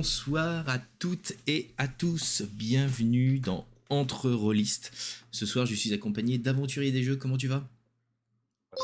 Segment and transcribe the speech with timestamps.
[0.00, 2.40] Bonsoir à toutes et à tous.
[2.52, 4.92] Bienvenue dans Entre Rollistes.
[5.30, 7.16] Ce soir, je suis accompagné d'aventuriers des jeux.
[7.16, 7.68] Comment tu vas?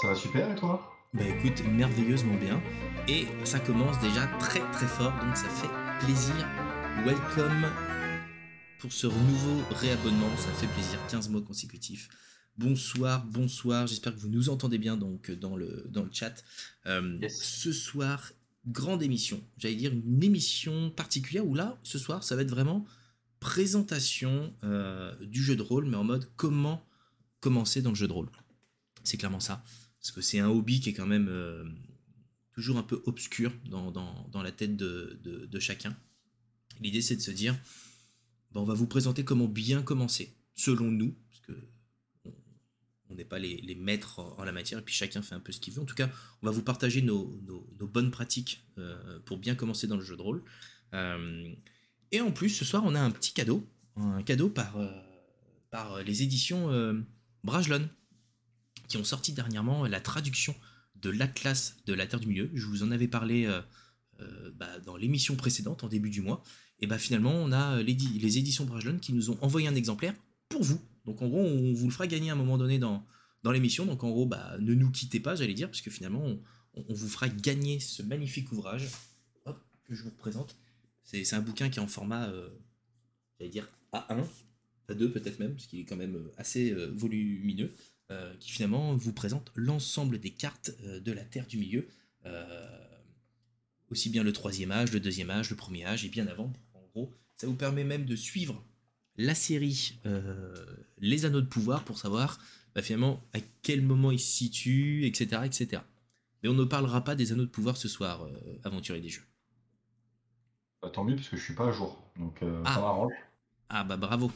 [0.02, 0.92] Ça va super et toi?
[1.14, 2.62] Bah écoute, merveilleusement bien.
[3.08, 6.34] Et ça commence déjà très très fort, donc ça fait plaisir.
[7.06, 7.64] Welcome
[8.78, 10.36] pour ce nouveau réabonnement.
[10.36, 12.10] Ça fait plaisir, 15 mois consécutifs.
[12.58, 13.86] Bonsoir, bonsoir.
[13.86, 16.44] J'espère que vous nous entendez bien donc dans le, dans le chat.
[16.84, 18.32] Euh, Ce soir,
[18.66, 19.42] grande émission.
[19.58, 22.84] J'allais dire une émission particulière où là, ce soir, ça va être vraiment
[23.40, 26.84] présentation euh, du jeu de rôle, mais en mode comment
[27.40, 28.30] commencer dans le jeu de rôle.
[29.04, 29.62] C'est clairement ça.
[30.00, 31.64] Parce que c'est un hobby qui est quand même euh,
[32.54, 35.96] toujours un peu obscur dans, la tête de, chacun.
[36.80, 37.54] L'idée, c'est de se dire,
[38.52, 41.14] ben, on va vous présenter comment bien commencer, selon nous,
[43.10, 45.60] on n'est pas les, maîtres en, la matière, et puis chacun fait un peu ce
[45.60, 45.82] qu'il veut.
[45.82, 46.10] En tout cas,
[46.42, 47.40] on va vous partager nos,
[47.80, 50.42] bonnes pratiques euh, pour bien commencer dans le jeu de rôle.
[50.94, 51.52] Euh,
[52.12, 56.22] et en plus, ce soir, on a un petit cadeau, un cadeau par, euh, les
[56.22, 56.70] éditions
[57.44, 57.88] Brajlon,
[58.88, 60.54] qui ont sorti dernièrement la traduction
[60.94, 62.50] de l'Atlas de la Terre du Milieu.
[62.54, 63.46] Je vous en avais parlé
[64.54, 66.42] bah, dans l'émission précédente, en début du mois.
[66.80, 70.14] Et bah finalement, on a les, les éditions Brajlon qui nous ont envoyé un exemplaire
[70.48, 73.06] pour vous, donc en gros, on vous le fera gagner à un moment donné dans,
[73.42, 73.86] dans l'émission.
[73.86, 76.24] Donc en gros, bah, ne nous quittez pas, j'allais dire, parce finalement,
[76.74, 78.88] on, vous fera gagner ce magnifique ouvrage
[79.84, 80.56] que je vous représente.
[81.04, 82.48] C'est un bouquin qui est en format, euh,
[83.38, 84.26] j'allais dire, A1,
[84.88, 87.72] A2 peut-être même, parce qu'il est quand même euh, assez euh, volumineux,
[88.38, 91.88] qui finalement vous présente l'ensemble des cartes de la Terre du Milieu.
[93.90, 96.52] aussi bien le troisième âge, le deuxième âge, le premier âge, et bien avant.
[96.74, 98.64] En gros, ça vous permet même de suivre
[99.16, 100.54] la série euh,
[100.98, 102.38] Les Anneaux de Pouvoir pour savoir
[102.74, 105.82] bah, finalement à quel moment il se situe, etc., etc.
[106.42, 109.24] Mais on ne parlera pas des Anneaux de Pouvoir ce soir, euh, Aventurier des Jeux.
[110.82, 112.74] Bah, tant mieux parce que je suis pas à jour, donc euh, ah.
[112.74, 113.12] ça m'arrange.
[113.68, 114.30] Ah bah bravo.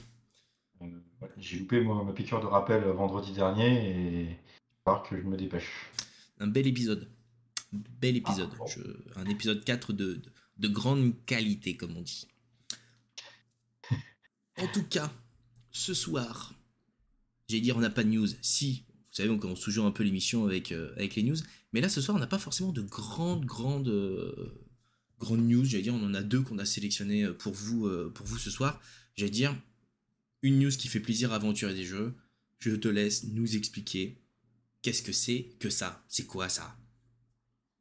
[1.37, 4.37] J'ai loupé ma piqûre de rappel vendredi dernier et il
[4.85, 5.91] va que je me dépêche.
[6.41, 7.09] Un bel épisode.
[7.71, 8.51] Bel épisode.
[9.15, 10.21] Ah, un épisode 4 de,
[10.57, 12.30] de grande qualité, comme on dit.
[14.61, 15.11] En tout cas,
[15.71, 16.55] ce soir,
[17.49, 18.29] j'allais dire on n'a pas de news.
[18.43, 21.39] Si, vous savez, on commence toujours un peu l'émission avec, euh, avec les news.
[21.73, 24.53] Mais là, ce soir, on n'a pas forcément de grandes, grandes, euh,
[25.19, 25.65] grandes news.
[25.65, 28.51] J'allais dire, on en a deux qu'on a sélectionnées euh, pour vous, pour vous ce
[28.51, 28.81] soir.
[29.17, 29.57] J'allais dire,
[30.43, 32.13] une news qui fait plaisir à aventurer des jeux.
[32.59, 34.21] Je te laisse nous expliquer
[34.83, 36.05] qu'est-ce que c'est que ça.
[36.09, 36.77] C'est quoi ça?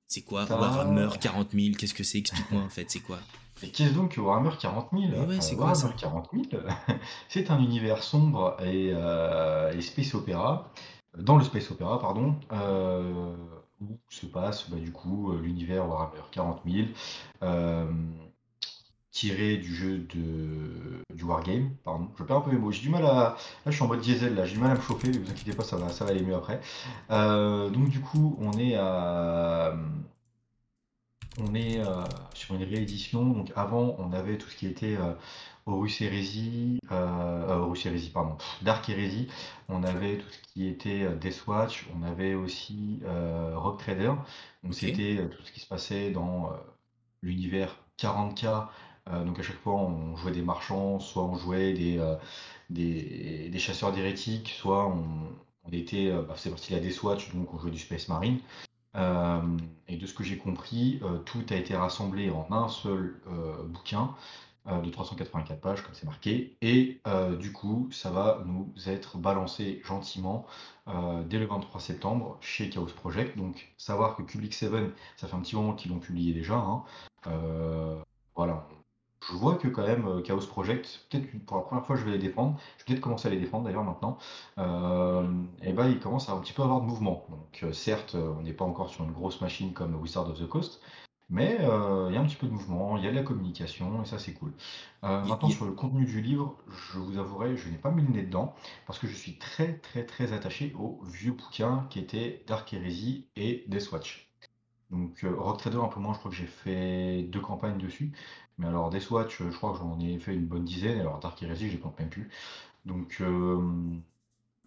[0.09, 3.19] C'est quoi Warhammer 40 000 Qu'est-ce que c'est Explique-moi en fait, c'est quoi
[3.61, 6.63] et qu'est-ce donc que Warhammer 40 000 c'est quoi Warhammer 40 000,
[7.27, 10.71] c'est un univers sombre et, euh, space opéra,
[11.17, 13.35] dans le space opéra, pardon, euh,
[13.81, 16.87] où se passe bah, du coup euh, l'univers Warhammer 40 000,
[19.11, 22.09] tiré du jeu de, du Wargame, pardon.
[22.17, 23.09] Je perds un peu mes mots, j'ai du mal à.
[23.09, 23.35] Là,
[23.67, 25.55] je suis en mode diesel, là, j'ai du mal à me chauffer, ne vous inquiétez
[25.55, 26.61] pas, ça va, ça va aller mieux après.
[27.09, 29.75] donc, du coup, on est à
[31.39, 32.03] on est euh,
[32.33, 33.25] sur une réédition.
[33.25, 35.13] Donc avant, on avait tout ce qui était euh,
[35.65, 39.27] Horus Heresy, euh, Horus Heresy, pardon, Dark Heresy.
[39.67, 41.87] On avait tout ce qui était Deathwatch.
[41.97, 42.99] On avait aussi
[43.55, 44.13] Rock Trader.
[44.63, 46.51] Donc c'était tout ce qui se passait dans
[47.21, 48.67] l'univers 40K.
[49.07, 51.99] Donc à chaque fois, on jouait des marchands, soit on jouait des,
[52.69, 57.79] des, chasseurs d'hérétiques, soit on, était, bah, c'est parti la Deathwatch, donc on jouait du
[57.79, 58.39] Space Marine.
[58.95, 59.41] Euh,
[59.87, 63.63] et de ce que j'ai compris, euh, tout a été rassemblé en un seul euh,
[63.63, 64.15] bouquin
[64.83, 66.55] de 384 pages, comme c'est marqué.
[66.61, 67.01] Et
[67.39, 70.45] du coup, ça va nous être balancé gentiment
[71.25, 73.35] dès le 23 septembre chez Chaos Project.
[73.35, 74.71] Donc, savoir que Public 7,
[75.17, 76.53] ça fait un petit moment qu'ils l'ont publié déjà.
[76.53, 76.83] Hein.
[78.35, 78.67] voilà,
[79.27, 82.11] je vois que quand même euh, Chaos Project, peut-être pour la première fois je vais
[82.11, 84.17] les défendre, je vais peut-être commencer à les défendre d'ailleurs maintenant,
[84.57, 85.27] euh,
[85.61, 87.25] et ben il commence à un petit peu avoir de mouvement.
[87.29, 90.47] Donc euh, certes, on n'est pas encore sur une grosse machine comme Wizard of the
[90.47, 90.81] Coast,
[91.29, 94.01] mais il y a un petit peu de mouvement, il y a de la communication,
[94.01, 94.51] et ça c'est cool.
[95.03, 98.23] maintenant sur le contenu du livre, je vous avouerai, je n'ai pas mis le nez
[98.23, 98.55] dedans,
[98.87, 103.27] parce que je suis très très très attaché au vieux bouquin qui était Dark Heresy
[103.35, 104.27] et Deathwatch.
[104.89, 108.11] Donc Rock Trader un peu moins, je crois que j'ai fait deux campagnes dessus.
[108.59, 110.99] Mais alors, des Swatch, je crois que j'en ai fait une bonne dizaine.
[110.99, 112.29] Alors, Dark Heresy, je compte même plus.
[112.85, 113.57] Donc, euh,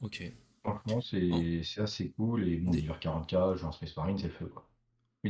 [0.00, 0.33] ok.
[0.65, 2.49] Franchement, c'est assez cool.
[2.49, 4.47] Et mon l'hiver 40K, j'ai un Space Marine, c'est le feu.
[4.47, 4.67] Quoi.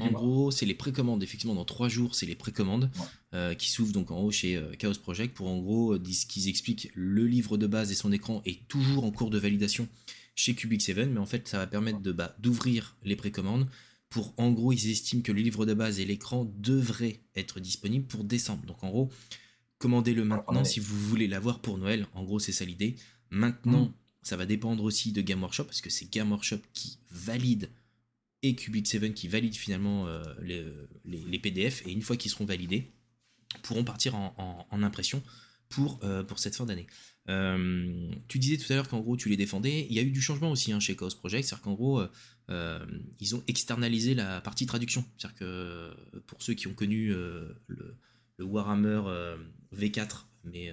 [0.01, 1.25] En gros, c'est les précommandes.
[1.25, 2.91] Effectivement, dans trois jours, c'est les précommandes
[3.35, 6.49] euh, qui s'ouvrent donc en haut chez euh, Chaos Project pour en gros ce qu'ils
[6.49, 6.91] expliquent.
[6.95, 9.89] Le livre de base et son écran est toujours en cours de validation
[10.35, 13.67] chez Cubic 7, mais en fait, ça va permettre de bah, d'ouvrir les précommandes
[14.13, 18.05] pour, en gros, ils estiment que le livre de base et l'écran devraient être disponibles
[18.05, 18.67] pour décembre.
[18.67, 19.11] Donc en gros,
[19.79, 22.07] commandez-le maintenant si vous voulez l'avoir pour Noël.
[22.13, 22.95] En gros, c'est ça l'idée.
[23.31, 23.95] Maintenant, mm.
[24.23, 27.71] ça va dépendre aussi de Game Workshop parce que c'est Game Workshop qui valide
[28.43, 30.23] et Cubic 7 qui valide finalement euh,
[31.07, 31.83] les, PDF.
[31.87, 32.93] Et une fois qu'ils seront validés,
[33.63, 35.23] pourront partir en, impression
[35.71, 36.87] pour, euh, pour cette fin d'année.
[37.29, 39.87] Euh, tu disais tout à l'heure qu'en gros tu les défendais.
[39.89, 42.03] Il y a eu du changement aussi hein, chez Chaos Project, c'est-à-dire qu'en gros
[43.21, 45.05] ils ont externalisé la partie traduction.
[45.17, 47.97] C'est-à-dire que pour ceux qui ont connu le,
[48.39, 49.01] Warhammer
[49.75, 50.71] V4, mais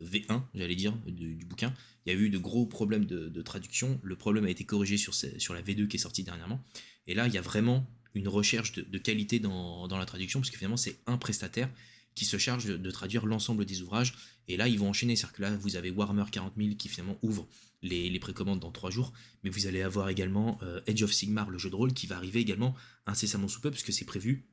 [0.00, 1.72] V1, j'allais dire, du, bouquin,
[2.04, 4.00] il y a eu de gros problèmes de, traduction.
[4.02, 6.60] Le problème a été corrigé sur, sur la V2 qui est sortie dernièrement.
[7.06, 10.56] Et là, il y a vraiment une recherche de, qualité dans, la traduction, parce que
[10.56, 11.70] finalement, c'est un prestataire
[12.16, 14.14] qui se charge de, traduire l'ensemble des ouvrages.
[14.48, 15.14] Et là, ils vont enchaîner.
[15.14, 17.46] C'est-à-dire que là, vous avez Warhammer 40 000 qui finalement ouvre
[17.82, 19.12] les, précommandes dans trois jours.
[19.44, 22.16] Mais vous allez avoir également euh, Edge of Sigmar, le jeu de rôle, qui va
[22.16, 22.74] arriver également
[23.04, 24.46] incessamment sous peu, puisque c'est prévu,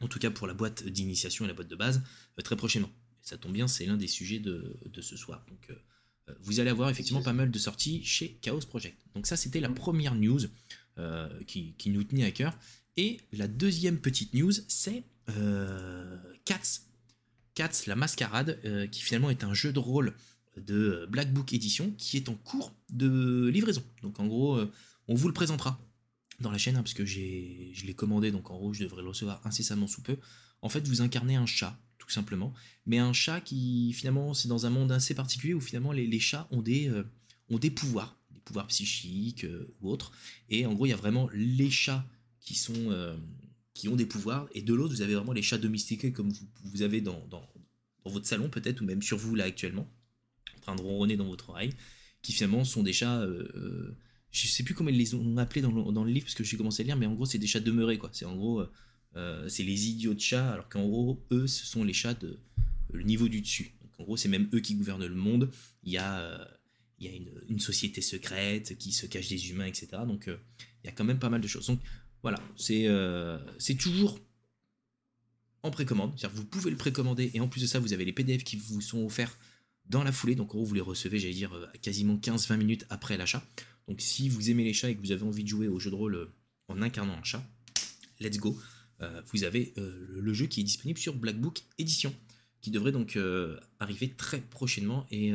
[0.00, 2.02] en tout cas pour la boîte d'initiation et la boîte de base,
[2.38, 2.90] euh, très prochainement.
[3.20, 5.44] ça tombe bien, c'est l'un des sujets de, ce soir.
[5.48, 8.96] Donc, euh, vous allez avoir effectivement pas mal de sorties chez Chaos Project.
[9.14, 10.40] Donc ça, c'était la première news
[11.46, 12.58] qui, qui, nous tenait à cœur.
[12.96, 15.04] Et la deuxième petite news, c'est
[17.86, 20.14] La mascarade, euh, qui finalement est un jeu de rôle
[20.56, 23.82] de Black Book Edition qui est en cours de livraison.
[24.02, 24.70] Donc en gros, euh,
[25.08, 25.80] on vous le présentera
[26.38, 29.08] dans la chaîne, hein, parce que je l'ai commandé, donc en gros, je devrais le
[29.08, 30.18] recevoir incessamment sous peu.
[30.62, 32.54] En fait, vous incarnez un chat, tout simplement.
[32.86, 36.46] Mais un chat qui, finalement, c'est dans un monde assez particulier où finalement les, chats
[36.52, 37.02] ont des, euh,
[37.50, 39.44] ont des pouvoirs, des pouvoirs psychiques
[39.80, 40.12] ou autres.
[40.48, 42.06] Et en gros, il y a vraiment les chats
[42.38, 43.16] qui sont
[43.78, 46.32] qui ont des pouvoirs, et de l'autre, vous avez vraiment les chats domestiqués comme
[46.64, 47.48] vous, avez dans, dans,
[48.04, 49.88] votre salon peut-être, ou même sur vous là actuellement,
[50.56, 51.70] en train de ronronner dans votre oreille,
[52.20, 53.20] qui finalement sont des chats...
[53.20, 53.96] Euh, euh,
[54.32, 56.42] je sais plus comment ils les ont appelés dans le, dans le livre, parce que
[56.42, 58.10] j'ai commencé à lire, mais en gros, c'est des chats demeurés, quoi.
[58.12, 58.64] C'est en gros...
[59.14, 62.36] Euh, c'est les idiots de chats, alors qu'en gros, eux, ce sont les chats de
[62.92, 63.74] le niveau du dessus.
[63.98, 65.52] En gros, c'est même eux qui gouvernent le monde.
[65.84, 66.48] Il y a,
[66.98, 69.88] il y a une, une, société secrète qui se cache des humains, etc.
[70.06, 71.70] Donc, il y a quand même pas mal de choses.
[72.22, 74.18] Voilà, euh, c'est toujours
[75.62, 76.12] en précommande.
[76.16, 78.56] C'est-à-dire vous pouvez le précommander et en plus de ça, vous avez les PDF qui
[78.56, 79.36] vous sont offerts
[79.86, 80.34] dans la foulée.
[80.34, 83.42] Donc en gros, vous les recevez, j'allais dire, euh, quasiment 15-20 minutes après l'achat.
[83.86, 85.90] Donc si vous aimez les chats et que vous avez envie de jouer au jeu
[85.90, 86.32] de rôle euh,
[86.68, 87.42] en incarnant un chat,
[88.20, 88.58] let's go.
[89.32, 92.12] vous avez le jeu qui est disponible sur Black Book Edition,
[92.60, 93.18] qui devrait donc
[93.78, 95.32] arriver très prochainement et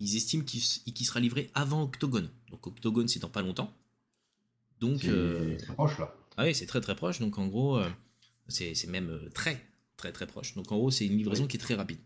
[0.00, 2.30] ils estiment qu'il sera livré avant Octogone.
[2.50, 3.76] Donc Octogone, c'est dans pas longtemps.
[4.84, 6.14] Donc, c'est euh, très proche là.
[6.36, 7.20] Ah oui, c'est très très proche.
[7.20, 7.88] Donc en gros, euh,
[8.48, 9.64] c'est même euh, très
[9.96, 10.54] très très proche.
[10.54, 11.98] Donc en gros, c'est une livraison qui est très rapide.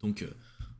[0.00, 0.24] Donc,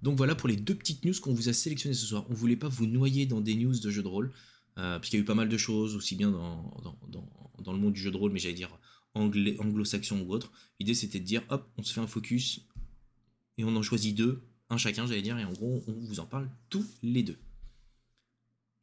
[0.02, 2.24] donc voilà pour les deux petites news qu'on vous a sélectionnées ce soir.
[2.30, 4.32] On voulait pas vous noyer dans des news de jeux de rôle,
[4.74, 7.28] parce qu'il y a eu pas mal de choses, aussi bien dans, dans,
[7.58, 8.70] dans, le monde du jeu de rôle, mais j'allais dire
[9.12, 10.52] anglais, anglo-saxon ou autre.
[10.78, 12.66] L'idée c'était de dire, hop, on se fait un focus,
[13.58, 14.40] et on en choisit deux,
[14.70, 17.36] un chacun, j'allais dire, et en gros, on vous en parle tous les deux.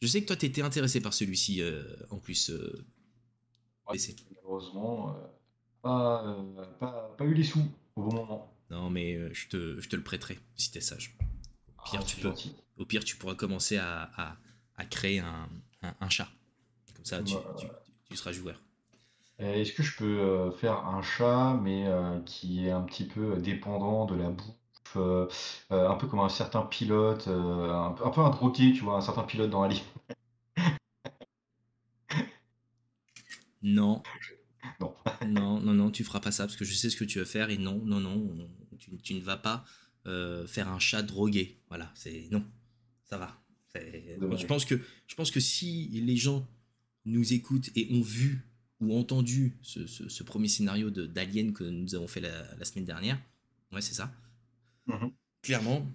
[0.02, 2.52] Je sais que toi, tu étais intéressé par celui-ci euh, en plus.
[2.52, 2.86] Euh,
[3.88, 7.66] malheureusement, euh, pas, pas, eu les sous
[7.96, 8.54] au bon moment.
[8.70, 11.18] Non, mais je te, je, te, le prêterai si t'es sage.
[11.78, 12.34] Au pire, ah, tu peux,
[12.78, 14.38] au pire, tu pourras commencer à, à,
[14.76, 15.50] à créer un,
[15.82, 16.28] un, chat.
[16.96, 17.66] Comme ça, tu, tu,
[18.10, 18.62] tu seras joueur.
[19.40, 21.88] Est-ce que je peux faire un chat, mais
[22.26, 24.54] qui est un petit peu dépendant de la boue
[24.98, 25.28] euh,
[25.72, 29.02] euh, un peu comme un certain pilote, euh, un, peu un drogué, tu vois, un
[29.02, 29.82] certain pilote dans Ali.
[33.64, 34.04] Non.
[34.80, 34.94] Non.
[35.28, 37.26] non, non, non, tu feras pas ça parce que je sais ce que tu veux
[37.26, 38.50] faire et non, non, non,
[39.04, 39.66] tu, ne vas pas
[40.48, 41.60] faire un chat drogué.
[41.68, 42.46] Voilà, c'est non,
[43.04, 43.36] ça va.
[43.76, 46.48] Je pense que je pense que si les gens
[47.06, 48.48] nous écoutent et ont vu
[48.80, 53.20] ou entendu ce, premier scénario de d'Alien que nous avons fait la, la semaine dernière,
[53.72, 54.14] ouais, c'est ça.
[54.88, 55.12] Mhm.
[55.42, 55.90] Clairement,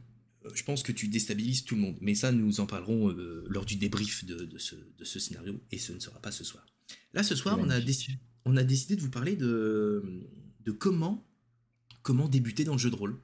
[0.44, 1.96] euh, je pense que tu déstabilises tout le monde.
[2.00, 5.98] Mais ça, nous en parlerons euh, lors du débrief de, ce, scénario, et ce ne
[5.98, 6.64] sera pas ce soir.
[7.12, 10.02] Là, ce soir, on a, décidé, on a décidé de vous parler de,
[10.78, 11.26] comment,
[12.02, 13.18] comment débuter dans le jeu de rôle.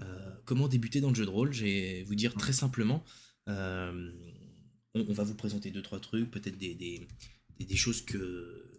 [0.00, 3.04] Euh, comment débuter dans le jeu de rôle Je vais vous dire très simplement,
[3.46, 8.70] on, va vous présenter deux, trois trucs, peut-être des, des, choses que,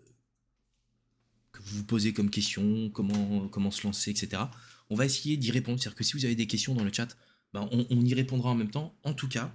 [1.51, 4.43] que vous vous posez comme question, comment, comment se lancer, etc
[4.91, 5.79] on va essayer d'y répondre.
[5.79, 7.07] C'est-à-dire que si vous avez des questions dans le chat,
[7.53, 8.93] ben, on, y répondra en même temps.
[9.03, 9.51] En tout cas,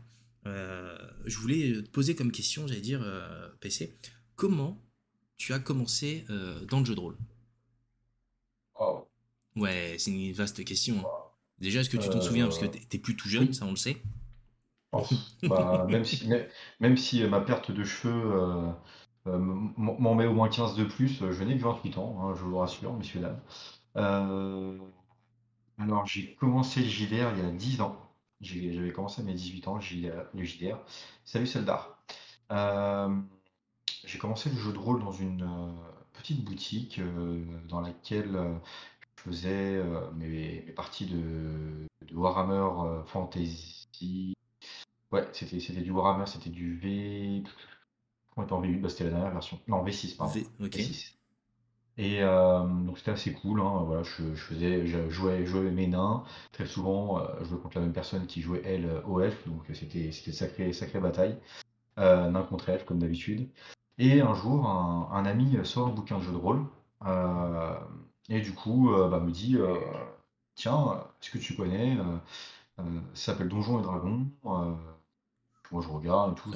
[0.47, 3.97] euh, je voulais te poser comme question, j'allais dire, euh, PC,
[4.35, 4.83] comment
[5.37, 7.19] tu as commencé euh, dans le jeu de rôle?
[9.57, 10.97] Ouais, c'est une vaste question.
[11.01, 11.09] Hein.
[11.59, 12.47] Déjà, est-ce que tu t'en souviens?
[12.47, 13.99] Parce que tu es plus tout jeune, ça on le sait.
[15.43, 16.27] Bah, même, si,
[16.81, 18.73] même, si, ma perte de cheveux
[19.27, 21.23] m'en met au moins 15 de plus.
[21.31, 23.41] Je n'ai que 28 ans, hein, je vous rassure, messieurs, dames.
[25.79, 27.97] Alors, j'ai commencé le JDR il y a 10 ans.
[28.41, 30.79] J'avais commencé à mes 18 ans, le JDR.
[31.25, 31.99] Salut Seldar.
[34.05, 35.49] j'ai commencé le jeu de rôle dans une
[36.13, 37.01] petite boutique
[37.69, 38.61] dans laquelle
[39.17, 39.83] je faisais
[40.15, 44.35] mes, parties de, Warhammer Fantasy.
[45.13, 47.43] Ouais, c'était du Warhammer, c'était du V.
[48.35, 49.59] Comment était en V8 bah, C'était la dernière version.
[49.67, 50.41] Non, V6, pardon.
[50.61, 51.16] V6.
[51.99, 56.67] Et donc c'était assez cool, hein, voilà, je, faisais, je jouais, jouais mes nains, très
[56.67, 60.33] souvent je jouais contre la même personne qui jouait elle au elfe, donc c'était c'était
[60.33, 61.39] sacré sacrée bataille,
[61.97, 63.49] nain contre elfe comme d'habitude.
[63.97, 66.67] Et un jour, un, ami sort un bouquin de jeu de rôle,
[68.29, 69.57] et du coup bah, me dit
[70.55, 71.97] tiens, est-ce que tu connais
[72.77, 74.27] Ça s'appelle Donjons et Dragons.
[74.45, 74.79] moi
[75.73, 76.51] je regarde et tout,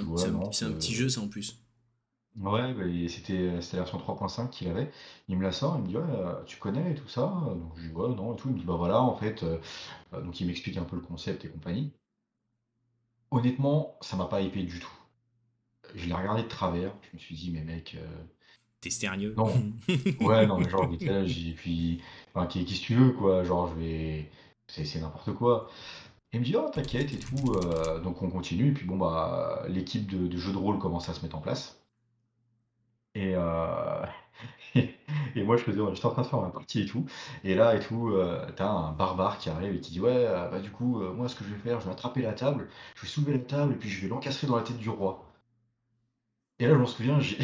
[0.53, 1.57] C'est un petit jeu ça en plus.
[2.37, 4.91] Ouais, bah, c'était la version 3.5 qu'il avait.
[5.29, 7.73] Il me la sort, il me dit: «Ouais, euh, tu connais et tout ça?» donc
[7.77, 8.49] je lui dis: «Ouais, non» et tout.
[8.49, 9.59] Il me dit: «Bah, voilà, en fait», euh,
[10.15, 11.93] euh, donc il m'explique un peu le concept et compagnie.
[13.33, 14.93] Honnêtement, ça m'a pas hypé du tout.
[15.95, 17.97] Je l'ai regardé de travers, je me suis dit: «Mais mec,
[18.81, 19.35] T'es sérieux?
[19.37, 19.53] non».
[20.21, 22.03] Ouais, non, mais genre, j'étais puis
[22.35, 23.43] enfin, qu'est qu'est-ce que tu veux, quoi?
[23.43, 24.31] Genre, je vais
[24.67, 25.69] c'est c'est n'importe quoi.
[26.33, 27.57] Il me dit: «Oh, t'inquiète et tout»,
[28.05, 31.15] donc on continue et puis bon, bah, l'équipe de de jeu de rôle commence à
[31.15, 31.80] se mettre en place.
[33.15, 34.05] Et, euh,
[34.75, 37.07] et moi, je faisais, j'étais en train de faire ma partie et tout.
[37.45, 40.49] Et là, et tout, euh, t'as un barbare qui arrive et qui dit Ouais, euh,
[40.49, 43.03] bah du coup, moi, ce que je vais faire, je vais attraper la table, je
[43.03, 45.25] vais soulever la table et puis je vais l'encastrer dans la tête du roi.
[46.61, 47.39] Et là, je m'en souviens, j'ai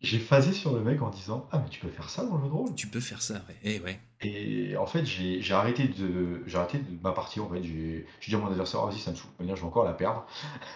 [0.00, 2.42] j'ai phasé sur le mec en disant Ah, mais tu peux faire ça dans le
[2.42, 3.56] jeu de rôle Tu peux faire ça, ouais.
[3.64, 3.98] Eh ouais.
[4.20, 7.62] Et en fait, j'ai j'ai arrêté de j'ai arrêté de ma partie, en fait.
[7.62, 10.24] J'ai dit à mon adversaire: «Ah vas-y, ça me saoule, je vais encore la perdre».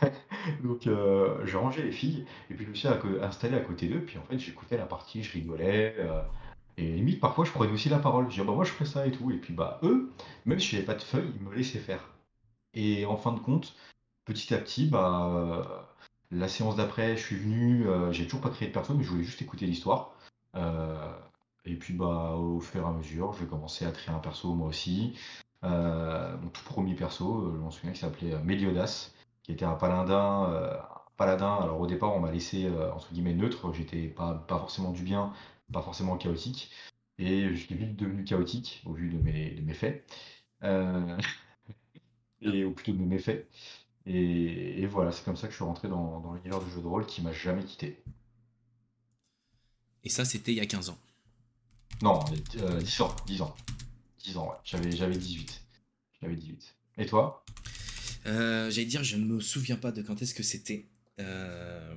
[0.64, 2.88] Donc euh, j'ai rangé les filles et puis je me suis
[3.20, 6.22] installé à côté d'eux, puis en fait, j'écoutais la partie, je rigolais, euh,
[6.76, 8.24] et limite, parfois, je prenais aussi la parole.
[8.26, 10.10] Je disais: «Ah bah, moi, je ferais ça et tout» et puis, bah, eux,
[10.46, 12.10] même si j'avais pas de feuilles, ils me laissaient faire.
[12.74, 13.74] Et en fin de compte,
[14.24, 15.91] petit à petit, bah,
[16.32, 19.10] la séance d'après, je suis venu, euh, j'ai toujours pas créé de perso, mais je
[19.10, 20.14] voulais juste écouter l'histoire.
[20.56, 21.12] Euh,
[21.64, 24.68] et puis bah au fur et à mesure, j'ai commencé à créer un perso moi
[24.68, 25.14] aussi.
[25.64, 29.12] Euh, mon tout premier perso, je m'en souviens, qui s'appelait Meliodas,
[29.42, 30.50] qui était un paladin.
[31.16, 31.56] paladin.
[31.62, 33.72] Alors au départ, on m'a laissé entre guillemets neutre.
[33.72, 35.32] J'étais pas, pas forcément du bien,
[35.72, 36.70] pas forcément chaotique.
[37.18, 40.04] Et je suis vite devenu chaotique au vu de mes, de mes faits.
[42.40, 43.46] et au plutôt de mes méfaits.
[44.06, 46.86] Et, voilà, c'est comme ça que je suis rentré dans, dans l'univers du jeu de
[46.86, 48.02] rôle qui m'a jamais quitté.
[50.04, 50.98] Et ça, c'était il y a 15 ans.
[52.02, 52.18] Non,
[52.52, 53.54] 10 euh, ans, 10 ans.
[54.24, 54.56] 10 ans, ouais.
[54.64, 55.62] J'avais, j'avais 18.
[56.20, 56.74] J'avais 18.
[56.98, 57.44] Et toi?
[58.26, 60.88] Euh, J'allais dire, je ne me souviens pas de quand est-ce que c'était.
[61.20, 61.94] Euh,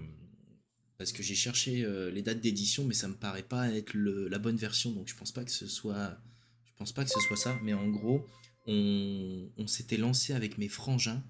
[1.00, 4.56] parce que j'ai cherché les dates d'édition, mais ça me paraît pas être la bonne
[4.56, 6.18] version, donc je pense pas que ce soit,
[6.64, 7.58] je pense pas que ce soit ça.
[7.64, 8.26] Mais en gros,
[8.66, 11.22] on, on s'était lancé avec mes frangins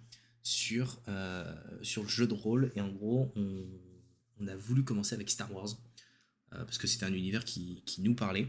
[0.46, 2.72] sur, euh, sur le jeu de rôle.
[2.76, 3.66] Et en gros, on,
[4.40, 5.70] on a voulu commencer avec Star Wars,
[6.54, 8.48] euh, parce que c'était un univers qui, qui nous parlait.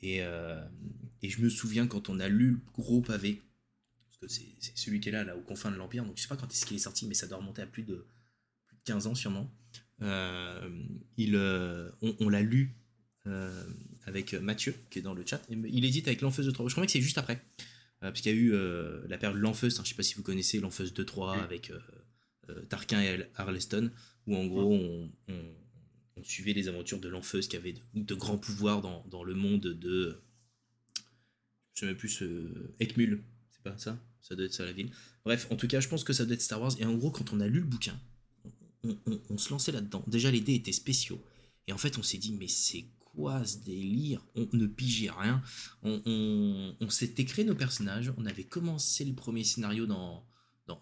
[0.00, 0.62] Et, euh,
[1.22, 3.42] et, je me souviens quand on a lu le gros pavé,
[4.04, 6.28] parce que c'est celui qui est là, là, aux confins de l'Empire, donc je sais
[6.28, 8.06] pas quand est-ce qu'il est sorti, mais ça doit remonter à plus de,
[8.66, 9.50] plus de 15 ans sûrement.
[10.02, 11.36] il,
[12.02, 12.76] on, l'a lu
[14.04, 15.40] avec Mathieu, qui est dans le chat.
[15.48, 16.68] Il édite avec l'enfeuse de 3.
[16.68, 17.42] Je crois que c'est juste après.
[18.02, 20.02] Euh, parce qu'il y a eu euh, la période L'Enfeuse, hein, je ne sais pas
[20.02, 23.90] si vous connaissez L'Enfeuse 2-3 avec euh, Tarquin et Arleston,
[24.26, 25.10] où en gros on,
[26.22, 30.20] suivait les aventures de l'Enfeuse qui avait de, grands pouvoirs dans, dans, le monde de.
[31.74, 32.24] Je ne sais même plus,
[32.80, 33.98] Ekmul, c'est pas ça?
[34.20, 34.90] Ça doit être ça la ville.
[35.24, 36.72] Bref, en tout cas, je pense que ça doit être Star Wars.
[36.80, 37.98] Et en gros, quand on a lu le bouquin,
[38.82, 40.04] on, se lançait là-dedans.
[40.06, 41.22] Déjà, les dés étaient spéciaux.
[41.66, 42.86] Et en fait, on s'est dit, mais c'est
[43.44, 45.42] ce délire On ne pigeait rien.
[45.82, 48.12] On, s'était créé nos personnages.
[48.16, 50.26] On avait commencé le premier scénario dans,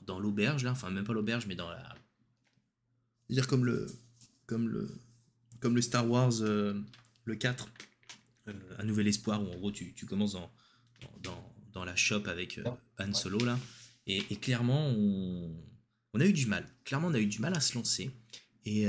[0.07, 0.73] dans, l'auberge, là.
[0.73, 1.95] Enfin, même pas l'auberge, mais dans la.
[3.27, 3.87] C'est-à-dire comme le,
[4.47, 4.89] comme, le,
[5.61, 6.81] comme le Star Wars, euh,
[7.25, 7.69] le 4,
[8.49, 10.51] euh, Un Nouvel Espoir, où en gros tu, commences dans,
[11.23, 12.65] dans, dans, la shop avec euh,
[12.99, 13.59] Han Solo, là.
[14.07, 15.57] Et, clairement, on,
[16.15, 16.65] on, a eu du mal.
[16.85, 18.13] Clairement, on a eu du mal à se lancer.
[18.65, 18.87] Et,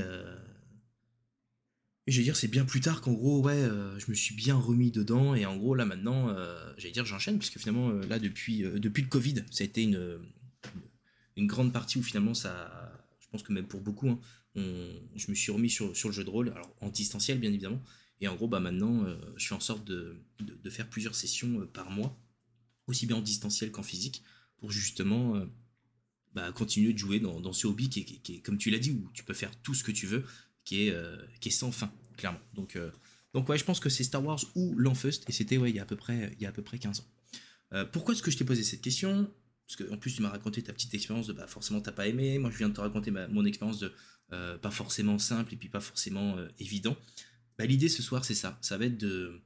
[2.08, 4.34] et je vais dire, c'est bien plus tard qu'en gros, ouais, euh, je me suis
[4.34, 5.36] bien remis dedans.
[5.36, 9.04] Et en gros, là maintenant, euh, j'allais dire, j'enchaîne, puisque finalement, euh, là, depuis, depuis
[9.04, 10.20] le Covid, ça a été une,
[11.36, 12.94] une, grande partie où finalement, ça.
[13.20, 14.20] Je pense que même pour beaucoup, hein,
[14.56, 17.84] je me suis remis sur, sur, le jeu de rôle, alors en distanciel, bien évidemment.
[18.22, 21.92] Et en gros, bah maintenant, je fais en sorte de, de, faire plusieurs sessions par
[21.92, 22.18] mois,
[22.88, 24.24] aussi bien en distanciel qu'en physique,
[24.60, 25.46] pour justement
[26.34, 28.80] bah, continuer de jouer dans, dans ce hobby qui est, qui est comme tu l'as
[28.80, 30.24] dit, où tu peux faire tout ce que tu veux
[30.68, 30.96] qui est,
[31.40, 32.40] qui est sans fin, clairement.
[32.54, 32.78] Donc,
[33.34, 35.80] donc ouais, je pense que c'est Star Wars ou l'Enfeust, et c'était ouais, il, y
[35.80, 37.86] a à peu près, il y a à peu près 15 ans.
[37.92, 39.32] pourquoi est-ce que je t'ai posé cette question?
[39.68, 42.38] Parce qu'en plus, tu m'as raconté ta petite expérience de bah, forcément, t'as pas aimé.
[42.40, 43.94] Moi, je viens de te raconter mon expérience de
[44.30, 46.98] pas forcément simple et puis pas forcément évident.
[47.58, 48.58] Bah, L'idée ce soir, c'est ça.
[48.62, 49.42] Ça va être de,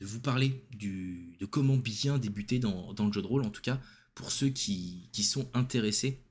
[0.00, 3.50] de vous parler du, de comment bien débuter dans, dans, le jeu de rôle, en
[3.50, 3.80] tout cas
[4.16, 6.24] pour ceux qui, qui sont intéressés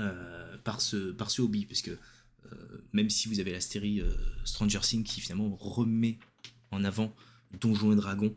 [0.00, 1.66] euh, par, ce, par ce hobby.
[1.66, 1.96] Parce que euh,
[2.92, 4.10] même si vous avez la série euh,
[4.44, 6.18] Stranger Things qui finalement remet
[6.70, 7.14] en avant
[7.60, 8.34] Donjons et Dragons,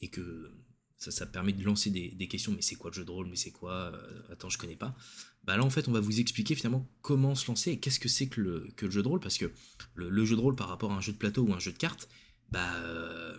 [0.00, 0.50] et que
[0.96, 3.50] ça, permet de lancer des, questions, mais c'est quoi le jeu de rôle, mais c'est
[3.50, 3.92] quoi,
[4.30, 4.96] attends, je connais pas.
[5.44, 8.08] Bah là en fait on va vous expliquer finalement comment se lancer et qu'est-ce que
[8.08, 9.50] c'est que le, jeu de rôle, parce que
[9.94, 11.78] le, jeu de rôle par rapport à un jeu de plateau ou un jeu de
[11.78, 12.08] cartes,
[12.50, 13.36] bah, euh,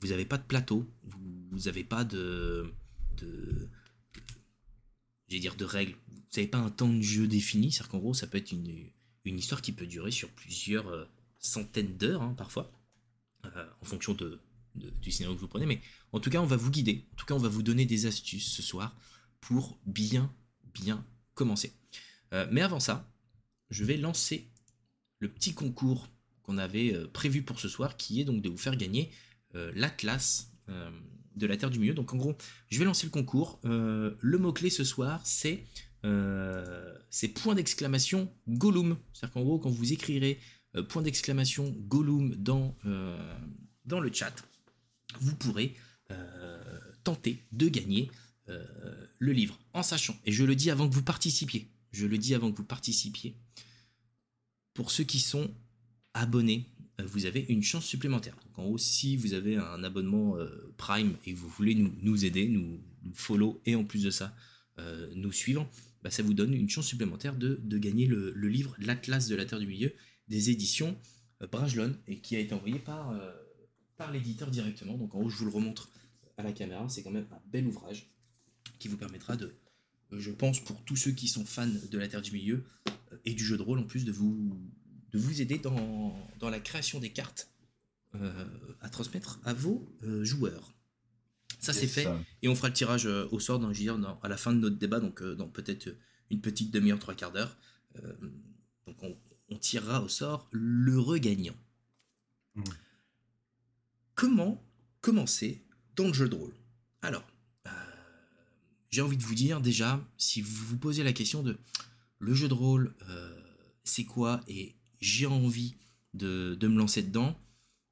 [0.00, 0.84] vous n'avez pas de plateau,
[1.50, 2.72] vous n'avez pas de,
[5.36, 8.26] dire de règles, vous n'avez pas un temps de jeu défini, c'est-à-dire qu'en gros ça
[8.26, 8.90] peut être une,
[9.24, 11.04] histoire qui peut durer sur plusieurs euh,
[11.38, 12.72] centaines d'heures hein, parfois,
[13.44, 14.16] euh, en fonction
[14.74, 15.82] du scénario que vous prenez, mais
[16.12, 18.06] en tout cas on va vous guider, en tout cas on va vous donner des
[18.06, 18.96] astuces ce soir
[19.40, 20.32] pour bien
[20.72, 21.04] bien
[21.34, 21.72] commencer.
[22.50, 23.10] mais avant ça,
[23.70, 24.48] je vais lancer
[25.18, 26.08] le petit concours
[26.42, 29.10] qu'on avait euh, prévu pour ce soir, qui est donc de vous faire gagner
[29.54, 30.90] euh, l'Atlas euh,
[31.38, 31.94] de la Terre du Milieu.
[31.94, 32.36] Donc en gros,
[32.68, 33.60] je vais lancer le concours.
[33.64, 35.64] le mot-clé ce soir, c'est
[37.10, 38.96] c'est point d'exclamation Gollum.
[39.12, 40.38] C'est-à-dire qu'en gros, quand vous écrirez
[40.88, 42.76] point d'exclamation Gollum dans,
[43.84, 44.34] dans le chat,
[45.20, 45.74] vous pourrez
[47.04, 48.10] tenter de gagner
[49.18, 49.58] le livre.
[49.72, 52.56] En sachant, et je le dis avant que vous participiez, je le dis avant que
[52.56, 53.36] vous participiez,
[54.74, 55.50] pour ceux qui sont
[56.14, 58.34] abonné, euh, vous avez une chance supplémentaire.
[58.46, 62.48] Donc en haut, si vous avez un abonnement euh, Prime et vous voulez nous, aider,
[62.48, 62.80] nous,
[63.14, 64.34] follow et en plus de ça
[64.78, 65.68] euh, nous suivre,
[66.02, 69.60] bah, ça vous donne une chance supplémentaire de, gagner le, livre L'Atlas de la Terre
[69.60, 69.92] du Milieu
[70.28, 70.96] des éditions
[71.52, 73.14] Brajlon et qui a été envoyé par,
[73.96, 74.98] par l'éditeur directement.
[74.98, 75.88] Donc en haut, je vous le remontre
[76.36, 76.88] à la caméra.
[76.88, 78.10] C'est quand même un bel ouvrage
[78.78, 79.54] qui vous permettra de,
[80.12, 82.64] je pense, pour tous ceux qui sont fans de la Terre du Milieu
[83.24, 84.58] et du jeu de rôle en plus, de vous,
[85.12, 87.50] de vous aider dans, dans la création des cartes
[88.14, 90.72] euh, à transmettre à vos euh, joueurs.
[91.60, 92.08] Ça c'est fait
[92.40, 94.76] et on fera le tirage euh, au sort dans, dans, à la fin de notre
[94.76, 95.94] débat, donc dans peut-être
[96.30, 97.58] une petite demi-heure, trois quarts d'heure.
[98.86, 101.56] donc on, tirera au sort le regagnant.
[102.54, 102.62] Mmh.
[104.14, 104.64] Comment
[105.02, 106.54] commencer dans le jeu de rôle?
[107.02, 107.26] Alors,
[108.90, 111.58] j'ai envie de vous dire déjà, si vous vous posez la question de
[112.20, 112.94] le jeu de rôle,
[113.84, 115.74] c'est quoi et j'ai envie
[116.14, 117.38] de, me lancer dedans.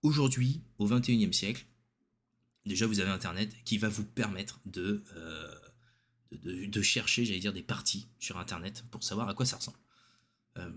[0.03, 1.67] Aujourd'hui, au 21e siècle,
[2.65, 5.55] déjà vous avez Internet qui va vous permettre de, euh,
[6.33, 9.79] de, chercher, j'allais dire, des parties sur Internet pour savoir à quoi ça ressemble.
[10.59, 10.71] Euh,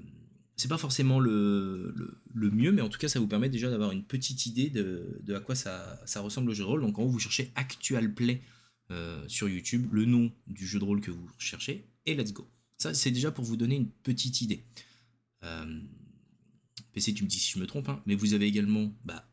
[0.56, 1.96] c'est pas forcément le,
[2.34, 5.22] le, mieux, mais en tout cas, ça vous permet déjà d'avoir une petite idée de,
[5.34, 6.82] à quoi ça, ça, ressemble le jeu de rôle.
[6.82, 8.42] Donc, en haut, vous cherchez Actual Play
[8.92, 12.50] euh, sur YouTube, le nom du jeu de rôle que vous cherchez, et let's go.
[12.78, 14.66] Ça, c'est déjà pour vous donner une petite idée.
[15.44, 15.80] Euh,
[16.94, 19.28] PC, tu me dis si je me trompe, hein, mais vous avez également bah,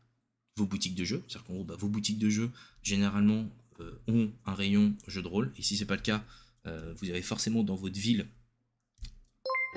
[0.55, 1.23] vos boutiques de jeux.
[1.27, 2.51] C'est-à-dire qu'en gros, bah, vos boutiques de jeux,
[2.83, 5.53] généralement, euh, ont un rayon jeu de rôle.
[5.57, 6.23] Et si c'est pas le cas,
[6.65, 8.27] euh, vous avez forcément dans votre ville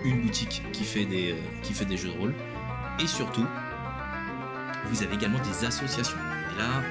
[0.05, 2.35] une boutique qui fait des, euh, qui fait des jeux de rôle.
[2.99, 3.45] Et surtout,
[4.87, 6.17] vous avez également des associations.
[6.17, 6.83] Et là,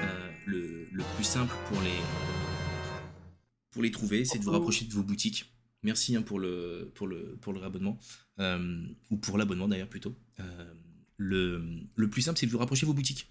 [0.46, 2.00] le, le, plus simple pour les,
[3.72, 5.49] pour les trouver, c'est de vous rapprocher de vos boutiques.
[5.84, 7.98] Merci hein, pour, le, pour, le, pour le réabonnement,
[9.10, 10.16] ou pour l'abonnement d'ailleurs plutôt
[11.20, 13.30] le, le, plus simple, c'est de vous rapprocher vos boutiques.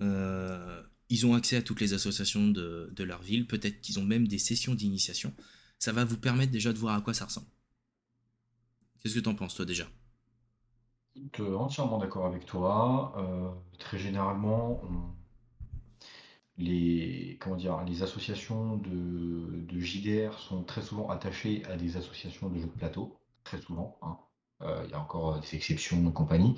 [0.00, 4.04] Euh, ils ont accès à toutes les associations de, de leur ville, peut-être qu'ils ont
[4.04, 5.32] même des sessions d'initiation.
[5.78, 7.46] Ça va vous permettre déjà de voir à quoi ça ressemble.
[9.00, 9.86] Qu'est-ce que tu en penses, toi, déjà?
[11.38, 13.14] Entièrement d'accord avec toi.
[13.18, 14.82] Euh, très généralement,
[16.58, 22.48] les, comment dire, les associations de, de, JDR sont très souvent attachées à des associations
[22.48, 23.96] de jeux de plateau, très souvent.
[24.02, 24.18] Hein.
[24.62, 26.56] Euh, il y a encore des exceptions de compagnie.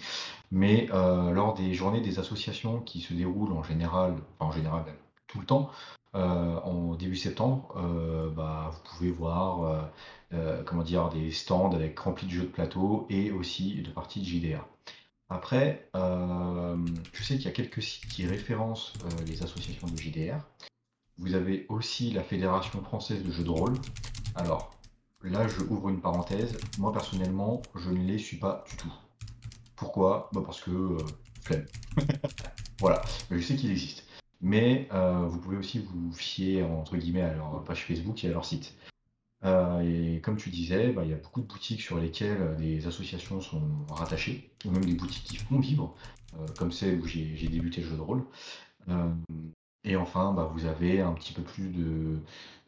[0.51, 4.85] Mais euh, lors des journées des associations qui se déroulent en général, enfin en général
[5.27, 5.71] tout le temps,
[6.15, 7.75] euh, en début septembre,
[8.35, 9.91] bah, vous pouvez voir
[10.67, 14.27] comment dire, des stands avec remplis de jeux de plateau et aussi de parties de
[14.27, 14.65] JDR.
[15.31, 18.93] Après, je sais qu'il y a quelques sites qui référencent
[19.27, 20.39] les associations de JDR.
[21.19, 23.75] Vous avez aussi la Fédération française de jeux de rôle.
[24.35, 24.73] Alors,
[25.23, 26.57] Là, je ouvre une parenthèse.
[26.79, 28.93] Moi, personnellement, je ne les suis pas du tout.
[29.77, 30.31] Pourquoi?
[30.33, 30.99] Bah Parce que euh,
[31.43, 31.67] flemme.
[32.81, 34.03] voilà, je sais qu'ils existent.
[34.41, 38.31] Mais euh, vous pouvez aussi vous fier, entre guillemets, à leur page Facebook et à
[38.31, 38.75] leur site.
[39.43, 43.41] Et comme tu disais, bah, il y a beaucoup de boutiques sur lesquelles des associations
[43.41, 45.95] sont rattachées, ou même des boutiques qui font vivre,
[46.59, 48.25] comme celle où j'ai débuté le jeu de rôle.
[49.85, 52.19] et enfin, bah, vous avez un petit peu plus de,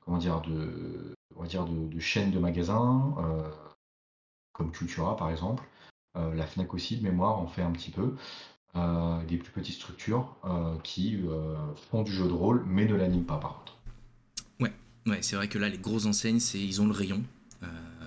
[0.00, 3.14] comment dire, de, on va dire de, chaînes de magasins,
[4.52, 5.64] comme Cultura par exemple.
[6.14, 8.16] la Fnac aussi, de mémoire, en fait un petit peu.
[9.28, 10.36] des plus petites structures
[10.82, 11.20] qui
[11.90, 13.81] font du jeu de rôle, mais ne l'animent pas par contre.
[15.06, 17.22] Ouais, c'est vrai que là, les grosses enseignes, c'est ils ont le rayon.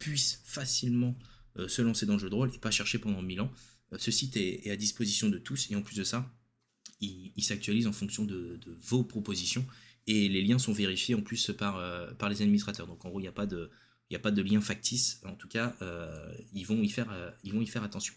[0.04, 1.16] puisse facilement
[1.68, 3.52] se lancer dans le jeu de rôle et pas chercher pendant mille ans.
[3.96, 6.30] ce site est, à disposition de tous et en plus de ça,
[7.00, 9.64] il, s'actualise en fonction de, vos propositions
[10.06, 11.74] et les liens sont vérifiés en plus par,
[12.16, 12.86] par les administrateurs.
[12.86, 13.70] Donc en gros, il n'y a pas de
[14.10, 15.20] il a pas de lien factice.
[15.24, 18.14] En tout cas, euh, ils, vont y faire, euh, ils vont y faire attention.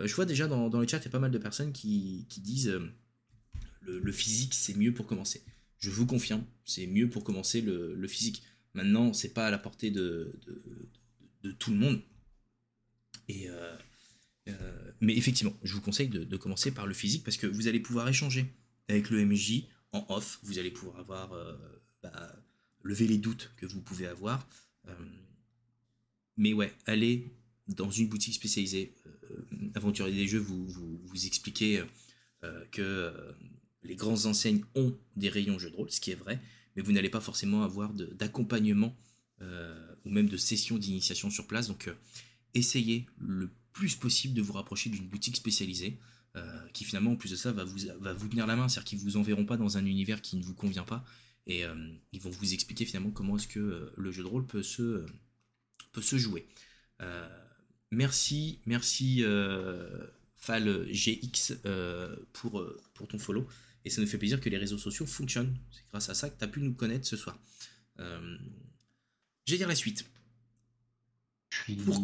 [0.00, 1.72] Euh, je vois déjà dans, dans, le chat, il y a pas mal de personnes
[1.72, 2.78] qui, disent
[3.82, 5.42] le, physique, c'est mieux pour commencer.
[5.78, 8.42] Je vous confirme, c'est mieux pour commencer le, physique.
[8.74, 10.38] Maintenant, c'est pas à la portée de,
[11.50, 12.00] tout le monde.
[13.28, 13.48] Et,
[15.00, 18.08] mais effectivement, je vous conseille de, commencer par le physique parce que vous allez pouvoir
[18.08, 18.46] échanger
[18.88, 20.38] avec le MJ en off.
[20.42, 21.32] Vous allez pouvoir avoir
[22.02, 22.32] bah,
[22.82, 24.46] lever les doutes que vous pouvez avoir.
[24.88, 24.94] Euh,
[26.36, 27.32] mais ouais, allez
[27.68, 28.94] dans une boutique spécialisée.
[29.06, 29.10] Euh,
[29.74, 31.82] Aventurier des jeux, vous, vous, expliquez
[32.44, 33.12] euh, que
[33.82, 36.38] les grandes enseignes ont des rayons jeux de rôle, ce qui est vrai,
[36.76, 38.94] mais vous n'allez pas forcément avoir d'accompagnement
[40.04, 41.68] ou même de session d'initiation sur place.
[41.68, 41.90] Donc
[42.54, 45.98] essayez le plus possible de vous rapprocher d'une boutique spécialisée.
[46.72, 48.98] qui finalement en plus de ça va vous, va vous tenir la main, c'est-à-dire qu'ils
[48.98, 51.04] vous enverront pas dans un univers qui ne vous convient pas,
[51.46, 51.74] et euh,
[52.12, 55.04] ils vont vous expliquer finalement comment est-ce que euh, le jeu de rôle peut se,
[55.92, 56.46] peut se jouer.
[57.00, 57.28] Euh,
[57.90, 59.24] merci, merci
[60.36, 61.54] FalGX
[62.32, 63.46] pour, pour ton follow.
[63.84, 65.56] Et ça nous fait plaisir que les réseaux sociaux fonctionnent.
[65.72, 67.36] C'est grâce à ça que tu as pu nous connaître ce soir.
[67.98, 68.38] Euh,
[69.46, 70.04] je vais dire la suite.
[71.84, 72.02] Pour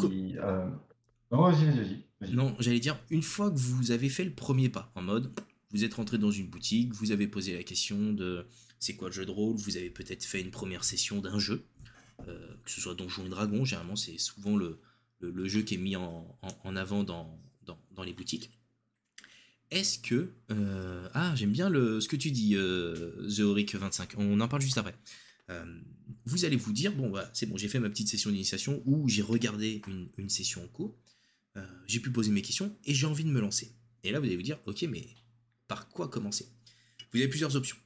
[1.31, 2.05] Non, vas-y, vas-y.
[2.21, 5.33] Vas non, j'allais dire, une fois que vous avez fait le premier pas, en mode,
[5.71, 8.47] vous êtes rentré dans une boutique, vous avez posé la question de
[8.81, 11.65] c'est quoi le jeu de rôle, vous avez peut-être fait une première session d'un jeu,
[12.27, 14.81] euh, que ce soit Donjon et Dragon, généralement c'est souvent le,
[15.21, 18.51] le, jeu qui est mis en, en, avant dans, dans, dans, les boutiques.
[19.71, 20.33] Est-ce que...
[20.51, 24.63] Euh, ah, j'aime bien le, ce que tu dis, euh, The 25, on en parle
[24.63, 24.95] juste après.
[25.51, 25.81] Euh,
[26.25, 29.09] vous allez vous dire, bon, voilà, c'est bon, j'ai fait ma petite session d'initiation où
[29.09, 29.83] j'ai regardé
[30.17, 30.97] une, session en cours,
[31.87, 33.75] j'ai pu poser mes questions et j'ai envie de me lancer.
[34.05, 35.09] Et là, vous allez vous dire, ok, mais
[35.67, 36.49] par quoi commencer?
[37.13, 37.77] Vous avez plusieurs options.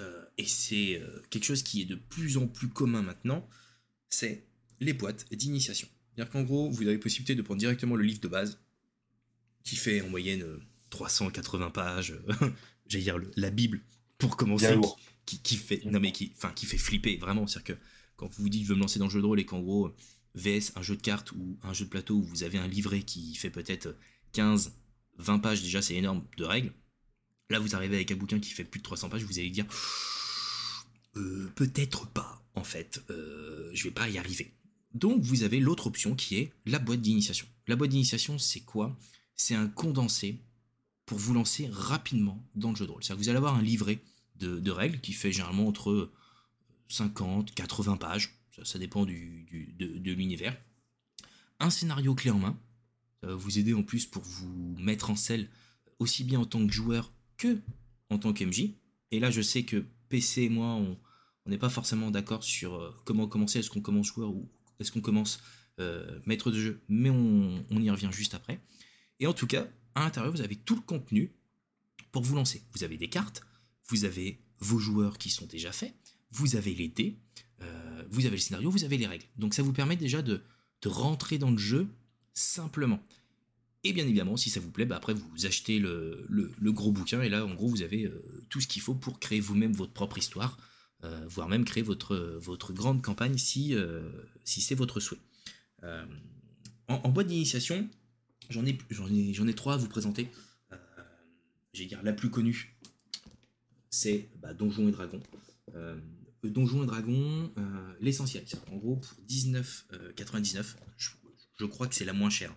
[0.00, 3.48] Euh, et c'est euh, quelque chose qui est de plus en plus commun maintenant,
[4.08, 4.46] c'est
[4.80, 5.88] les boîtes d'initiation.
[6.14, 8.58] C'est-à-dire qu'en gros, vous avez possibilité de prendre directement le livre de base,
[9.64, 10.44] qui fait en moyenne
[10.90, 12.14] 380 euh, pages,
[12.86, 13.82] j'allais dire la Bible,
[14.18, 14.76] pour commencer,
[15.56, 17.46] fait, non mais qui, enfin, qui fait flipper, vraiment.
[17.46, 17.80] C'est-à-dire que
[18.16, 19.60] quand vous vous dites je veux me lancer dans le jeu de rôle et qu'en
[19.60, 19.94] gros,
[20.34, 23.02] VS, un jeu de cartes ou un jeu de plateau où vous avez un livret
[23.02, 23.96] qui fait peut-être
[24.32, 24.72] 15,
[25.18, 26.72] 20 pages, déjà c'est énorme de règles,
[27.50, 29.66] Là, vous arrivez avec un bouquin qui fait plus de 300 pages, vous allez dire
[31.16, 34.52] euh, peut-être pas, en fait, euh, je vais pas y arriver.
[34.94, 37.46] Donc, vous avez l'autre option qui est la boîte d'initiation.
[37.68, 38.96] La boîte d'initiation, c'est quoi?
[39.34, 40.40] C'est un condensé
[41.04, 43.04] pour vous lancer rapidement dans le jeu de rôle.
[43.04, 44.00] C'est-à-dire que vous allez avoir un livret
[44.38, 46.10] de, règles qui fait généralement entre
[46.88, 49.46] 50, 80 pages, ça, dépend du,
[49.78, 50.56] de, l'univers.
[51.60, 52.58] Un scénario clé en main,
[53.20, 55.48] ça va vous aider en plus pour vous mettre en selle
[55.98, 57.60] aussi bien en tant que joueur que
[58.10, 58.70] en tant qu'MJ.
[59.10, 60.66] Et là, je sais que PC et moi,
[61.46, 63.60] on n'est pas forcément d'accord sur euh, comment commencer.
[63.60, 65.40] Est-ce qu'on commence joueur ou est-ce qu'on commence
[65.80, 66.80] euh, maître de jeu?
[66.88, 68.60] Mais on, y revient juste après.
[69.20, 71.32] Et en tout cas, à l'intérieur, vous avez tout le contenu
[72.12, 72.62] pour vous lancer.
[72.74, 73.42] Vous avez des cartes,
[73.88, 75.94] vous avez vos joueurs qui sont déjà faits,
[76.30, 77.18] vous avez les dés,
[77.62, 79.26] euh, vous avez le scénario, vous avez les règles.
[79.36, 80.42] Donc ça vous permet déjà de,
[80.84, 81.88] rentrer dans le jeu
[82.32, 83.02] simplement.
[83.82, 86.24] Et bien évidemment, si ça vous plaît, bah, après vous achetez le,
[86.60, 88.08] gros bouquin et là en gros vous avez
[88.50, 90.56] tout ce qu'il faut pour créer vous-même votre propre histoire,
[91.28, 93.74] voire même créer votre, grande campagne si,
[94.44, 95.18] c'est votre souhait.
[96.86, 97.88] En, boîte d'initiation,
[98.48, 100.30] j'en ai, ai, ai, trois à vous présenter.
[101.76, 102.75] J'ai dire la plus connue,
[103.90, 105.22] c'est bah, Donjons et Dragons.
[105.74, 105.98] Euh,
[106.44, 108.44] Donjons et Dragons, euh, l'essentiel.
[108.70, 110.64] En gros, pour 19,99, euh,
[111.58, 112.54] je, crois que c'est la moins chère.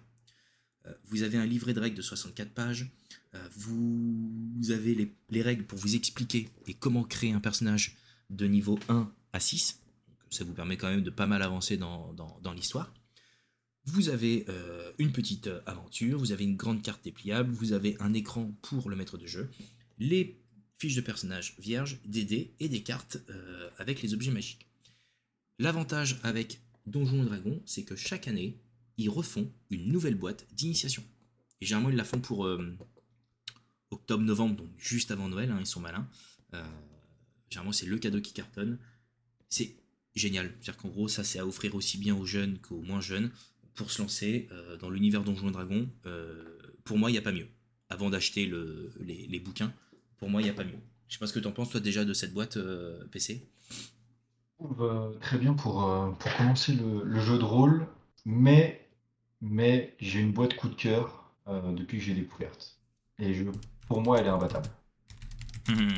[1.05, 2.91] vous avez un livret de règles de 64 pages.
[3.55, 7.95] Vous, avez les, règles pour vous expliquer et comment créer un personnage
[8.29, 9.81] de niveau 1 à 6.
[10.29, 12.93] ça vous permet quand même de pas mal avancer dans, l'histoire.
[13.85, 14.45] Vous avez
[14.97, 18.95] une petite aventure, vous avez une grande carte dépliable, vous avez un écran pour le
[18.95, 19.49] maître de jeu.
[19.99, 20.39] Les
[20.79, 24.65] fiches de personnages vierges, des dés et des cartes euh, avec les objets magiques.
[25.59, 28.57] L'avantage avec Donjons et Dragons, c'est que chaque année,
[28.97, 31.03] ils refont une nouvelle boîte d'initiation.
[31.59, 32.77] Et généralement, ils la font pour euh,
[33.91, 36.09] octobre-novembre, donc juste avant Noël, hein, ils sont malins.
[36.53, 36.63] Euh,
[37.49, 38.79] généralement, c'est le cadeau qui cartonne.
[39.49, 39.75] C'est
[40.15, 40.47] génial.
[40.61, 43.31] C'est-à-dire qu'en gros, ça, c'est à offrir aussi bien aux jeunes qu'aux moins jeunes
[43.75, 44.49] pour se lancer
[44.81, 45.89] dans l'univers Donjons et Dragons.
[46.83, 47.47] pour moi, il n'y a pas mieux.
[47.89, 49.73] Avant d'acheter le, les bouquins,
[50.19, 50.79] pour moi, il n'y a pas mieux.
[51.07, 53.47] Je sais pas ce que tu en penses, toi, déjà, de cette boîte euh, PC.
[54.79, 57.87] Euh, très bien pour, euh, pour commencer le, jeu de rôle,
[58.25, 58.87] mais,
[59.41, 62.77] mais j'ai une boîte coup de cœur depuis que j'ai découverte.
[63.17, 63.43] Et je,
[63.87, 64.69] pour moi, elle est imbattable.
[65.69, 65.89] Hum,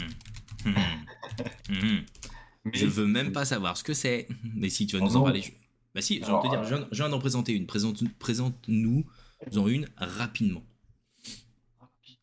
[0.66, 2.06] hum,
[2.72, 5.44] je veux même pas savoir ce que c'est, mais si tu vas nous en parler.
[5.94, 7.68] Bah si, je vais te dire, je viens, d'en présenter une.
[7.68, 8.70] Présente-nous présente
[9.58, 10.64] en une rapidement.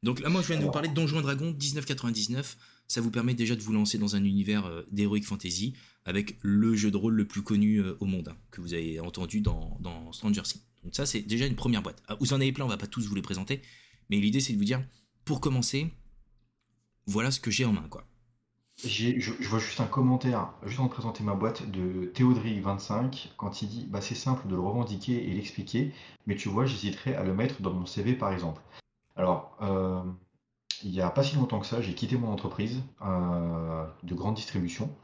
[0.02, 2.56] Donc là, moi, je viens de vous parler de Donjons Dragons 1999.
[2.86, 6.74] Ça vous permet déjà de vous lancer dans un univers euh, d'heroic fantasy avec le
[6.74, 9.76] jeu de rôle le plus connu euh, au monde, hein, que vous avez entendu dans,
[10.12, 10.62] Stranger Things.
[10.84, 12.02] Donc ça, c'est déjà une première boîte.
[12.08, 13.60] Ah, vous en avez plein, on va pas tous vous les présenter,
[14.08, 14.82] mais l'idée, c'est de vous dire,
[15.24, 15.92] pour commencer,
[17.06, 18.06] voilà ce que j'ai en main, quoi.
[18.84, 23.86] Je, vois juste un commentaire, juste de présenter ma boîte, de Théodric25, quand il dit
[23.90, 25.92] bah, c'est simple de le revendiquer et l'expliquer,
[26.28, 28.62] mais tu vois, j'hésiterais à le mettre dans mon CV par exemple.
[29.18, 30.00] Alors, euh,
[30.84, 34.36] il n'y a pas si longtemps que ça, j'ai quitté mon entreprise euh, de grande
[34.36, 34.94] distribution.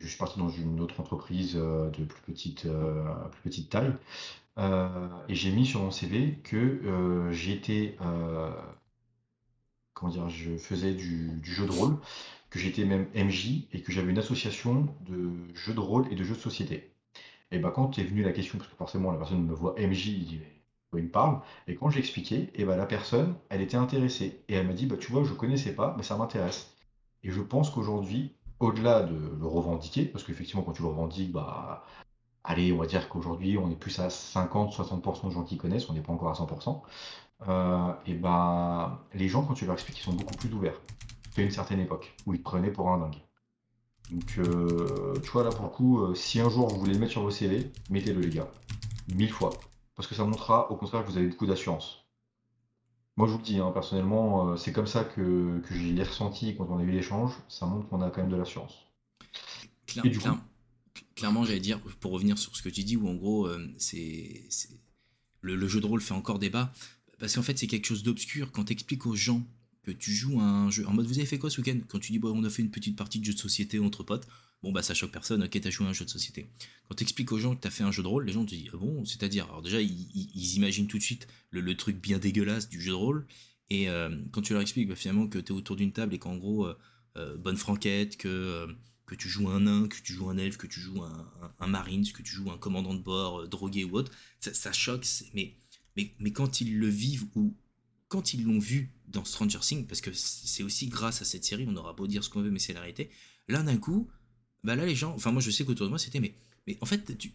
[0.00, 3.94] Je suis parti dans une autre entreprise euh, de plus petite, plus petite taille.
[5.28, 7.96] et j'ai mis sur mon CV que j'étais,
[9.94, 11.96] comment dire, je faisais du, jeu de rôle,
[12.50, 16.24] que j'étais même MJ et que j'avais une association de jeux de rôle et de
[16.24, 16.90] jeux de société.
[17.52, 20.06] Et ben quand est venue la question, parce que forcément la personne me voit MJ,
[20.08, 20.40] il dit
[20.98, 21.40] il me parle.
[21.68, 24.42] Et quand j'ai expliqué, et eh ben, la personne, elle était intéressée.
[24.48, 26.74] Et elle m'a dit, bah, tu vois, je connaissais pas, mais ça m'intéresse.
[27.22, 31.84] Et je pense qu'aujourd'hui, au-delà de le revendiquer, parce qu'effectivement, quand tu le revendiques, bah,
[32.44, 35.94] allez, on va dire qu'aujourd'hui, on est plus à 50-60% de gens qui connaissent, on
[35.94, 36.82] n'est pas encore à 100%.
[37.48, 40.80] Euh, et ben, les gens, quand tu leur expliques, ils sont beaucoup plus ouverts
[41.34, 43.16] qu'à une certaine époque, où ils te prenaient pour un dingue.
[44.10, 46.98] Donc, euh, tu vois, là, pour le coup, euh, si un jour vous voulez le
[46.98, 48.48] mettre sur vos CV, mettez-le, les gars.
[49.14, 49.50] Mille fois
[50.00, 52.06] parce que ça montrera au contraire que vous avez beaucoup d'assurance.
[53.18, 56.02] Moi, je vous le dis, hein, personnellement, euh, c'est comme ça que, que je l'ai
[56.02, 57.34] ressenti quand on a eu l'échange.
[57.50, 58.78] Ça montre qu'on a quand même de l'assurance.
[61.14, 64.48] clairement, j'allais dire, pour revenir sur ce que tu dis, où en gros, euh, c'est
[65.42, 66.72] le, jeu de rôle fait encore débat,
[67.18, 68.52] parce qu'en fait, c'est quelque chose d'obscur.
[68.52, 69.42] Quand tu expliques aux gens
[69.82, 71.78] que tu joues à un jeu, en mode, vous avez fait quoi ce week-end?
[71.88, 74.02] Quand tu dis, bon, on a fait une petite partie de jeu de société entre
[74.02, 74.26] potes,
[74.62, 76.48] bon bah ça choque personne, ok t'as joué un jeu de société.
[76.88, 78.70] Quand t'expliques aux gens que t'as fait un jeu de rôle, les gens te disent
[78.72, 82.80] ah bon, c'est-à-dire, alors déjà ils, imaginent tout de suite le, truc bien dégueulasse du
[82.80, 83.26] jeu de rôle,
[83.70, 86.36] et euh, quand tu leur expliques bah, finalement que t'es autour d'une table et qu'en
[86.36, 86.76] gros euh,
[87.16, 88.66] euh, bonne franquette, que
[89.06, 91.66] que tu joues un nain, que tu joues un elfe, que tu joues un, un,
[91.66, 95.56] marine, que tu joues un commandant de bord drogué ou autre, ça, choque, mais,
[95.96, 97.56] mais, mais quand ils le vivent ou
[98.06, 101.66] quand ils l'ont vu dans Stranger Things, parce que c'est aussi grâce à cette série,
[101.68, 103.10] on aura beau dire ce qu'on veut, mais c'est la réalité,
[103.48, 104.08] là d'un coup,
[104.64, 106.34] bah là les gens, enfin moi je sais qu'autour de moi c'était mais,
[106.80, 107.32] en fait tu,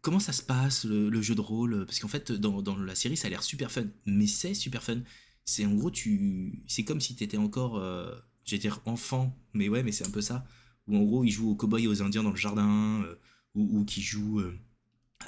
[0.00, 1.84] comment ça se passe le, jeu de rôle?
[1.86, 5.00] Parce qu'en fait dans, la série ça a l'air super fun, mais c'est super fun.
[5.44, 9.92] C'est en gros tu, c'est comme si t'étais encore, euh, dire enfant, mais ouais mais
[9.92, 10.44] c'est un peu ça.
[10.86, 13.16] Où en gros ils jouent aux cowboys et aux indiens dans le jardin, euh,
[13.54, 14.56] ou, qui jouent euh,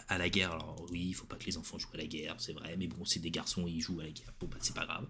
[0.09, 0.53] à la guerre.
[0.53, 2.87] Alors oui, il faut pas que les enfants jouent à la guerre, c'est vrai, mais
[2.87, 5.07] bon c'est des garçons ils jouent à la guerre, bon bah c'est pas grave.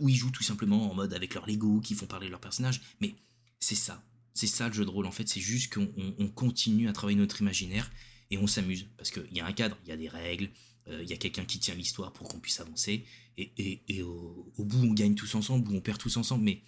[0.00, 2.80] ou ils jouent tout simplement en mode avec leur Lego qui font parler leur personnage,
[3.00, 3.14] mais
[3.60, 4.02] c'est ça
[4.34, 7.40] c'est ça le jeu de rôle en fait, c'est juste qu'on continue à travailler notre
[7.40, 7.90] imaginaire
[8.30, 8.88] et on s'amuse.
[8.96, 10.50] Parce qu'il y a un cadre, il y a des règles,
[10.88, 13.04] euh, il y a quelqu'un qui tient l'histoire pour qu'on puisse avancer.
[13.36, 16.44] Et, au, bout, on gagne tous ensemble ou on perd tous ensemble.
[16.44, 16.62] Mais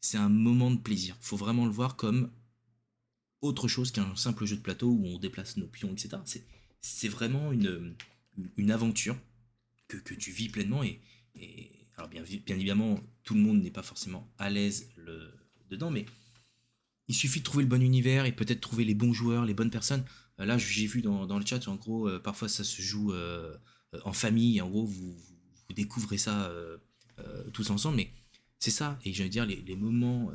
[0.00, 1.16] c'est un moment de plaisir.
[1.20, 2.30] Il faut vraiment le voir comme
[3.40, 6.18] autre chose qu'un simple jeu de plateau où on déplace nos pions, etc.
[6.80, 7.96] C'est vraiment une,
[8.56, 9.18] une aventure
[9.88, 11.00] que, que, tu vis pleinement et,
[11.34, 15.34] et alors bien, bien évidemment, tout le monde n'est pas forcément à l'aise le,
[15.68, 16.06] dedans, mais
[17.08, 19.70] il suffit de trouver le bon univers et peut-être trouver les bons joueurs, les bonnes
[19.70, 20.04] personnes.
[20.40, 23.56] Euh, là, j'ai vu dans, le chat, en gros, euh, parfois ça se joue euh,
[24.04, 24.60] en famille.
[24.60, 25.16] En gros, vous,
[25.74, 26.52] découvrez ça
[27.54, 27.96] tous ensemble.
[27.96, 28.10] Mais
[28.58, 28.98] c'est ça.
[29.06, 30.30] Et veux dire, les, moments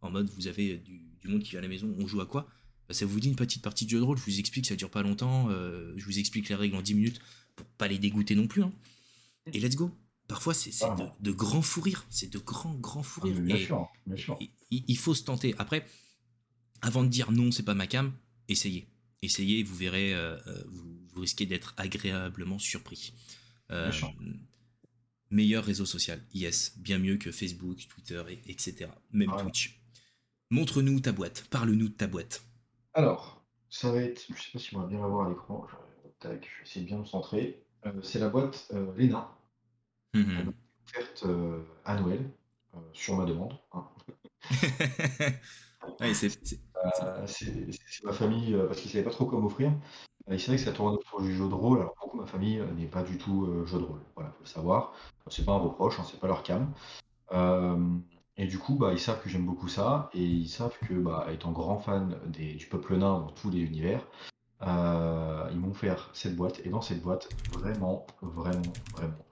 [0.00, 2.26] en mode vous avez du, du, monde qui vient à la maison, on joue à
[2.26, 2.48] quoi?
[2.88, 4.16] Bah, Ça vous dit une petite partie de jeu de rôle.
[4.16, 5.50] Je vous explique, ça dure pas longtemps.
[5.50, 7.20] je vous explique les règles en 10 minutes
[7.54, 8.62] pour pas les dégoûter non plus.
[8.62, 8.72] Hein.
[9.52, 9.90] Et let's go.
[10.28, 10.94] Parfois, c'est ah.
[10.94, 12.04] de, de, grands fous rires.
[12.10, 13.40] C'est de grands, grands fous rires.
[13.40, 14.38] bien sûr, bien sûr.
[14.70, 15.54] Il, faut se tenter.
[15.58, 15.86] Après,
[16.82, 18.12] avant de dire non, c'est pas ma cam,
[18.48, 18.88] essayez.
[19.22, 23.14] Essayez, vous verrez, euh, euh, vous, risquez d'être agréablement surpris.
[23.70, 23.90] Euh,
[25.30, 28.90] meilleur réseau social, yes, bien mieux que Facebook, Twitter, etc.
[29.12, 29.80] Même Twitch.
[30.50, 32.44] Montre-nous ta boîte, parle-nous de ta boîte.
[32.94, 35.66] Alors, ça va être, je sais pas si on va bien la voir à l'écran,
[36.22, 37.64] je vais essayer de bien me centrer.
[38.02, 39.35] c'est la boîte Lena,
[40.14, 40.50] mmh
[40.86, 41.26] offerte
[41.84, 42.30] à Noël,
[42.92, 43.58] sur ma demande.
[43.72, 43.84] Hein.
[47.26, 49.72] c'est ma famille, parce qu'ils ne savaient pas trop quoi m'offrir.
[50.30, 51.78] Et c'est vrai que ça tourne autour du jeu de rôle.
[51.78, 54.00] Alors, beaucoup, ma famille n'est pas du tout jeu de rôle.
[54.14, 54.92] Voilà, faut le savoir.
[55.28, 56.72] C'est pas un reproche, hein, c'est pas leur cam.
[58.36, 61.26] et du coup, bah, ils savent que j'aime beaucoup ça, et ils savent que, bah,
[61.32, 64.06] étant grand fan des, du peuple nain dans tous les univers,
[64.62, 66.60] ils m'ont offert cette boîte.
[66.64, 69.26] Et dans cette boîte, vraiment, vraiment, vraiment,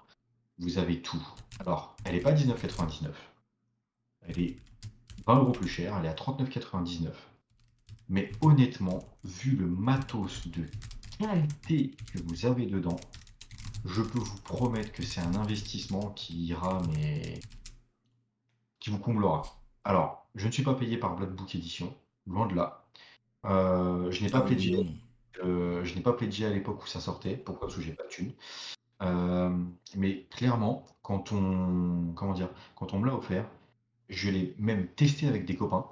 [0.59, 1.23] vous avez tout.
[1.61, 3.11] Alors, elle n'est pas 19,99.
[4.23, 4.57] Elle est
[5.27, 7.11] 20 euros plus cher, elle est à 39,99.
[8.09, 10.67] Mais honnêtement, vu le matos de
[11.19, 13.01] qualité que vous avez dedans,
[13.85, 17.41] je peux vous promettre que c'est un investissement qui ira, mais
[18.81, 19.43] qui vous comblera.
[19.85, 21.95] Alors, je ne suis pas payé par Black Book Edition,
[22.27, 22.87] loin de là.
[23.45, 24.87] Euh, je n'ai pas pledgé.
[25.43, 27.37] Euh, je n'ai pas pledgé à l'époque où ça sortait.
[27.37, 27.69] Pourquoi?
[27.69, 28.33] Parce que j'ai pas de thune.
[29.05, 29.51] Euh,
[29.97, 33.49] mais clairement, quand on, comment dire, quand on me l'a offert,
[34.09, 35.87] je l'ai même testé avec des copains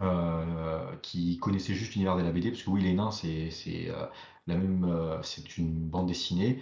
[0.00, 3.50] euh, qui connaissaient juste l'univers de la BD, parce que oui, les nains, c'est
[3.90, 4.06] euh,
[4.46, 6.60] la même, c'est une bande dessinée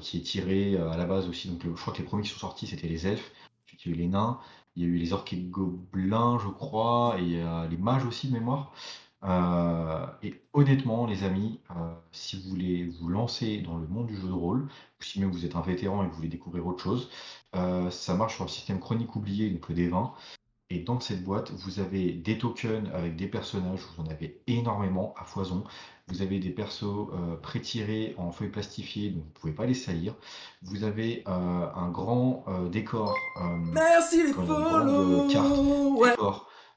[0.00, 1.48] qui est tirée à la base aussi.
[1.48, 3.32] Donc, je crois que les premiers qui sont sortis, c'était les elfes.
[3.64, 4.38] Ensuite, il y a eu les nains,
[4.76, 8.32] il y a eu les orques et gobelins, je crois, et les mages aussi de
[8.34, 8.72] mémoire.
[9.24, 14.16] Euh, et honnêtement, les amis, euh, si vous voulez vous lancer dans le monde du
[14.16, 16.66] jeu de rôle, ou si même vous êtes un vétéran et que vous voulez découvrir
[16.66, 17.10] autre chose,
[17.56, 20.12] euh, ça marche sur le système chronique oublié, donc le D20.
[20.70, 25.14] Et dans cette boîte, vous avez des tokens avec des personnages, vous en avez énormément
[25.18, 25.64] à foison.
[26.08, 27.08] Vous avez des persos
[27.42, 30.14] pré-tirés en feuilles plastifiées, donc vous ne pouvez pas les salir.
[30.62, 33.14] Vous avez un grand décor,
[33.72, 34.46] Merci les décor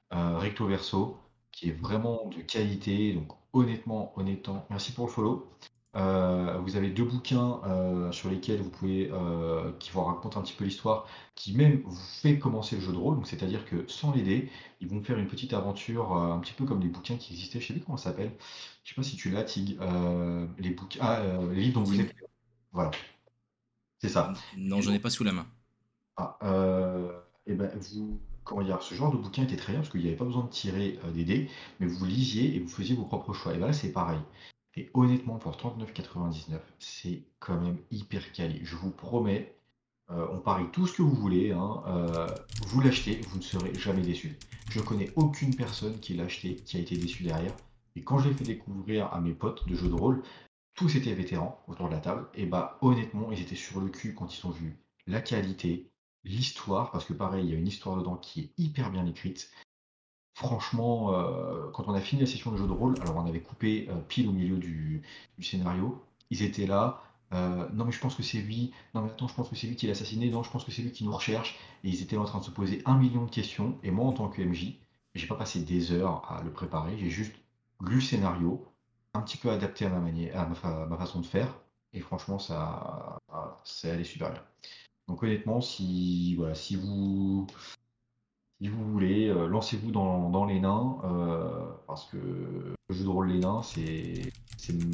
[0.10, 1.18] recto verso
[1.62, 3.14] qui est vraiment de qualité.
[3.14, 5.48] Donc honnêtement, honnêtement, merci pour le follow.
[5.96, 10.44] Euh, vous avez deux bouquins euh, sur lesquels vous pouvez, euh, qui vous racontent un
[10.44, 13.16] petit peu l'histoire, qui même vous fait commencer le jeu de rôle.
[13.18, 16.82] Donc c'est-à-dire que sans l'aider, ils vont faire une petite aventure, un petit peu comme
[16.82, 17.60] les bouquins qui existaient.
[17.60, 18.32] Je sais plus comment ça s'appelle.
[18.84, 19.78] Je sais pas si tu l'as, Tig.
[20.58, 21.22] les bouquins, ah,
[21.52, 22.16] les livres dont vous êtes.
[22.72, 22.90] Voilà.
[24.00, 24.34] C'est ça.
[24.58, 25.46] Non, je n'en ai pas sous la main.
[26.18, 26.40] Ah,
[27.46, 28.20] et ben vous
[28.82, 31.00] ce genre de bouquin était très bien parce qu'il n'y avait pas besoin de tirer
[31.06, 31.50] euh, des dés,
[31.80, 33.54] mais vous lisiez et vous faisiez vos propres choix.
[33.54, 34.20] Et là, c'est pareil.
[34.76, 38.60] Et honnêtement, pour 39,99, c'est quand même hyper quali.
[38.64, 39.56] Je vous promets,
[40.12, 42.28] euh, on parie tout ce que vous voulez, hein, euh,
[42.68, 44.38] vous l'achetez, vous ne serez jamais déçu.
[44.70, 47.54] Je ne connais aucune personne qui l'a acheté, qui a été déçu derrière.
[47.96, 50.24] Et quand je l'ai fait découvrir à mes potes de jeux de rôle,
[50.74, 52.28] tous étaient vétérans autour de la table.
[52.34, 54.78] Et bah honnêtement, ils étaient sur le cul quand ils ont vu
[55.08, 55.91] la qualité,
[56.24, 59.52] l'histoire, parce que pareil, il y a une histoire dedans qui est hyper bien écrite.
[60.34, 63.42] Franchement, euh, quand on a fini la session de jeu de rôle, alors on avait
[63.42, 65.02] coupé euh, pile au milieu du,
[65.42, 67.04] scénario, ils étaient là.
[67.34, 68.74] Euh, non mais je pense que c'est lui.
[68.94, 70.30] Non mais attends, je pense que c'est lui qui l'a assassiné.
[70.30, 71.58] Non, je pense que c'est lui qui nous recherche.
[71.84, 73.78] Et ils étaient là en train de se poser un million de questions.
[73.84, 74.80] Et moi, en tant que MJ,
[75.16, 76.98] j'ai pas passé des heures à le préparer.
[76.98, 77.36] J'ai juste
[77.82, 78.66] lu le scénario,
[79.14, 81.54] un petit peu adapté à ma manière, à ma, façon de faire.
[81.94, 83.20] Et franchement, ça,
[83.64, 84.42] c'est allé super bien.
[85.08, 87.48] Donc honnêtement, si, voilà, si vous,
[88.62, 93.62] voulez, euh, lancez-vous dans, les nains, euh, parce que le jeu de rôle Les Nains,
[93.64, 94.32] c'est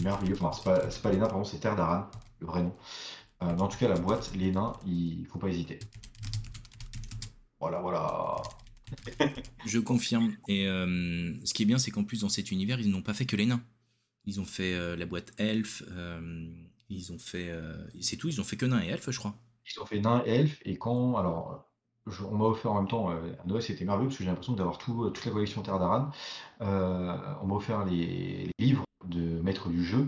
[0.01, 0.35] merveilleux.
[0.41, 0.51] Enfin,
[0.89, 2.75] c'est pas, Les Nains, pardon, c'est Terre d'Aran, le vrai nom.
[3.43, 5.79] Euh, mais en tout cas, la boîte, Les Nains, il faut pas hésiter.
[7.59, 8.41] Voilà, voilà.
[9.65, 10.35] Je confirme.
[10.47, 13.25] Et ce qui est bien, c'est qu'en plus, dans cet univers, ils n'ont pas fait
[13.25, 13.63] que les nains.
[14.25, 15.83] Ils ont fait la boîte elfe,
[16.89, 17.51] ils ont fait.
[17.99, 19.35] c'est tout, ils ont fait que nains et elfes, je crois.
[19.73, 21.65] Ils ont fait nain elfe et quand alors,
[22.29, 24.53] on m'a offert en même temps, euh, à Noël c'était merveilleux parce que j'ai l'impression
[24.53, 26.09] d'avoir tout, toute la collection Terre d'Aran.
[26.61, 30.07] Euh, on m'a offert les livres de maître du jeu,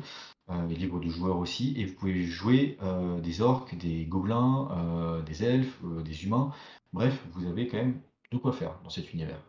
[0.49, 4.68] euh, et libre de joueur aussi, et vous pouvez jouer euh, des orques, des gobelins,
[4.72, 6.51] euh, des elfes, des humains.
[6.91, 8.01] Bref, vous avez quand même
[8.32, 9.39] de quoi faire dans cet univers.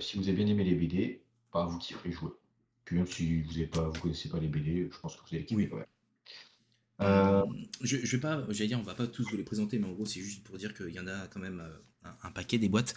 [0.00, 1.22] si vous avez bien aimé les BD,
[1.52, 2.32] bah, vous kifferez jouer.
[2.84, 5.70] Puis même si vous ne connaissez pas les BD, je pense que vous allez kiffer.
[5.72, 5.82] Oui.
[7.02, 7.44] Euh,
[7.82, 10.06] je, vais pas, j'allais dire, on va pas tous vous les présenter, mais en gros,
[10.06, 11.62] c'est juste pour dire qu'il y en a quand même
[12.22, 12.94] un, paquet des boîtes.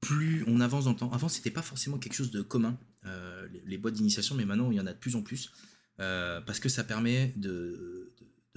[0.00, 2.76] Plus on avance dans le temps, avant c'était pas forcément quelque chose de commun,
[3.64, 5.52] les, boîtes d'initiation, mais maintenant il y en a de plus en plus.
[6.00, 8.12] Euh, parce que ça permet de,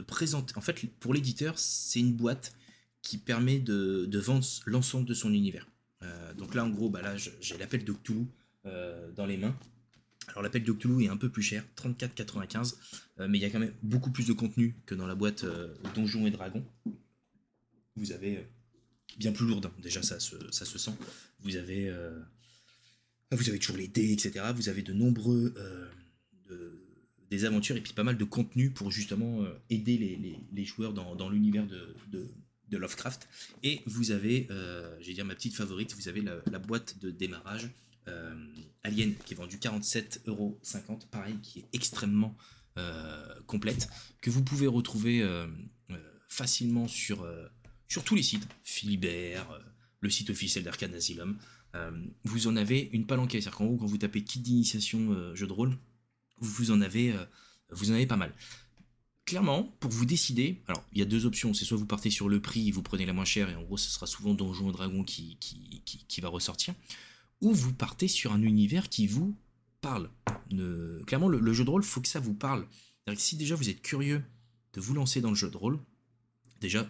[0.07, 0.53] présenter.
[0.57, 2.53] En fait, pour l'éditeur, c'est une boîte
[3.01, 5.67] qui permet de, vendre l'ensemble de son univers.
[6.03, 8.27] Euh, donc là, en gros, bah là, j'ai l'appel de Cthulhu
[8.65, 9.55] euh, dans les mains.
[10.29, 12.75] Alors l'appel de Cthulhu est un peu plus cher, 34,95,
[13.27, 15.45] mais il y a quand même beaucoup plus de contenu que dans la boîte
[15.95, 16.65] Donjons et Dragons.
[17.95, 18.45] Vous avez
[19.17, 19.73] bien plus lourde, hein.
[19.81, 20.91] déjà ça se, sent.
[21.39, 21.89] Vous avez,
[23.59, 24.45] toujours les dés, etc.
[24.53, 25.53] Vous avez de nombreux
[27.29, 29.97] des aventures et puis pas mal de contenu pour justement euh, aider
[30.51, 32.27] les, joueurs dans, l'univers de,
[32.71, 33.27] Lovecraft.
[33.63, 37.65] Et vous avez, euh, j'ai dire ma petite favorite, vous avez la, boîte de démarrage
[37.65, 37.69] euh,
[38.83, 42.35] Alien qui est vendue 47,50€, pareil, qui est extrêmement
[43.47, 43.87] complète,
[44.21, 45.27] que vous pouvez retrouver
[46.29, 47.25] facilement sur,
[47.87, 49.47] sur tous les sites, Philibert,
[50.01, 51.37] le site officiel d'Arcane Asylum.
[52.25, 55.53] vous en avez une palanquée, c'est-à-dire qu'en haut, quand vous tapez kit d'initiation jeu de
[55.53, 55.77] rôle,
[56.39, 57.25] vous en avez, euh,
[57.71, 58.33] vous en avez pas mal.
[59.25, 62.29] Clairement, pour vous décider, alors il y a deux options, c'est soit vous partez sur
[62.29, 64.73] le prix, vous prenez la moins chère, et en gros ce sera souvent Donjon et
[64.73, 66.75] Dragon qui, qui, va ressortir,
[67.41, 69.35] ou vous partez sur un univers qui vous
[69.81, 70.09] parle.
[71.05, 72.65] Clairement, le, jeu de rôle, faut que ça vous parle.
[73.15, 74.23] si déjà vous êtes curieux
[74.73, 75.79] de vous lancer dans le jeu de rôle,
[76.61, 76.87] déjà,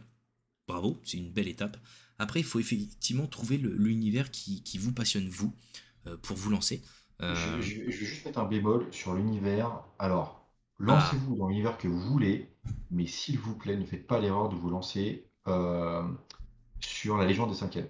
[0.68, 1.78] bravo, c'est une belle étape.
[2.18, 5.54] Après, il faut effectivement trouver l'univers qui, vous passionne, vous,
[6.08, 6.82] euh, pour vous lancer.
[7.22, 9.84] Euh, je, vais juste mettre un bémol sur l'univers.
[10.00, 10.48] Alors,
[10.80, 12.50] lancez-vous dans l'univers que vous voulez,
[12.92, 16.04] mais s'il vous plaît, ne faites pas l'erreur de vous lancer euh,
[16.80, 17.90] sur la Légion des 5 Anneaux.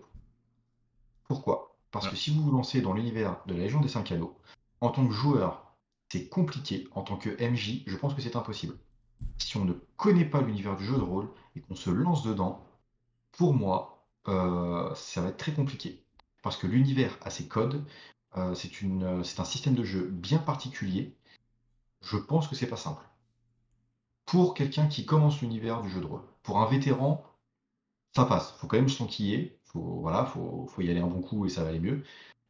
[1.28, 1.65] Pourquoi?
[1.96, 4.38] Parce que si vous vous lancez dans l'univers de la Légion des 5 Anneaux,
[4.82, 5.78] en tant que joueur,
[6.10, 6.90] c'est compliqué.
[6.94, 8.78] En tant que MJ, je pense que c'est impossible.
[9.38, 12.66] Si on ne connaît pas l'univers du jeu de rôle et qu'on se lance dedans,
[13.32, 16.04] pour moi, euh, ça va être très compliqué.
[16.44, 17.86] Parce que l'univers a ses codes,
[18.36, 21.16] euh, euh, c'est un système de jeu bien particulier.
[22.02, 23.06] Je pense que c'est pas simple.
[24.26, 27.24] Pour quelqu'un qui commence l'univers du jeu de rôle, pour un vétéran,
[28.14, 28.52] ça passe.
[28.58, 29.55] Faut quand même s'enquiller.
[29.76, 32.04] Faut voilà, faut, y aller un bon coup et ça va aller mieux.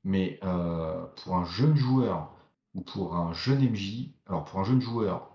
[0.04, 2.32] Mais euh, pour un jeune joueur
[2.76, 5.32] ou pour un jeune MJ, alors pour un jeune joueur,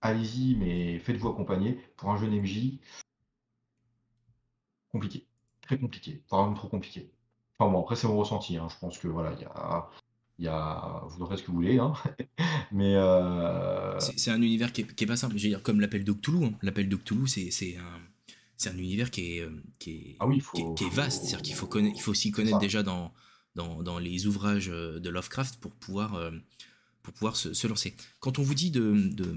[0.00, 1.74] allez-y, mais faites-vous accompagner.
[1.96, 2.78] Pour un jeune MJ,
[4.90, 5.26] compliqué,
[5.60, 7.12] très compliqué, vraiment trop compliqué
[7.70, 8.56] bon, après, c'est mon ressenti.
[8.56, 8.68] Hein.
[8.70, 9.88] Je pense que voilà, il y a,
[10.38, 11.92] y a, vous aurez ce que vous voulez, hein.
[12.72, 15.36] mais euh, c'est un univers qui est, pas simple.
[15.36, 16.12] Je comme l'appel de.
[16.12, 16.52] Hein.
[16.62, 18.00] L'appel de c'est un,
[18.62, 21.24] c'est un univers qui est, euh, qui est, ah oui, qui, est vaste.
[21.24, 23.12] C'est-à-dire qu'il faut il faut s'y connaître déjà dans,
[23.54, 26.32] dans, dans, les ouvrages euh, de Lovecraft pour pouvoir,
[27.02, 27.94] pour pouvoir se, se, lancer.
[28.20, 29.36] Quand on vous dit de, de,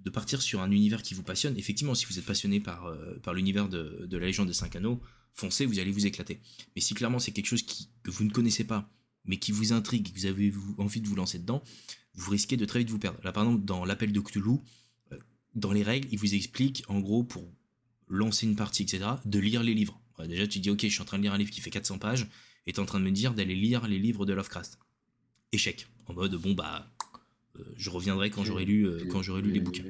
[0.00, 3.34] de, partir sur un univers qui vous passionne, effectivement, si vous êtes passionné par, par
[3.34, 5.00] l'univers de, de la Légende des Cinq Anneaux,
[5.32, 6.40] foncez, vous allez vous éclater.
[6.74, 8.90] Mais si clairement c'est quelque chose que vous ne connaissez pas,
[9.24, 11.62] mais qui vous intrigue, que vous avez envie de vous lancer dedans,
[12.14, 13.18] vous risquez de très vite vous perdre.
[13.22, 14.58] Là, par exemple, dans l'appel de Cthulhu,
[15.12, 15.18] euh,
[15.54, 17.48] dans les règles, il vous explique, en gros, pour
[18.16, 20.00] lancer une partie, etc., de lire les livres.
[20.26, 21.98] déjà, tu dis, ok, je suis en train de lire un livre qui fait 400
[21.98, 22.26] pages,
[22.66, 24.78] et tu es en train de me dire d'aller lire les livres de Lovecraft.
[25.52, 25.86] Échec.
[26.06, 26.90] En mode, bon, bah,
[27.58, 29.84] euh, je reviendrai quand j'aurai lu, euh, quand j'aurai lu les bouquins.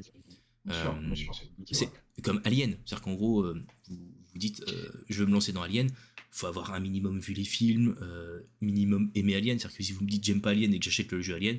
[1.70, 1.90] c'est
[2.22, 3.42] comme Alien, c'est-à-dire qu'en gros,
[3.88, 5.88] vous, vous dites euh, je veux me lancer dans Alien,
[6.30, 9.58] faut avoir un minimum vu les films, euh, minimum aimé Alien.
[9.58, 11.58] C'est-à-dire que si vous me dites j'aime pas Alien et que j'achète le jeu Alien,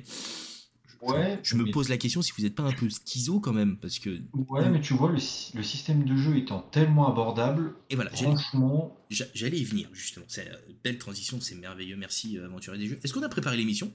[1.42, 3.98] je, me pose la question si vous n'êtes pas un peu schizo quand même, parce
[3.98, 4.20] que.
[4.32, 8.98] Ouais, mais tu vois, le, système de jeu étant tellement abordable, et voilà, franchement.
[9.10, 10.26] J'allais y venir, justement.
[10.28, 11.96] C'est une belle transition, c'est merveilleux.
[11.96, 13.00] Merci, euh, Aventurier des Jeux.
[13.02, 13.92] Est-ce qu'on a préparé l'émission?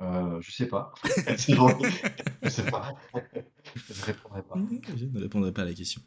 [0.00, 0.92] Euh, Je sais pas.
[1.28, 2.94] je sais pas.
[3.74, 4.56] je répondrai pas.
[4.96, 6.02] Je ne répondrai pas à la question.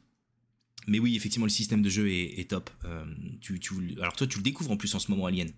[0.87, 2.69] Mais oui, effectivement, le système de jeu est, top.
[2.85, 3.05] Euh,
[3.39, 3.59] tu,
[3.99, 5.51] alors toi, tu le découvres en plus en ce moment, Alien?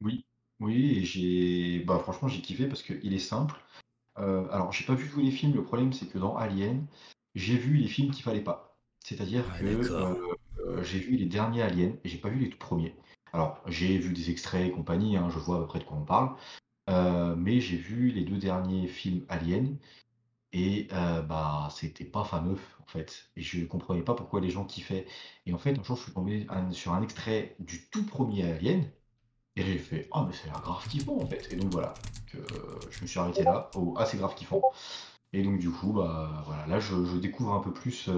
[0.00, 0.24] Oui,
[0.60, 3.54] oui, et j'ai, bah, franchement, j'ai kiffé parce qu'il est simple.
[4.18, 5.54] Euh, alors, j'ai pas vu tous les films.
[5.54, 6.86] Le problème, c'est que dans Alien,
[7.34, 8.76] j'ai vu les films qu'il fallait pas.
[9.04, 12.94] C'est-à-dire que euh, j'ai vu les derniers Aliens et j'ai pas vu les tout premiers.
[13.32, 15.96] Alors, j'ai vu des extraits et compagnie, hein, je vois à peu près de quoi
[15.96, 16.34] on parle.
[17.36, 19.76] mais j'ai vu les deux derniers films Aliens
[20.52, 20.88] et
[21.28, 23.30] bah, c'était pas fameux, en fait.
[23.36, 25.06] Et je comprenais pas pourquoi les gens kiffaient.
[25.46, 28.90] Et en fait, un jour, je suis tombé sur un extrait du tout premier Alien,
[29.58, 31.52] Et j'ai fait Ah, mais c'est un grave kiffant en fait.
[31.52, 31.92] Et donc voilà,
[32.30, 32.38] que,
[32.90, 34.62] je me suis arrêté là, au assez grave kiffant.
[35.32, 38.08] Et donc du coup, bah voilà, là je, découvre un peu plus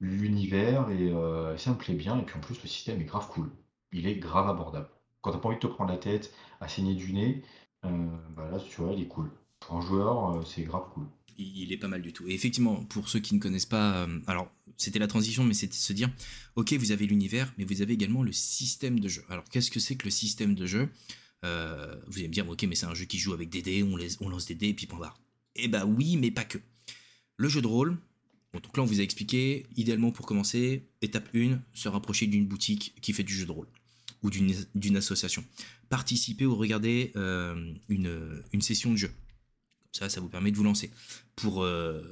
[0.00, 1.12] l'univers et
[1.56, 2.18] ça me plaît bien.
[2.18, 3.50] Et puis en plus, le système est grave cool.
[3.92, 4.88] Il est grave abordable.
[5.22, 7.42] Quand t'as pas envie de te prendre la tête à saigner du nez,
[7.82, 9.30] bah là, tu vois, il est cool.
[9.60, 11.06] Pour un joueur, c'est grave cool
[11.38, 12.28] il est pas mal du tout.
[12.28, 15.76] Et effectivement, pour ceux qui ne connaissent pas, euh, alors c'était la transition, mais c'était
[15.76, 16.10] se dire,
[16.56, 19.24] ok, vous avez l'univers, mais vous avez également le système de jeu.
[19.28, 20.88] Alors qu'est-ce que c'est que le système de jeu?
[21.44, 23.82] Euh, Vous allez me dire, ok, mais c'est un jeu qui joue avec des dés,
[23.82, 25.14] on, lance des dés et puis on va.
[25.56, 26.58] Eh bah oui, mais pas que.
[27.36, 27.98] Le jeu de rôle,
[28.52, 32.94] donc là on vous a expliqué, idéalement pour commencer, étape 1, se rapprocher d'une boutique
[33.00, 33.66] qui fait du jeu de rôle
[34.22, 35.44] ou d'une association.
[35.90, 39.10] Participer ou regarder euh, une session de jeu
[39.94, 40.90] ça, ça vous permet de vous lancer.
[41.36, 42.02] Pour, euh,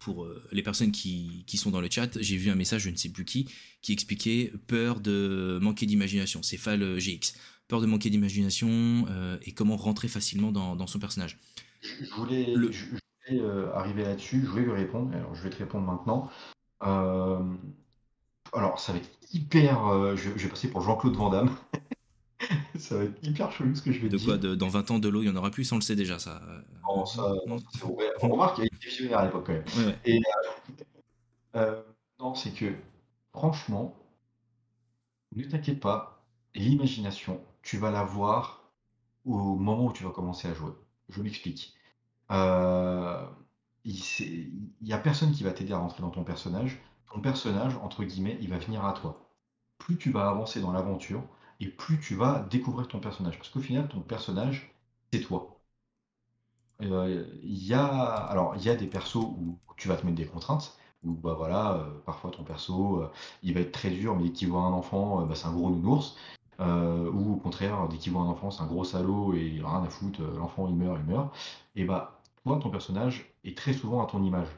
[0.00, 2.90] pour euh, les personnes qui, qui, sont dans le chat, j'ai vu un message, je
[2.90, 3.48] ne sais plus qui,
[3.80, 6.42] qui expliquait peur de manquer d'imagination.
[6.42, 7.34] C'est Fal euh, GX.
[7.68, 9.06] Peur de manquer d'imagination
[9.42, 11.38] et comment rentrer facilement dans, dans son personnage.
[11.82, 13.42] Je voulais, je, voulais
[13.74, 15.14] arriver là-dessus, je voulais lui répondre.
[15.14, 16.30] Alors, je vais te répondre maintenant.
[16.80, 20.16] alors, ça va être hyper.
[20.16, 21.54] je, je vais passer pour Jean-Claude Van Damme.
[22.78, 24.26] Ça va être hyper chelou ce que je vais de dire.
[24.26, 26.18] quoi Dans 20 ans, de l'eau, il n'y en aura plus, on le sait déjà,
[26.18, 26.40] ça.
[26.84, 27.32] Non, ça,
[27.72, 28.10] c'est vrai.
[28.22, 29.94] On remarque qu'il y a été visionnaire à l'époque quand même.
[30.04, 30.84] Et euh,
[31.56, 31.82] euh,
[32.20, 32.74] non, c'est que,
[33.32, 33.94] franchement,
[35.34, 36.24] ne t'inquiète pas,
[36.54, 38.72] l'imagination, tu vas la voir
[39.24, 40.72] au moment où tu vas commencer à jouer.
[41.08, 41.74] Je m'explique.
[42.30, 43.26] Euh,
[43.84, 46.80] il n'y a personne qui va t'aider à rentrer dans ton personnage.
[47.12, 49.30] Ton personnage, entre guillemets, il va venir à toi.
[49.78, 51.22] Plus tu vas avancer dans l'aventure,
[51.60, 53.36] et plus tu vas découvrir ton personnage.
[53.38, 54.72] Parce qu'au final, ton personnage,
[55.12, 55.60] c'est toi.
[56.82, 60.16] Euh, il y a, alors, il y a des persos où tu vas te mettre
[60.16, 63.10] des contraintes, où bah voilà, euh, parfois ton perso, euh,
[63.42, 65.70] il va être très dur, mais dès qu'il voit un enfant, bah, c'est un gros
[65.70, 66.16] nounours.
[66.60, 69.68] ou au contraire, dès qu'il voit un enfant, c'est un gros salaud et il a
[69.70, 71.34] rien à foutre, l'enfant il meurt, il meurt.
[71.76, 74.48] Et bah, toi, ton personnage est très souvent à ton image.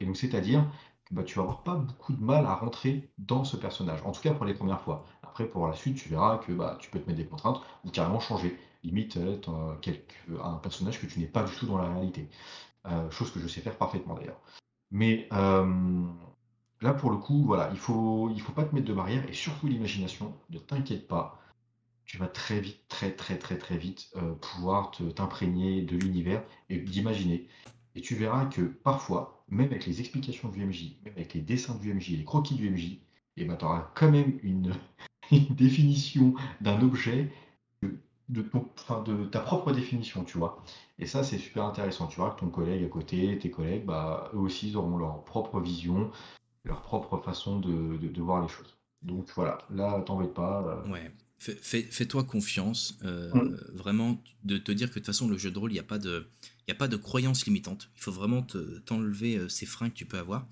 [0.00, 0.64] Et donc, c'est-à-dire
[1.04, 4.12] que bah, tu vas avoir pas beaucoup de mal à rentrer dans ce personnage, en
[4.12, 5.04] tout cas pour les premières fois.
[5.34, 7.90] Après, pour la suite, tu verras que bah, tu peux te mettre des contraintes ou
[7.90, 8.56] carrément changer.
[8.84, 12.28] Limite, être un personnage que tu n'es pas du tout dans la réalité.
[12.86, 14.40] Euh, chose que je sais faire parfaitement d'ailleurs.
[14.92, 16.04] Mais euh,
[16.82, 19.32] là, pour le coup, voilà, il faut, il faut pas te mettre de barrière et
[19.32, 20.32] surtout l'imagination.
[20.50, 21.42] Ne t'inquiète pas,
[22.04, 26.78] tu vas très vite, très très très très vite euh, pouvoir t'imprégner de l'univers et
[26.78, 27.48] d'imaginer.
[27.96, 31.74] Et tu verras que parfois, même avec les explications du MJ, même avec les dessins
[31.74, 33.00] du MJ, les croquis du MJ,
[33.36, 34.72] et ben, tu auras quand même une,
[35.30, 37.30] une définition d'un objet
[38.28, 40.62] de, de ta propre définition, tu vois.
[40.98, 42.06] Et ça, c'est super intéressant.
[42.06, 45.24] Tu vois que ton collègue à côté, tes collègues, bah, eux aussi, ils auront leur
[45.24, 46.10] propre vision,
[46.64, 48.76] leur propre façon de, de, voir les choses.
[49.02, 50.82] Donc voilà, là, t'embête pas.
[50.86, 50.90] Euh.
[50.90, 51.10] Ouais.
[51.38, 53.56] Fais-toi confiance, euh, mmh.
[53.74, 55.84] vraiment, de te dire que de toute façon, le jeu de rôle, il n'y a
[55.84, 56.26] pas de,
[56.66, 57.90] il a pas de croyance limitante.
[57.96, 58.46] Il faut vraiment
[58.86, 60.46] t'enlever euh, ces freins que tu peux avoir.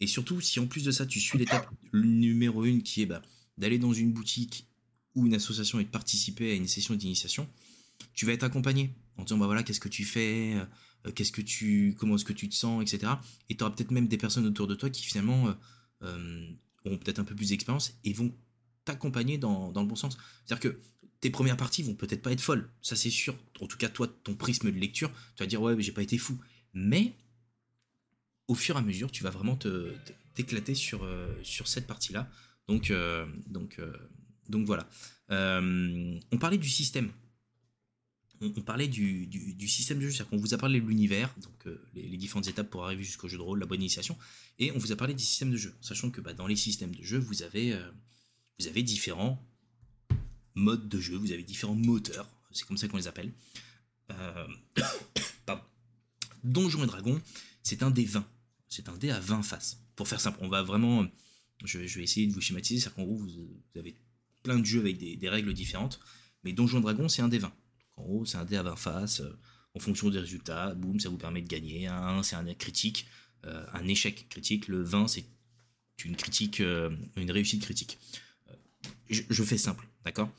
[0.00, 3.20] Et surtout, si en plus de ça, tu suis l'étape numéro une qui est bah,
[3.58, 4.66] d'aller dans une boutique
[5.14, 7.48] ou une association et de participer à une session d'initiation,
[8.14, 10.54] tu vas être accompagné en disant bah voilà qu'est-ce que tu fais,
[11.06, 13.12] euh, qu'est-ce que tu, comment est-ce que tu te sens, etc.
[13.48, 15.52] Et tu auras peut-être même des personnes autour de toi qui finalement euh,
[16.02, 16.50] euh,
[16.84, 18.34] auront peut-être un peu plus d'expérience et vont
[18.84, 20.16] t'accompagner dans, dans, le bon sens.
[20.44, 20.80] C'est-à-dire que
[21.20, 23.36] tes premières parties vont peut-être pas être folles, ça c'est sûr.
[23.60, 26.02] En tout cas toi, ton prisme de lecture, tu vas dire ouais mais j'ai pas
[26.02, 26.38] été fou.
[26.72, 27.14] Mais
[28.48, 29.58] au fur et à mesure, tu vas vraiment
[30.34, 31.06] t'éclater sur,
[31.42, 32.28] sur cette partie-là.
[32.70, 33.92] Donc, euh, donc, euh,
[34.48, 34.88] donc voilà.
[35.32, 37.10] Euh, on parlait du système.
[38.40, 39.28] On, parlait du,
[39.68, 42.84] système de jeu, c'est-à-dire qu'on vous a parlé de l'univers, donc les, différentes étapes pour
[42.84, 44.16] arriver jusqu'au jeu de rôle, la bonne initiation,
[44.58, 46.94] et on vous a parlé du système de jeu, sachant que bah, dans les systèmes
[46.94, 47.76] de jeu, vous avez,
[48.82, 49.44] différents
[50.54, 53.30] modes de jeu, vous avez différents moteurs, c'est comme ça qu'on les appelle.
[55.44, 55.62] pardon.
[56.42, 57.20] Donjons et Dragons,
[57.62, 58.26] c'est un dé 20.
[58.70, 59.82] C'est un dé à 20 faces.
[59.96, 61.06] Pour faire simple, on va vraiment
[61.64, 63.30] je, vais essayer de vous schématiser, c'est qu'en gros, vous,
[63.76, 63.94] avez
[64.42, 66.00] plein de jeux avec des, règles différentes,
[66.44, 67.52] mais Donjon Dragon, c'est un des 20.
[67.96, 69.38] en gros, c'est un dé à 20 faces, euh,
[69.74, 71.86] en fonction des résultats, boum, ça vous permet de gagner.
[71.86, 73.06] Un 1, c'est un critique,
[73.44, 74.66] euh, un échec critique.
[74.66, 75.24] Le 20, c'est
[76.04, 77.98] une critique, euh, une réussite critique.
[79.08, 80.32] Je, fais simple, d'accord?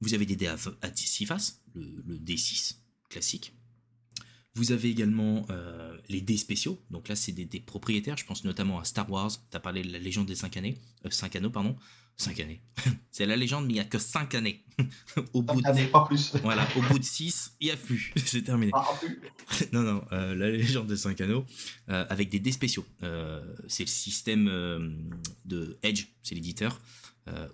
[0.00, 0.56] Vous avez des dés à,
[0.94, 2.76] 6 faces, le, le D6
[3.08, 3.54] classique,
[4.54, 6.78] vous avez également euh, les dés spéciaux.
[6.90, 8.16] Donc là, c'est des, des, propriétaires.
[8.16, 9.30] Je pense notamment à Star Wars.
[9.30, 10.76] Tu as parlé de la légende des 5 années.
[11.08, 11.74] 5 euh, anneaux, pardon.
[12.18, 12.60] 5 années.
[13.10, 14.62] c'est la légende, mais il n'y a que 5 années.
[15.32, 16.36] au bout années, pas plus.
[16.42, 18.12] voilà, au bout de 6, il n'y a plus.
[18.26, 18.72] c'est terminé.
[19.72, 21.46] non, non, euh, la légende des 5 anneaux,
[21.88, 22.84] avec des dés spéciaux.
[23.68, 24.46] c'est le système
[25.46, 26.78] de Edge, c'est l'éditeur.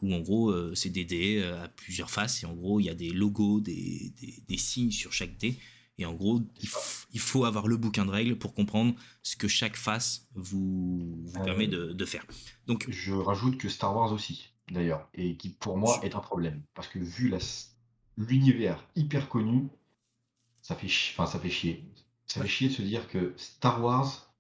[0.03, 2.95] où en gros c'est des dés à plusieurs faces et en gros il y a
[2.95, 4.13] des logos, des,
[4.49, 5.59] des, signes sur chaque dé.
[5.99, 9.77] Et en gros, il, faut avoir le bouquin de règles pour comprendre ce que chaque
[9.77, 12.25] face vous, vous permet de, de, faire.
[12.67, 16.63] Donc, je rajoute que Star Wars aussi, d'ailleurs, et qui pour moi est un problème.
[16.75, 17.35] Parce que vu
[18.17, 19.69] l'univers hyper connu,
[20.63, 21.85] ça fait, enfin, ça fait chier.
[22.27, 24.33] Ça fait chier de se dire que Star Wars,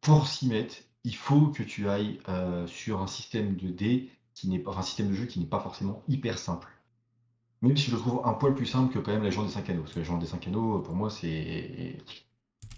[0.00, 0.74] pour s'y mettre,
[1.04, 4.82] il faut que tu ailles euh, sur un système de dés qui n'est pas, un
[4.82, 6.68] système de jeu qui n'est pas forcément hyper simple.
[7.62, 9.52] Même si je le trouve un poil plus simple que quand même la légende des
[9.52, 9.82] 5 anneaux.
[9.82, 11.96] Parce que la légende des 5 anneaux, pour moi, c'est.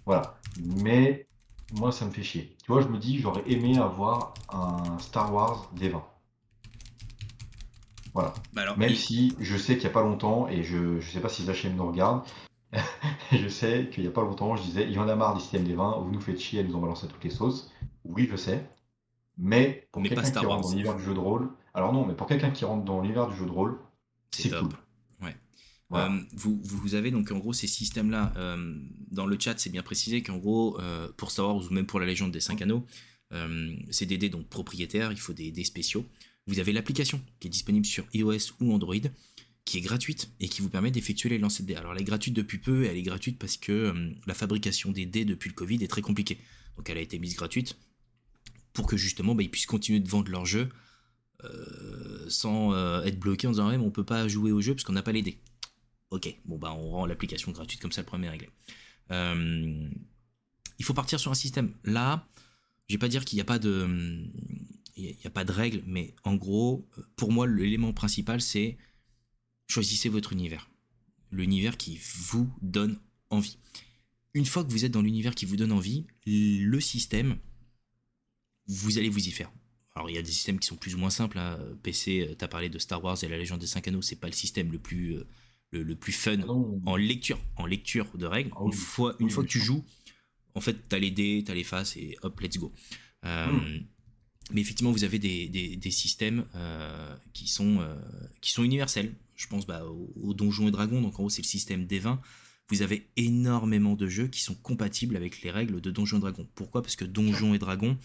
[0.05, 0.39] Voilà.
[0.63, 1.27] Mais
[1.79, 2.55] moi, ça me fait chier.
[2.63, 6.03] Tu vois, je me dis, j'aurais aimé avoir un Star Wars des 20.
[8.13, 8.33] Voilà.
[8.53, 11.27] Bah même si je sais qu'il n'y a pas longtemps, et je ne sais pas
[11.27, 12.23] si Zachem nous regarde,
[13.31, 15.41] je sais qu'il n'y a pas longtemps, je disais, il y en a marre du
[15.41, 17.71] système des 20, vous nous faites chier à nous en balancer toutes les sauces.
[18.05, 18.65] Oui, je sais.
[19.37, 22.27] Mais pour quelqu'un qui rentre dans l'univers du jeu de rôle, alors non, mais pour
[22.27, 23.79] quelqu'un qui rentre dans l'univers du jeu de rôle,
[24.31, 24.69] c'est cool.
[25.21, 25.35] Ouais.
[25.93, 28.33] Euh, vous, vous, avez donc en gros ces systèmes-là.
[28.37, 28.75] Euh,
[29.11, 31.99] dans le chat, c'est bien précisé qu'en gros, euh, pour Star Wars ou même pour
[31.99, 32.85] la légende des 5 anneaux,
[33.89, 36.05] c'est des dés donc propriétaires, il faut des dés spéciaux.
[36.47, 38.95] Vous avez l'application qui est disponible sur iOS ou Android,
[39.65, 41.75] qui est gratuite et qui vous permet d'effectuer les lancers de dés.
[41.75, 43.93] Alors elle est gratuite depuis peu et elle est gratuite parce que
[44.25, 46.37] la fabrication des dés depuis le Covid est très compliquée.
[46.77, 47.75] Donc elle a été mise gratuite
[48.71, 50.69] pour que justement bah, ils puissent continuer de vendre leur jeu
[52.29, 54.83] sans euh, être bloqué en disant ouais, mais on peut pas jouer au jeu parce
[54.83, 55.39] qu'on n'a pas les dés.
[56.11, 58.49] Ok, bon bah on rend l'application gratuite comme ça le premier réglé.
[59.11, 59.89] Euh,
[60.77, 61.73] il faut partir sur un système.
[61.83, 62.27] Là,
[62.87, 64.27] je vais pas dire qu'il n'y a pas de
[64.95, 68.77] il n'y a pas de règles, mais en gros, pour moi, l'élément principal, c'est
[69.67, 70.69] choisissez votre univers.
[71.31, 72.97] L'univers qui vous donne
[73.29, 73.57] envie.
[74.33, 77.37] Une fois que vous êtes dans l'univers qui vous donne envie, le système,
[78.67, 79.51] vous allez vous y faire.
[79.95, 81.37] Alors il y a des systèmes qui sont plus ou moins simples.
[81.37, 81.57] Hein.
[81.81, 84.17] PC, euh, tu as parlé de Star Wars et la Légende des 5 Anneaux, c'est
[84.17, 85.25] pas le système le plus, euh,
[85.71, 86.51] le, plus fun ah
[86.85, 88.51] en lecture, en lecture de règles.
[88.55, 89.85] Ah une fois, une fois que tu joues,
[90.53, 92.73] en fait, tu as les dés, tu as les faces et hop, let's go.
[93.23, 93.85] Euh, hmm.
[94.51, 96.45] Mais effectivement, vous avez des, des, systèmes
[97.33, 97.79] qui, sont,
[98.41, 99.11] qui sont universels.
[99.35, 102.21] Je pense bah, aux, Donjons et Dragons, donc en gros, c'est le système des 20
[102.69, 106.47] vous avez énormément de jeux qui sont compatibles avec les règles de Donjons et Dragons.
[106.55, 106.81] Pourquoi?
[106.81, 107.95] Parce que Donjons et Dragons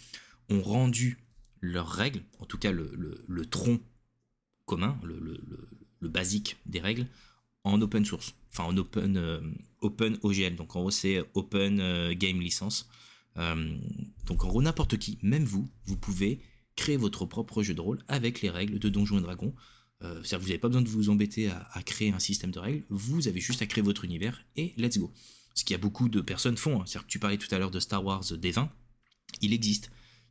[0.51, 1.19] ont rendu
[1.61, 3.81] leurs règles, en tout cas le, tronc
[4.67, 7.07] commun, le, basique des règles,
[7.65, 9.41] en open source, enfin en open, euh,
[9.81, 10.57] open OGL.
[10.57, 12.89] Donc en gros, c'est Open euh, Game License.
[13.37, 13.77] Euh,
[14.27, 16.41] donc en gros, n'importe qui, même vous, vous pouvez
[16.77, 19.55] créer votre propre jeu de rôle avec les règles de Donjons et Dragons.
[20.03, 22.87] C'est-à-dire que vous n'avez pas besoin de vous embêter à, créer un système de règles,
[22.89, 25.13] vous avez juste à créer votre univers et let's go.
[25.55, 26.81] Ce qu'il y a beaucoup de personnes font.
[26.81, 26.85] Hein.
[26.87, 28.71] C'est-à-dire que tu parlais tout à l'heure de Star Wars D20,
[29.43, 29.91] il existe.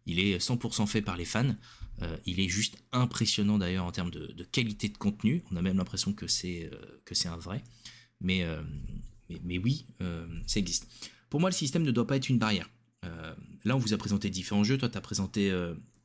[0.09, 1.55] Il est 100% fait par les fans.
[2.01, 5.43] Euh, il est juste impressionnant d'ailleurs en termes de, qualité de contenu.
[5.51, 7.63] On a même l'impression que c'est euh, que c'est un vrai.
[8.19, 8.61] Mais, euh,
[9.43, 9.85] mais, oui,
[10.47, 10.87] ça existe.
[11.29, 12.69] Pour moi, le système ne doit pas être une barrière.
[13.63, 14.77] là, on vous a présenté différents jeux.
[14.77, 15.51] Toi, tu as présenté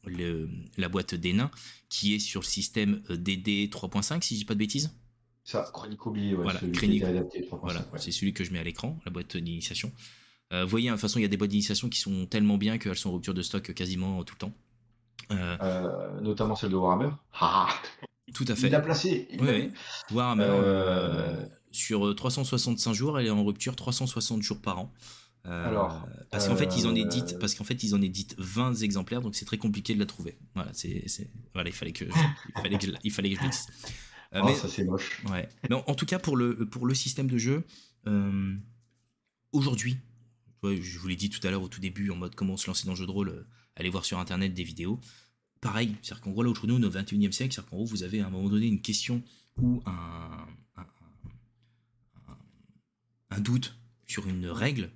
[0.05, 1.51] le, la boîte des nains
[1.89, 4.95] qui est sur le système DD 3.5, si je dis pas de bêtises.
[5.43, 5.73] Ça,
[6.07, 6.61] oublié, voilà,
[7.99, 9.91] c'est celui que je mets à l'écran, la boîte d'initiation.
[10.55, 12.27] Euh, vous voyez, hein, de toute façon, il y a des boîtes d'initiation qui sont
[12.27, 14.53] tellement bien qu'elles sont en rupture de stock quasiment tout le temps.
[15.33, 17.11] Euh, euh, notamment celle de Warhammer.
[17.41, 17.69] Ah
[18.35, 18.69] tout à fait.
[18.69, 19.29] Il a placé.
[19.41, 19.71] oui,
[20.13, 24.93] Warhammer, sur 365 jours, elle est en rupture 360 jours par an.
[25.45, 29.21] Alors, parce qu'en fait, ils en éditent, parce qu'en fait, ils en éditent 20 exemplaires,
[29.21, 30.39] donc c'est très compliqué de la trouver.
[30.55, 31.05] Voilà, c'est,
[31.53, 32.11] voilà, il fallait que, je,
[32.57, 33.67] il fallait que, je, il fallait que je le dise.
[34.35, 35.23] Oh, mais, ça c'est moche.
[35.31, 35.49] Ouais.
[35.69, 37.65] Mais en, tout cas, pour le, pour le système de jeu,
[39.53, 39.99] aujourd'hui,
[40.73, 42.87] je vous l'ai dit tout à l'heure au tout début, en mode comment se lancer
[42.87, 43.47] dans le jeu de rôle, euh,
[43.77, 45.01] allez voir sur internet des vidéos.
[45.61, 48.03] Pareil, c'est-à-dire qu'en gros, là, aujourd'hui, nous, au 21 e siècle, c'est-à-dire qu'en gros, vous
[48.03, 49.23] avez à un moment donné une question
[49.57, 50.47] ou un,
[53.41, 54.91] doute sur une règle,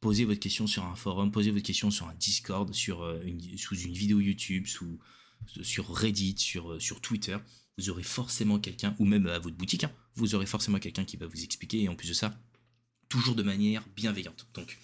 [0.00, 3.20] posez votre question sur un forum, posez votre question sur un Discord, sur euh,
[3.56, 7.38] sous une vidéo YouTube, sur Reddit, sur, euh, sur Twitter.
[7.78, 11.16] Vous aurez forcément quelqu'un, ou même à votre boutique, hein, vous aurez forcément quelqu'un qui
[11.16, 12.36] va vous expliquer, et en plus de ça,
[13.08, 14.46] toujours de manière bienveillante.
[14.54, 14.76] Donc,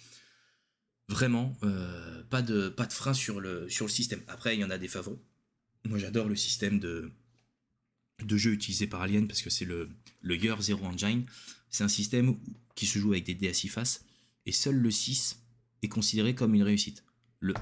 [1.07, 4.21] Vraiment, euh, pas, de, pas de frein sur le, sur le système.
[4.27, 5.19] Après, il y en a des favoris.
[5.85, 7.11] Moi, j'adore le système de,
[8.23, 9.89] de jeu utilisé par Alien parce que c'est le,
[10.21, 11.25] le Year Zero Engine.
[11.69, 12.37] C'est un système
[12.73, 14.05] qui se joue avec des dés à 6 faces
[14.45, 15.41] et seul le 6
[15.83, 17.03] est considéré comme une réussite.
[17.39, 17.53] Le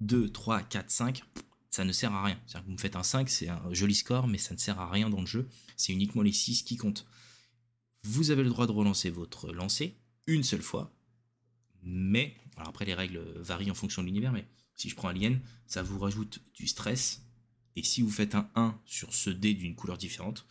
[0.00, 1.24] 2, 3, 4, 5,
[1.70, 2.40] ça ne sert à rien.
[2.46, 4.90] cest vous me faites un 5, c'est un joli score, mais ça ne sert à
[4.90, 5.48] rien dans le jeu.
[5.76, 7.06] C'est uniquement les 6 qui comptent.
[8.04, 10.94] Vous avez le droit de relancer votre lancer une seule fois,
[11.82, 14.44] mais alors après, les règles varient en fonction de l'univers, mais
[14.74, 17.22] si je prends Alien, ça vous rajoute du stress
[17.76, 20.46] Et si vous faites un 1 sur ce dé d'une couleur différente,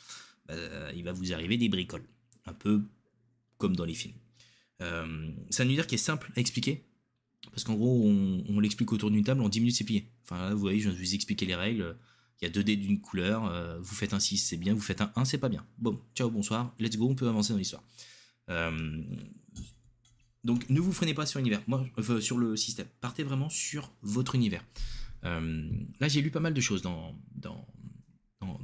[0.47, 0.55] bah,
[0.95, 2.07] il va vous arriver des bricoles.
[2.45, 2.81] Un peu
[3.57, 4.15] comme dans les films.
[4.81, 6.83] Euh, c'est un univers qui est simple à expliquer.
[7.51, 10.09] Parce qu'en gros, on, l'explique autour d'une table, en 10 minutes, c'est plié.
[10.23, 11.97] Enfin, vous voyez, je viens de vous expliquer les règles.
[12.41, 13.45] Il y a deux dés d'une couleur.
[13.45, 14.73] Euh, vous faites un 6, c'est bien.
[14.73, 15.65] Vous faites un 1, c'est pas bien.
[15.77, 16.73] Bon, ciao, bonsoir.
[16.79, 17.83] Let's go, on peut avancer dans l'histoire.
[18.49, 19.01] Euh,
[20.47, 21.61] donc, ne vous freinez pas sur l'univers.
[21.67, 21.85] Moi,
[22.21, 22.87] sur le système.
[23.01, 24.63] Partez vraiment sur votre univers.
[25.23, 27.67] là, j'ai lu pas mal de choses dans, dans,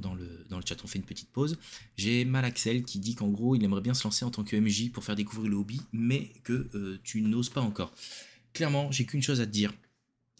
[0.00, 1.58] dans, le, dans le chat, on fait une petite pause.
[1.98, 4.90] J'ai Malaxel qui dit qu'en gros, il aimerait bien se lancer en tant que MJ
[4.90, 7.92] pour faire découvrir le hobby, mais que euh, tu n'oses pas encore.
[8.54, 9.70] Clairement, j'ai qu'une chose à te dire,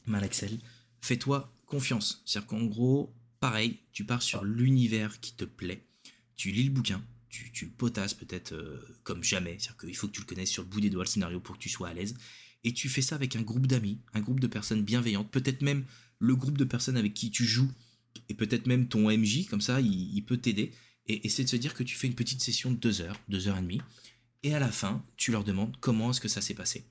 [0.06, 0.58] Malaxel,
[1.02, 2.22] fais-toi confiance.
[2.24, 5.84] C'est-à-dire qu'en gros, pareil, tu pars sur l'univers qui te plaît,
[6.36, 7.02] tu lis le bouquin,
[7.52, 10.62] tu, le potasses peut-être euh, comme jamais, c'est-à-dire qu'il faut que tu le connaisses sur
[10.62, 12.14] le bout des doigts le scénario pour que tu sois à l'aise,
[12.64, 15.84] et tu fais ça avec un groupe d'amis, un groupe de personnes bienveillantes, peut-être même
[16.18, 17.70] le groupe de personnes avec qui tu joues
[18.28, 20.72] et peut-être même ton MJ, comme ça, il, peut t'aider.
[21.06, 23.48] Et, c'est de se dire que tu fais une petite session de deux heures, deux
[23.48, 23.80] heures et demie,
[24.42, 26.84] et à la fin, tu leur demandes comment est-ce que ça s'est passé.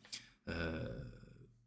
[0.49, 0.85] Euh,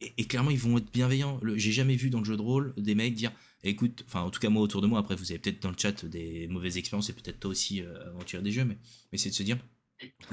[0.01, 1.41] et, clairement, ils vont être bienveillants.
[1.57, 3.33] J'ai jamais vu dans le jeu de rôle des mecs dire
[3.63, 5.77] écoute, enfin, en tout cas, moi autour de moi, après, vous avez peut-être dans le
[5.79, 8.79] chat des mauvaises expériences, et peut-être toi aussi, euh, aventure des jeux, mais,
[9.13, 9.59] mais c'est de se dire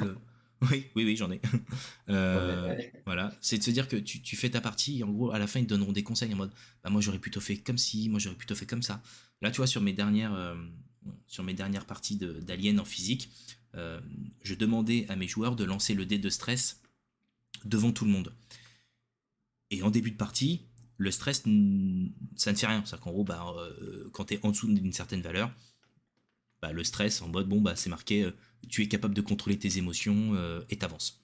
[0.71, 1.41] oui, oui, oui, j'en ai.
[2.09, 5.39] Euh, voilà, c'est de se dire que tu, fais ta partie et en gros, à
[5.39, 6.51] la fin, ils te donneront des conseils en mode
[6.83, 9.01] bah, moi, j'aurais plutôt fait comme ci, moi, j'aurais plutôt fait comme ça.
[9.41, 10.55] Là, tu vois, sur mes dernières, euh,
[11.27, 13.29] sur mes dernières parties d'Alien en physique,
[13.75, 14.01] euh,
[14.43, 16.81] je demandais à mes joueurs de lancer le dé de stress
[17.65, 18.33] devant tout le monde.
[19.71, 20.61] Et en début de partie,
[21.03, 22.83] le stress, ça ne fait rien.
[22.85, 23.55] C'est-à-dire qu'en gros, bah,
[24.11, 25.51] quand tu es en dessous d'une certaine valeur,
[26.61, 28.31] bah, le stress en mode bon, bah, c'est marqué
[28.69, 31.23] tu es capable de contrôler tes émotions euh, et t'avances.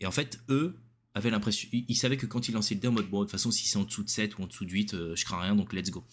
[0.00, 0.76] Et en fait, eux
[1.14, 3.32] avaient l'impression, ils, savaient que quand ils lançaient le dé en mode bon, de toute
[3.32, 5.40] façon, si c'est en dessous de 7 ou en dessous de 8, euh, je crains
[5.40, 6.04] rien, donc let's go.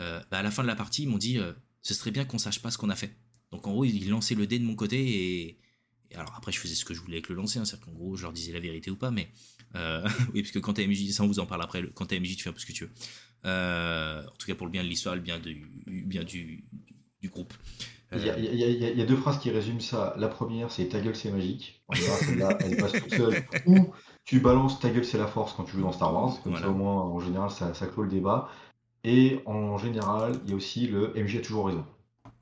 [0.00, 1.38] Euh, à la fin de la partie, ils m'ont dit
[1.82, 3.16] ce serait bien qu'on sache pas ce qu'on a fait.
[3.52, 5.58] Donc en gros, ils lançaient le dé de mon côté et,
[6.14, 8.16] alors après, je faisais ce que je voulais avec le lancer, hein, c'est-à-dire qu'en gros,
[8.16, 9.30] je leur disais la vérité ou pas, mais
[10.34, 12.36] oui, parce que quand t'es MJ, ça on vous en parle après, quand t'es MJ,
[12.36, 12.90] tu fais un peu ce que tu veux.
[13.44, 16.64] en tout cas, pour le bien de l'histoire, le bien, du, bien du,
[17.20, 17.54] du groupe.
[18.12, 20.14] Il y, a, deux phrases qui résument ça.
[20.18, 21.80] La première, c'est ta gueule, c'est magique.
[22.36, 23.44] là elle passe toute seule.
[23.66, 23.92] Ou
[24.24, 26.42] tu balances ta gueule, c'est la force quand tu joues dans Star Wars.
[26.42, 28.48] Comme ça, au moins, en général, ça, ça clôt le débat.
[29.04, 31.86] Et en général, il y a aussi le MJ a toujours raison.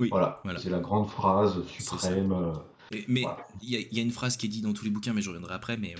[0.00, 2.32] Oui, voilà, c'est la grande phrase suprême.
[2.32, 2.52] Euh,
[3.06, 3.24] mais
[3.60, 5.54] il y, a une phrase qui est dite dans tous les bouquins, mais je reviendrai
[5.54, 5.76] après.
[5.76, 5.94] Mais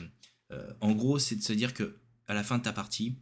[0.50, 3.16] euh, en gros, c'est de se dire que à la fin de ta partie,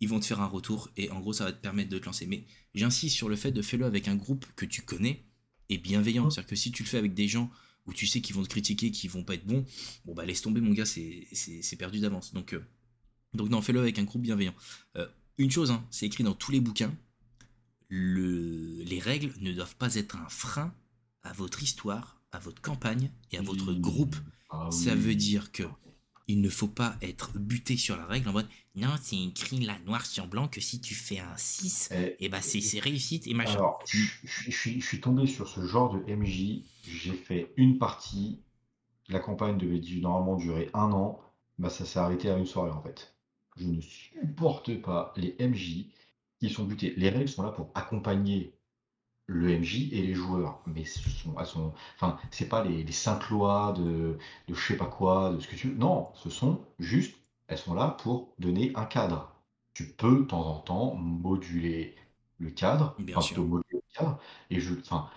[0.00, 2.06] ils vont te faire un retour et en gros, ça va te permettre de te
[2.06, 2.26] lancer.
[2.26, 2.44] Mais
[2.74, 5.24] j'insiste sur le fait de faire-le avec un groupe que tu connais
[5.68, 6.28] et bienveillant.
[6.28, 7.50] C'est-à-dire que si tu le fais avec des gens
[7.86, 9.64] où tu sais qu'ils vont te critiquer, qu'ils vont pas être bons,
[10.04, 12.32] bon bah laisse tomber mon gars, c'est perdu d'avance.
[12.32, 12.64] Donc, euh,
[13.34, 14.54] donc non, fais-le avec un groupe bienveillant.
[14.96, 15.06] Euh,
[15.38, 16.94] une chose, hein, c'est écrit dans tous les bouquins,
[17.88, 20.74] le, les règles ne doivent pas être un frein
[21.22, 24.16] à votre histoire, à votre campagne et à votre groupe.
[24.50, 25.64] Ah Ça veut dire que
[26.28, 29.78] il ne faut pas être buté sur la règle en mode non, c'est écrit là
[29.84, 32.78] noir sur blanc que si tu fais un 6, et, eh, eh bah ben, c'est
[32.78, 33.56] réussite et machin.
[33.56, 38.40] Alors, je, je, suis tombé sur ce genre de MJ, j'ai fait une partie,
[39.08, 41.20] la campagne devait normalement durer un an,
[41.58, 43.14] bah ça s'est arrêté à une soirée en fait.
[43.56, 45.86] Je ne supporte pas les MJ
[46.40, 46.94] qui sont butés.
[46.96, 48.54] Les règles sont là pour accompagner
[49.32, 50.60] le MJ et les joueurs.
[50.66, 54.18] Mais ce sont, elles sont, enfin, c'est pas les, les cinq lois de,
[54.48, 55.76] de je sais pas quoi, de ce que tu veux.
[55.76, 57.16] Non, ce sont juste,
[57.48, 59.32] elles sont là pour donner un cadre.
[59.74, 61.96] Tu peux de temps en temps moduler
[62.38, 63.38] le cadre, Bien sûr.
[63.44, 64.18] moduler le cadre.
[64.50, 65.08] Et je, enfin,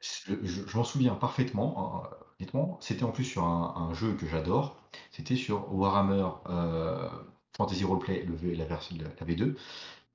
[0.00, 2.04] je, m'en souviens parfaitement.
[2.04, 4.76] Hein, honnêtement, c'était en plus sur un, jeu que j'adore.
[5.10, 7.08] C'était sur Warhammer euh,
[7.56, 9.56] Fantasy Roleplay, le la version la V2.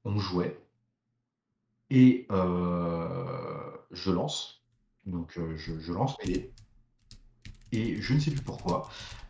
[0.06, 0.58] On jouait
[1.90, 4.62] et euh, je lance.
[5.06, 6.52] Donc euh, je, lance mes
[7.72, 8.90] Et je ne sais plus pourquoi.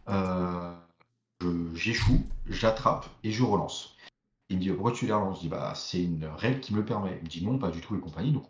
[0.09, 0.73] Euh,
[1.73, 3.95] j'échoue, j'attrape et je relance.
[4.49, 5.37] Il me dit pourquoi tu les relances?
[5.37, 7.17] Je dis bah c'est une règle qui me le permet.
[7.17, 8.33] Il me dit non, pas du tout et compagnie.
[8.33, 8.49] Donc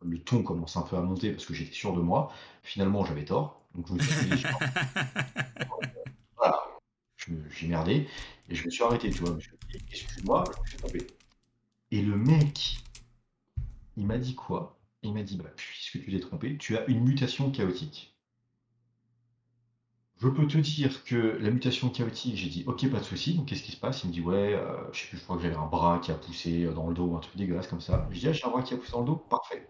[0.00, 2.32] le ton commence un peu à monter parce que j'étais sûr de moi.
[2.62, 3.62] Finalement j'avais tort.
[3.74, 4.42] Donc je me suis dit,
[6.36, 6.60] voilà,
[7.50, 8.06] j'ai merdé
[8.48, 9.36] et je me suis arrêté, tu vois.
[9.90, 11.06] Excuse-moi, je me suis.
[11.90, 12.82] Et le mec
[13.96, 14.80] il m'a dit quoi?
[15.02, 18.16] Il m'a dit: «Bah, puisque tu t'es trompé, tu as une mutation chaotique».
[20.20, 23.34] Je peux te dire que la mutation chaotique, j'ai dit: «OK, pas de souci».
[23.34, 24.04] Donc qu'est-ce qui se passe?
[24.04, 26.12] Il me dit: «Ouais, euh, je sais plus, je crois que j'avais un bras qui
[26.12, 28.06] a poussé, dans le dos un truc dégueulasse comme ça».
[28.10, 29.16] Je dis: «Ah, j'ai un bras qui a poussé dans le dos?
[29.16, 29.68] Parfait».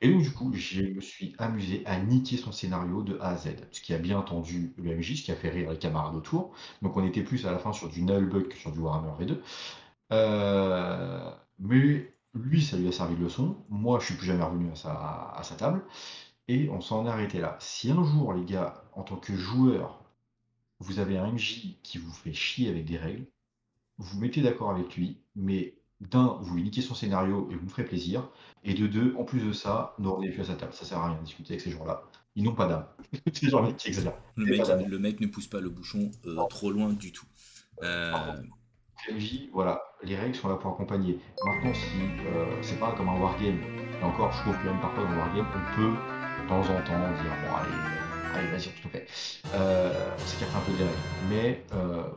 [0.00, 3.36] Et donc du coup, je me suis amusé à niquer son scénario de A à
[3.36, 3.50] Z.
[3.72, 6.54] Ce qui a bien entendu le MJ, ce qui a fait rire les camarades autour.
[6.82, 9.42] Donc on était plus à la fin sur du Nullbug que sur du Warhammer V2.
[10.12, 13.56] Euh, mais lui, ça lui a servi de leçon.
[13.68, 15.84] Moi, je suis plus jamais revenu à sa, à sa table.
[16.48, 17.56] Et on s'en est arrêté là.
[17.60, 20.02] Si un jour, les gars, en tant que joueur,
[20.80, 23.26] vous avez un MJ qui vous fait chier avec des règles,
[23.98, 27.68] vous mettez d'accord avec lui, mais d'un, vous lui niquez son scénario et vous me
[27.68, 28.28] ferez plaisir.
[28.64, 30.72] Et de deux, en plus de ça, ne revenez plus à sa table.
[30.72, 32.02] Ça sert à rien de discuter avec ces gens-là.
[32.34, 32.86] Ils n'ont pas d'âme.
[33.32, 33.46] qui
[33.88, 34.14] exagère.
[34.36, 37.26] Le mec, le ne pousse pas le bouchon euh, trop loin du tout.
[37.82, 38.34] Euh,
[39.52, 41.18] Voilà, les règles sont là pour accompagner.
[41.44, 43.58] Maintenant, si euh, c'est pas comme un wargame,
[44.00, 46.64] et encore, je trouve que même parfois dans le wargame, on peut de temps en
[46.64, 49.06] temps dire bon, allez, euh, allez, vas-y, tu te fais.
[49.54, 50.98] Euh, c'est un peu des règles.
[51.28, 51.64] Mais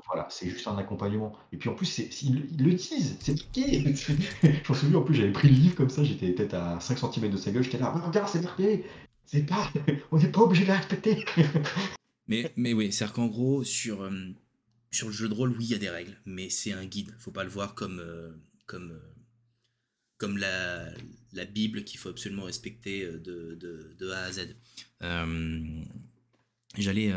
[0.05, 1.33] voilà, c'est juste un accompagnement.
[1.51, 3.95] Et puis en plus, c'est, ils, ils le disent, c'est marqué.
[3.95, 6.97] je me souviens, en plus, j'avais pris le livre comme ça, j'étais peut-être à 5
[6.99, 8.86] cm de sa gueule, j'étais là, oh, regarde, c'est marqué.
[9.25, 9.71] C'est pas,
[10.11, 11.25] on n'est pas obligé de la respecter.
[12.27, 14.09] Mais, mais oui, c'est-à-dire qu'en gros, sur,
[14.96, 17.14] sur le jeu de rôle, oui, il y a des règles, mais c'est un guide.
[17.20, 18.32] Faut pas le voir comme, euh,
[18.66, 19.14] comme, euh,
[20.18, 20.89] comme la,
[21.34, 23.60] la Bible qu'il faut absolument respecter euh, de,
[24.00, 24.56] de, A à Z.
[26.78, 27.14] J'allais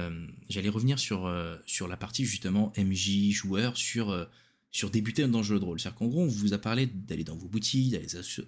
[0.49, 1.29] j'allais revenir sur,
[1.67, 4.29] sur la partie justement MJ, joueur, sur,
[4.71, 5.81] sur débuter dans le jeu de rôle.
[5.81, 7.97] C'est-à-dire qu'en gros, on vous a parlé d'aller dans vos boutiques,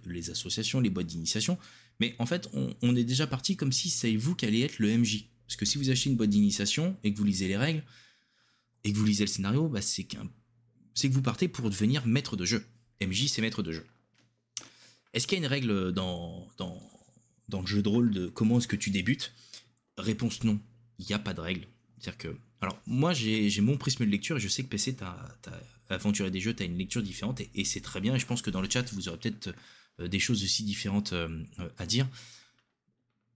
[0.06, 1.58] les associations, les boîtes d'initiation,
[1.98, 4.78] mais en fait, on, on est déjà parti comme si c'est vous qui allez être
[4.78, 5.26] le MJ.
[5.48, 7.82] Parce que si vous achetez une boîte d'initiation et que vous lisez les règles
[8.84, 12.44] et que vous lisez le scénario, bah c'est que vous partez pour devenir maître de
[12.44, 12.64] jeu.
[13.00, 13.86] MJ, c'est maître de jeu.
[15.12, 16.46] Est-ce qu'il y a une règle dans,
[17.50, 19.32] le jeu de rôle de comment est-ce que tu débutes?
[19.98, 20.60] Réponse non.
[20.98, 21.66] Il n'y a pas de règle.
[21.98, 22.36] C'est-à-dire que.
[22.60, 25.34] Alors, moi, j'ai mon prisme de lecture et je sais que PC, tu as,
[25.88, 28.14] aventuré des jeux, tu as une lecture différente et, et c'est très bien.
[28.14, 29.54] Et je pense que dans le chat, vous aurez peut-être
[30.00, 31.44] euh, des choses aussi différentes euh,
[31.78, 32.08] à dire.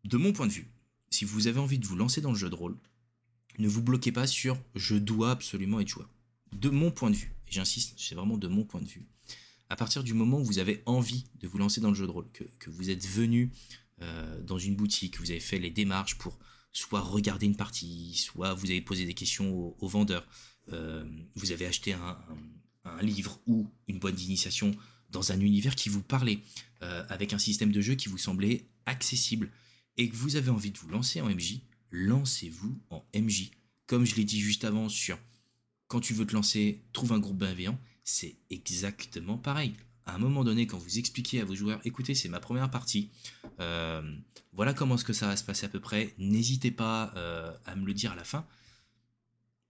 [0.04, 0.68] De mon point de vue,
[1.10, 2.76] si vous avez envie de vous lancer dans le jeu de rôle,
[3.58, 6.10] ne vous bloquez pas sur je dois absolument être joueur.
[6.52, 9.06] De mon point de vue, j'insiste, c'est vraiment de mon point de vue,
[9.68, 12.10] à partir du moment où vous avez envie de vous lancer dans le jeu de
[12.10, 13.50] rôle, que, vous êtes venu
[14.02, 16.38] euh, dans une boutique, que vous avez fait les démarches pour
[16.72, 20.26] soit regarder une partie, soit vous avez posé des questions au, au vendeur,
[20.72, 24.76] euh, vous avez acheté un livre ou une boîte d'initiation
[25.14, 26.40] dans un univers qui vous parlait,
[26.82, 29.50] euh, avec un système de jeu qui vous semblait accessible,
[29.96, 31.60] et que vous avez envie de vous lancer en MJ,
[31.94, 33.50] lancez-vous en MJ.
[33.86, 35.16] Comme je l'ai dit juste avant sur
[35.86, 39.74] quand tu veux te lancer, trouve un groupe bienveillant, c'est exactement pareil.
[40.06, 43.10] À un moment donné, quand vous expliquez à vos joueurs, écoutez, c'est ma première partie,
[43.60, 44.02] euh,
[44.52, 47.76] voilà comment est-ce que ça va se passer à peu près, n'hésitez pas euh, à
[47.76, 48.44] me le dire à la fin,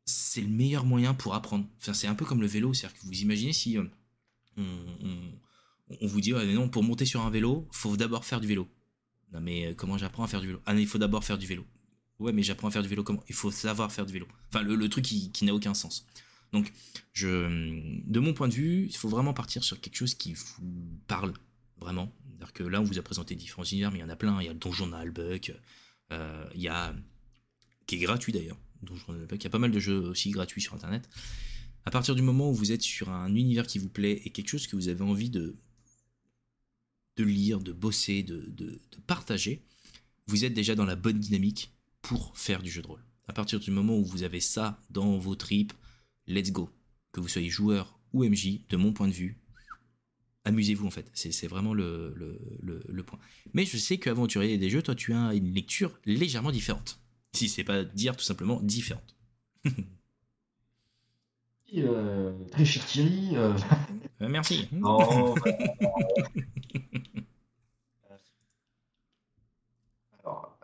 [0.06, 1.66] c'est le meilleur moyen pour apprendre.
[1.80, 3.84] Enfin, c'est un peu comme le vélo, c'est-à-dire que vous imaginez si euh,
[4.56, 8.66] on, vous dit, ouais, non, pour monter sur un vélo, faut d'abord faire du vélo.
[9.32, 10.60] Non mais comment j'apprends à faire du vélo?
[10.64, 11.66] Ah non, il faut d'abord faire du vélo.
[12.20, 13.22] Ouais, mais j'apprends à faire du vélo comment?
[13.28, 14.26] Il faut savoir faire du vélo.
[14.48, 16.06] Enfin, le, truc qui, n'a aucun sens.
[16.52, 16.72] Donc,
[17.12, 17.28] je,
[18.06, 21.34] de mon point de vue, il faut vraiment partir sur quelque chose qui vous parle
[21.78, 22.12] vraiment.
[22.28, 24.40] C'est-à-dire que là, on vous a présenté différents univers, mais il y en a plein.
[24.40, 25.52] Il y a le Donjon Nalbuck,
[26.12, 26.94] euh, il y a
[27.86, 28.58] qui est gratuit d'ailleurs.
[28.82, 29.14] Donjon.
[29.30, 31.08] Il y a pas mal de jeux aussi gratuits sur Internet.
[31.84, 34.48] À partir du moment où vous êtes sur un univers qui vous plaît et quelque
[34.48, 35.56] chose que vous avez envie de
[37.16, 39.62] de lire, de bosser, de, de, de partager,
[40.26, 41.73] vous êtes déjà dans la bonne dynamique
[42.04, 43.02] pour faire du jeu de rôle.
[43.28, 45.72] À partir du moment où vous avez ça dans vos tripes,
[46.26, 46.68] let's go.
[47.12, 49.38] Que vous soyez joueur ou MJ, de mon point de vue,
[50.44, 51.10] amusez-vous en fait.
[51.14, 53.18] C'est vraiment le, le, le, le point.
[53.54, 57.00] Mais je sais qu'aventurier des jeux, toi tu as une lecture légèrement différente.
[57.32, 59.16] Si c'est pas dire tout simplement différente.
[61.74, 63.30] Euh, très cher Thierry.
[63.34, 63.54] euh,
[64.20, 64.68] Euh, merci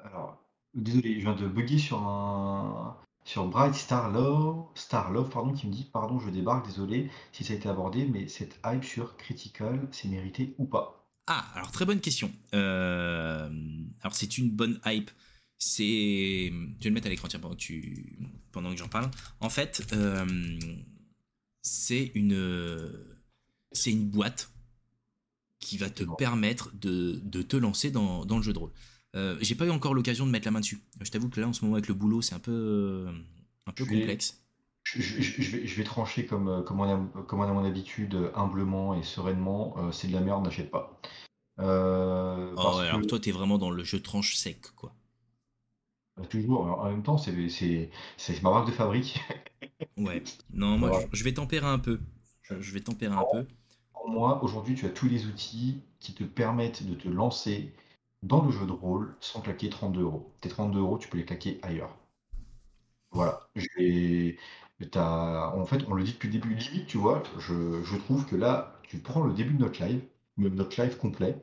[0.04, 0.38] alors,
[0.74, 5.66] désolé, je viens de bugger sur un sur Bright Star Love, Star Love, pardon, qui
[5.66, 9.16] me dit pardon, je débarque, désolé si ça a été abordé, mais cette hype sur
[9.16, 11.06] Critical, c'est mérité ou pas?
[11.26, 12.32] Ah, alors très bonne question.
[12.54, 13.48] Euh,
[14.00, 15.10] alors c'est une bonne hype.
[15.58, 18.18] C'est, je vais le mettre à l'écran tiens, pendant que tu,
[18.50, 19.10] pendant que j'en parle.
[19.40, 20.58] En fait, euh,
[21.62, 22.92] c'est une,
[23.72, 24.50] c'est une boîte
[25.58, 26.16] qui va te Bon.
[26.16, 28.72] permettre de, de te lancer dans, dans le jeu de rôle.
[29.16, 30.80] Euh, J'ai pas eu encore l'occasion de mettre la main dessus.
[31.00, 33.08] Je t'avoue que là, en ce moment, avec le boulot, c'est un peu,
[33.66, 34.40] un peu Je complexe.
[34.84, 37.42] Je, je- je- je vais, je vais trancher comme, euh, comme, on a, comme on
[37.44, 41.00] a mon habitude, euh, humblement et sereinement, euh, c'est de la merde, n'achète pas.
[41.60, 44.94] Euh, Oh, ouais, alors toi, t'es vraiment dans le jeu tranche sec, quoi.
[46.16, 47.32] Bah, toujours, en même temps, c'est
[48.42, 49.20] ma marque de fabrique.
[49.96, 50.22] Ouais.
[50.52, 51.08] Non, moi, Ouais.
[51.12, 52.00] je, je vais tempérer un peu.
[52.42, 53.46] Je, je vais tempérer un peu.
[53.92, 57.72] Pour moi, aujourd'hui, tu as tous les outils qui te permettent de te lancer
[58.22, 60.32] dans le jeu de rôle sans claquer 32 euros.
[60.40, 61.96] Tes 32 euros, tu peux les claquer ailleurs.
[63.12, 63.48] Voilà.
[64.94, 68.80] En fait, on le dit depuis le début, limite, tu vois, je, trouve que là,
[68.84, 70.02] tu prends le début de notre live,
[70.36, 71.36] notre live complet.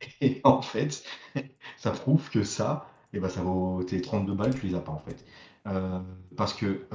[0.20, 1.04] Et en fait,
[1.78, 4.80] ça prouve que ça, et eh ben, ça vaut tes 32 balles, tu les as
[4.80, 5.24] pas en fait.
[5.66, 6.00] Euh,
[6.36, 6.86] parce que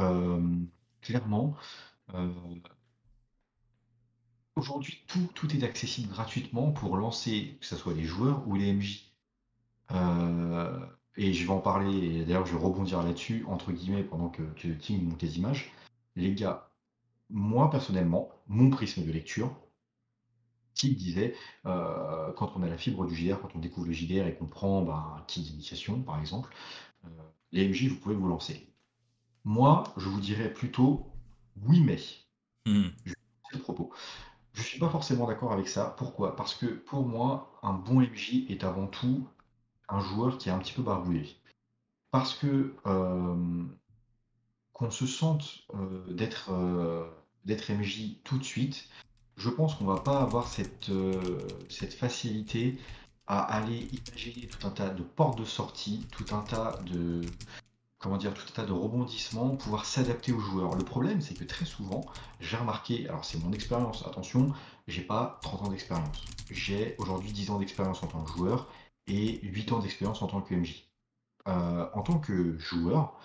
[1.01, 1.55] clairement,
[4.55, 8.73] aujourd'hui, tout, tout est accessible gratuitement pour lancer, que ce soit les joueurs ou les
[8.73, 9.11] MJ.
[11.17, 14.43] et je vais en parler, et d'ailleurs je vais rebondir là-dessus, entre guillemets, pendant que,
[14.43, 15.71] que Tim monte les images.
[16.15, 16.69] Les gars,
[17.29, 19.55] moi personnellement, mon prisme de lecture,
[20.75, 21.33] qui disait,
[21.65, 24.45] euh, quand on a la fibre du JDR, quand on découvre le JDR et qu'on
[24.45, 26.53] prend bah, un kit d'initiation, par exemple,
[27.05, 27.09] euh,
[27.51, 28.69] les MJ, vous pouvez vous lancer.
[29.45, 31.07] Moi, je vous dirais plutôt
[31.63, 31.97] oui, mais.
[32.65, 32.89] Hmm.
[33.05, 33.93] Je propos.
[34.55, 35.93] Je suis pas forcément d'accord avec ça.
[35.97, 36.35] Pourquoi?
[36.35, 39.27] Parce que pour moi, un bon MJ est avant tout
[39.87, 41.37] un joueur qui est un petit peu barbouillé.
[42.09, 43.63] Parce que euh,
[44.73, 45.67] qu'on se sente
[46.09, 46.49] d'être
[47.45, 48.89] d'être MJ tout de suite,
[49.37, 51.39] je pense qu'on va pas avoir cette, euh,
[51.69, 52.79] cette facilité
[53.27, 57.21] à aller imaginer tout un tas de portes de sortie, tout un tas de
[58.05, 60.75] comment dire, tout un tas de rebondissements, pouvoir s'adapter aux joueurs.
[60.75, 62.01] Le problème, c'est que très souvent,
[62.39, 64.53] j'ai remarqué, alors c'est mon expérience, attention,
[64.87, 66.23] j'ai pas 30 ans d'expérience.
[66.51, 68.67] J'ai aujourd'hui 10 ans d'expérience en tant que joueur
[69.07, 70.87] et 8 ans d'expérience en tant que MJ.
[71.47, 73.15] Euh, en tant que joueur,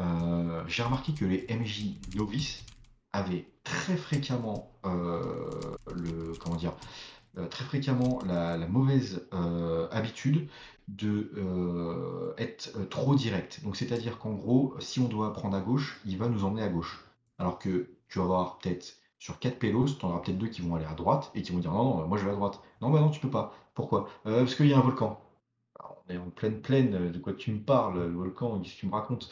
[0.00, 2.64] euh, j'ai remarqué que les MJ novices
[3.12, 6.72] avaient très fréquemment euh, le comment dire
[7.50, 10.48] très fréquemment la, mauvaise euh, habitude
[10.88, 13.62] de être trop direct.
[13.64, 16.68] Donc c'est-à-dire qu'en gros, si on doit prendre à gauche, il va nous emmener à
[16.68, 17.04] gauche.
[17.38, 20.62] Alors que tu vas avoir peut-être sur quatre pélos, tu en auras peut-être deux qui
[20.62, 22.60] vont aller à droite et qui vont dire non, non, moi je vais à droite.
[22.80, 23.52] Non, bah non, tu peux pas.
[23.74, 24.08] Pourquoi?
[24.24, 25.20] Parce qu'il y a un volcan.
[25.80, 28.86] on est en pleine plaine, de quoi tu me parles, le volcan, qu'est-ce que tu
[28.86, 29.30] me racontes?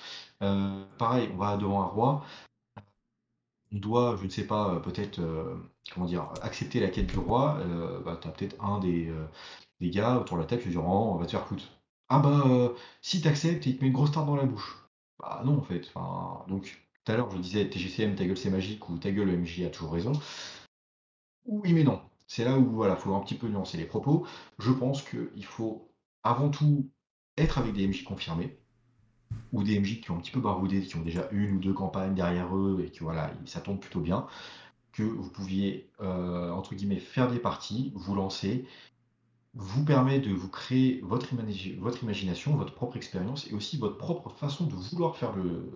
[0.98, 2.24] Pareil, on va devant un roi
[3.80, 5.56] doit, je ne sais pas, euh, peut-être, euh,
[5.92, 9.12] comment dire, accepter la quête du roi, euh, bah, peut-être un des,
[9.80, 11.64] des gars autour de la table qui dit oh, on va te faire foutre.
[12.08, 12.44] Ah bah,
[13.02, 14.76] si tu acceptes, il te met une grosse tarte dans la bouche.
[15.18, 15.92] Bah non, en fait.
[16.48, 19.36] Donc, tout à l'heure, je disais TGCM, ta gueule c'est magique, ou ta gueule, le
[19.38, 20.12] MJ a toujours raison.
[21.46, 22.00] Oui, mais non.
[22.26, 24.26] C'est là où, voilà, faut un petit peu nuancer les propos.
[24.58, 25.90] Je pense qu'il faut,
[26.22, 26.90] avant tout,
[27.36, 28.58] être avec des MJ confirmés
[29.52, 31.72] ou des MJ qui ont un petit peu baroudé, qui ont déjà une ou deux
[31.72, 34.26] campagnes derrière eux et que voilà, ça tombe plutôt bien,
[34.92, 38.66] que vous pouviez, euh, entre guillemets, faire des parties, vous lancer,
[39.54, 41.28] vous permet de vous créer votre,
[41.78, 45.70] votre imagination, votre propre expérience et aussi votre propre façon de vouloir faire le,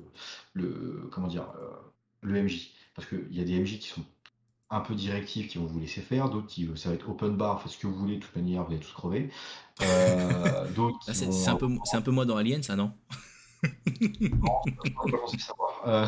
[0.52, 1.70] le comment dire, euh,
[2.22, 2.72] le MJ.
[2.94, 4.04] Parce qu'il y a des MJ qui sont
[4.70, 7.62] un peu directifs, qui vont vous laisser faire, d'autres qui ça va être open bar,
[7.62, 9.30] faites ce que vous voulez, de toute manière, vous allez tous crever.
[9.82, 10.66] Euh,
[11.12, 12.92] c'est un, peu, un peu moi dans Alien, ça, non?
[15.86, 16.06] Euh,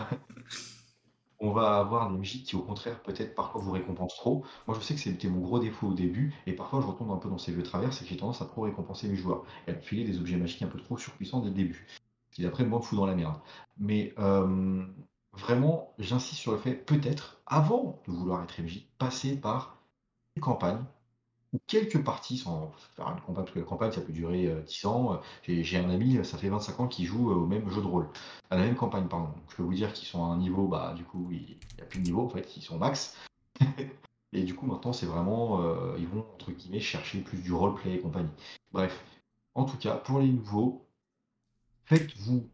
[1.41, 4.45] on va avoir des MJ qui, au contraire, peut-être parfois vous récompensent trop.
[4.67, 7.17] Moi, je sais que c'était mon gros défaut au début, et parfois je retombe un
[7.17, 9.71] peu dans ces vieux travers, c'est que j'ai tendance à trop récompenser mes joueurs et
[9.71, 11.87] à filer des objets magiques un peu trop surpuissants dès le début.
[12.31, 13.41] qui d'après moi me dans la merde.
[13.79, 14.85] Mais euh,
[15.33, 19.79] vraiment, j'insiste sur le fait, peut-être, avant de vouloir être MJ, passer par
[20.37, 20.85] une campagne
[21.67, 24.89] quelques parties sans faire une campagne, parce que la campagne ça peut durer 10 euh,
[24.89, 25.21] ans.
[25.47, 28.09] J'ai un ami, ça fait 25 ans qu'il joue euh, au même jeu de rôle,
[28.51, 29.33] à la même campagne, pardon.
[29.49, 31.85] je peux vous dire qu'ils sont à un niveau, bah du coup il n'y a
[31.85, 33.17] plus de niveau en fait, ils sont max.
[34.33, 37.95] et du coup maintenant c'est vraiment, euh, ils vont entre guillemets chercher plus du roleplay
[37.95, 38.31] et compagnie.
[38.73, 39.05] Bref,
[39.55, 40.87] en tout cas pour les nouveaux,
[41.85, 42.49] faites-vous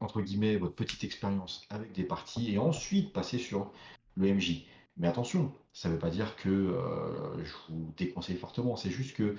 [0.00, 3.70] entre guillemets votre petite expérience avec des parties et ensuite passez sur
[4.16, 4.64] le MJ.
[4.96, 8.76] Mais attention, ça ne veut pas dire que euh, je vous déconseille fortement.
[8.76, 9.36] C'est juste que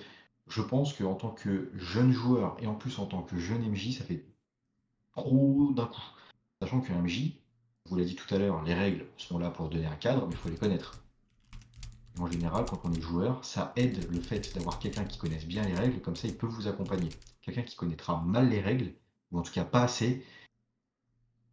[0.47, 3.97] je pense qu'en tant que jeune joueur et en plus en tant que jeune MJ,
[3.97, 4.25] ça fait
[5.15, 6.01] trop d'un coup.
[6.61, 7.33] Sachant qu'un MJ,
[7.85, 10.33] vous l'avez dit tout à l'heure, les règles sont là pour donner un cadre, mais
[10.33, 11.03] il faut les connaître.
[12.19, 15.63] en général, quand on est joueur, ça aide le fait d'avoir quelqu'un qui connaisse bien
[15.63, 17.09] les règles, comme ça il peut vous accompagner.
[17.41, 18.93] Quelqu'un qui connaîtra mal les règles,
[19.31, 20.25] ou en tout cas pas assez,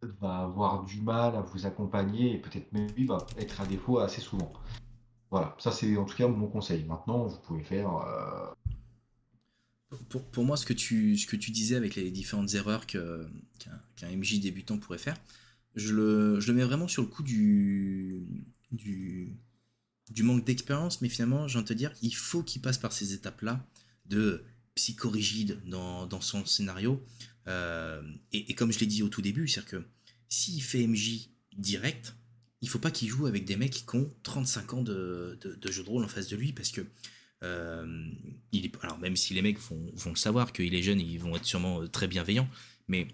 [0.01, 3.99] va avoir du mal à vous accompagner et peut-être même lui va être à défaut
[3.99, 4.51] assez souvent.
[5.29, 6.83] Voilà, ça c'est en tout cas mon conseil.
[6.83, 7.95] Maintenant, vous pouvez faire.
[7.95, 8.51] Euh,
[10.31, 11.15] pour, moi, ce que, tu,
[11.51, 13.27] disais avec les différentes erreurs qu'un
[14.03, 15.17] MJ débutant pourrait faire,
[15.75, 18.25] je le, mets vraiment sur le coup du
[20.21, 23.13] manque d'expérience, mais finalement, j'ai envie de te dire, il faut qu'il passe par ces
[23.13, 23.65] étapes-là
[24.05, 24.45] de
[24.75, 27.03] psychorigide dans, dans son scénario,
[27.47, 29.85] euh, et, comme je l'ai dit au tout début, c'est-à-dire que
[30.29, 32.15] s'il fait MJ direct,
[32.61, 35.39] il faut pas qu'il joue avec des mecs qui ont 35 ans de,
[35.69, 36.81] jeu de rôle en face de lui parce que
[37.43, 38.11] euh,
[38.51, 41.19] il est, alors même si les mecs vont, vont le savoir qu'il est jeune, ils
[41.19, 42.47] vont être sûrement euh, très bienveillants,
[42.87, 43.07] mais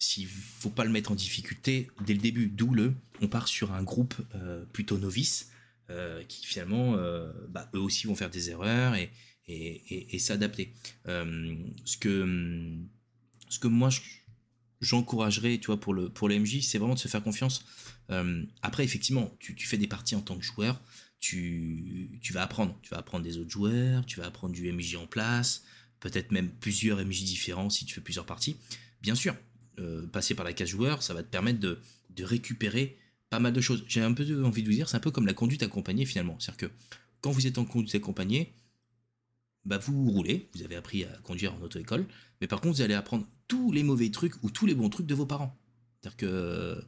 [0.00, 3.72] s'il faut pas le mettre en difficulté dès le début, d'où le, on part sur
[3.72, 4.14] un groupe
[4.72, 5.50] plutôt novice
[6.26, 6.96] qui finalement,
[7.50, 9.10] bah, eux aussi vont faire des erreurs et,
[9.46, 10.72] et, s'adapter.
[11.04, 12.78] ce, que,
[13.50, 13.90] ce que moi,
[14.80, 17.64] j'encouragerais, tu vois, pour le, pour le MJ, c'est vraiment de se faire confiance.
[18.62, 20.80] après, effectivement, tu, tu, fais des parties en tant que joueur,
[21.20, 22.76] tu, tu vas apprendre.
[22.82, 25.62] Tu vas apprendre des autres joueurs, tu vas apprendre du MJ en place,
[26.00, 28.56] peut-être même plusieurs MJ différents si tu fais plusieurs parties.
[29.02, 29.36] Bien sûr,
[29.78, 31.78] euh, passer par la case joueur, ça va te permettre de,
[32.22, 32.98] récupérer
[33.30, 33.82] pas mal de choses.
[33.88, 36.38] J'ai un peu envie de vous dire, c'est un peu comme la conduite accompagnée finalement.
[36.38, 36.74] C'est-à-dire que
[37.22, 38.52] quand vous êtes en conduite accompagnée,
[39.64, 42.06] bah vous roulez, vous avez appris à conduire en auto-école,
[42.42, 45.06] mais par contre vous allez apprendre tous les mauvais trucs ou tous les bons trucs
[45.06, 45.58] de vos parents.
[46.00, 46.80] C'est-à-dire que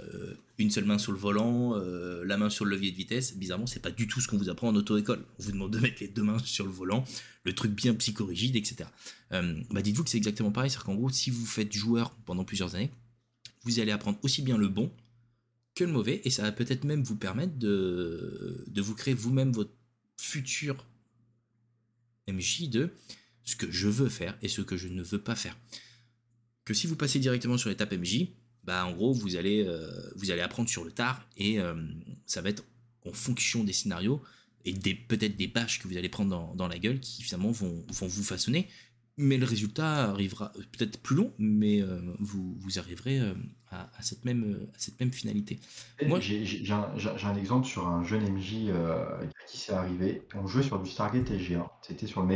[0.00, 3.36] euh, une seule main sur le volant, euh, la main sur le levier de vitesse.
[3.36, 5.24] Bizarrement, c'est pas du tout ce qu'on vous apprend en auto-école.
[5.38, 7.04] On vous demande de mettre les deux mains sur le volant,
[7.44, 8.90] le truc bien psychorigide, etc.
[9.32, 12.44] Euh, bah dites-vous que c'est exactement pareil, c'est qu'en gros, si vous faites joueur pendant
[12.44, 12.90] plusieurs années,
[13.62, 14.90] vous allez apprendre aussi bien le bon
[15.76, 19.52] que le mauvais, et ça va peut-être même vous permettre de, de vous créer vous-même
[19.52, 19.70] votre
[20.16, 20.84] futur
[22.28, 22.90] MJ de
[23.44, 25.56] ce que je veux faire et ce que je ne veux pas faire.
[26.68, 28.26] Que si vous passez directement sur l'étape MJ,
[28.62, 31.74] bah, en gros, vous allez, euh, vous allez apprendre sur le tard et euh,
[32.26, 32.62] ça va être
[33.06, 34.20] en fonction des scénarios
[34.66, 37.86] et des, peut-être des bâches que vous allez prendre dans, la gueule qui finalement vont,
[37.90, 38.68] vont, vous façonner.
[39.16, 43.18] Mais le résultat arrivera peut-être plus long, mais euh, vous, vous, arriverez
[43.70, 45.60] à, cette même, à cette même finalité.
[46.06, 46.92] Moi, j'ai, un,
[47.24, 48.66] un, exemple sur un jeune MJ
[49.50, 50.20] qui s'est arrivé.
[50.34, 52.28] On jouait sur du Stargate SG1, c'était sur le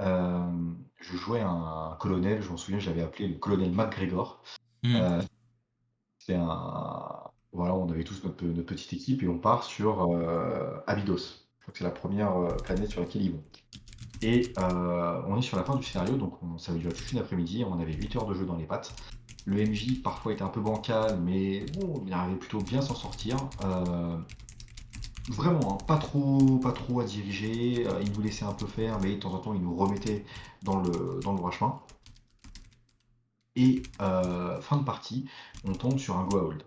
[0.00, 0.76] Metrad.
[1.00, 4.42] je jouais un colonel, je m'en souviens, j'avais appelé le colonel McGregor.
[4.82, 4.96] Mmh.
[4.96, 5.22] Euh,
[6.18, 11.16] c'est un voilà, on avait tous notre petite équipe et on part sur, euh, Abydos.
[11.16, 13.42] Je crois que c'est la première, euh, planète sur laquelle ils vont
[14.22, 17.64] et on est sur la fin du scénario, donc ça va durer toute une après-midi.
[17.64, 18.94] On avait 8 heures de jeu dans les pattes.
[19.46, 23.38] Le MJ parfois était un peu bancal, mais bon, il arrivait plutôt bien s'en sortir.
[25.28, 29.14] Vraiment, hein, pas trop pas trop à diriger, il nous laissait un peu faire, mais
[29.14, 30.24] de temps en temps, il nous remettait
[30.62, 31.80] dans le dans le droit chemin.
[33.56, 35.28] Et euh, fin de partie,
[35.64, 36.62] on tombe sur un Goa'uld.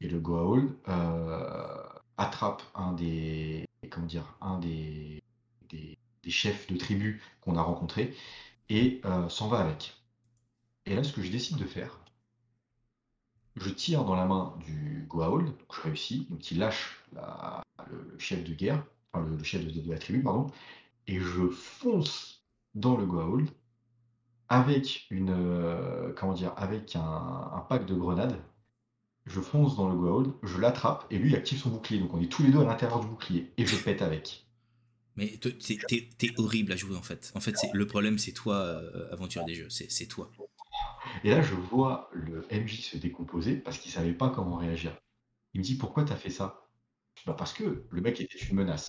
[0.00, 1.82] Et le Goa'uld euh,
[2.18, 5.22] attrape un des, comment dire, un des,
[5.70, 5.98] des,
[6.28, 8.14] chefs de tribu qu'on a rencontré
[8.68, 9.94] et euh, s'en va avec.
[10.86, 12.00] Et là, ce que je décide de faire,
[13.56, 17.04] je tire dans la main du Goa'uld, je réussis, donc il lâche
[17.90, 20.46] le, chef de guerre, enfin le, chef de, de, la tribu, pardon,
[21.06, 23.48] et je fonce dans le Goa'uld
[24.48, 26.52] avec une, euh, comment dire?
[26.56, 28.36] Avec un pack de grenades.
[29.26, 31.98] Je fonce dans le Goa'uld, je l'attrape et lui il active son bouclier.
[31.98, 34.46] Donc on est tous les deux à l'intérieur du bouclier et je pète avec.
[35.16, 37.32] Mais t'es horrible à jouer en fait.
[37.34, 40.30] En fait, le problème c'est toi, euh, aventure des jeux, c'est toi.
[41.22, 44.94] Et là je vois le MJ se décomposer parce qu'il savait pas comment réagir.
[45.54, 46.63] Il me dit: «Pourquoi t'as fait ça?»
[47.26, 48.88] «Bah, parce que le mec était une menace.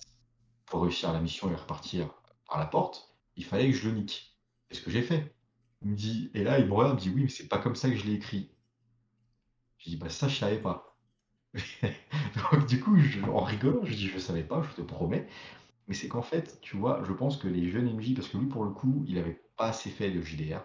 [0.66, 2.12] Pour réussir la mission et repartir
[2.46, 4.38] par la porte, il fallait que je le nique.
[4.70, 5.34] Et ce que j'ai fait.
[5.82, 7.76] Me dit et là, il me regarde, il me dit: «Oui, mais c'est pas comme
[7.76, 8.50] ça que je l'ai écrit».
[9.78, 10.98] Je dis: «Bah, ça, je savais pas».
[12.52, 15.28] Donc du coup, je en rigolant, je dis: «Je savais pas, je te promets».
[15.88, 18.46] Mais c'est qu'en fait, tu vois, je pense que les jeunes MJ parce que lui,
[18.48, 20.64] pour le coup, il avait pas assez fait de JDR,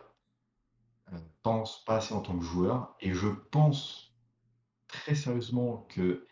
[1.14, 4.14] heu, pense pas assez en tant que joueur et je pense
[4.88, 6.28] très sérieusement que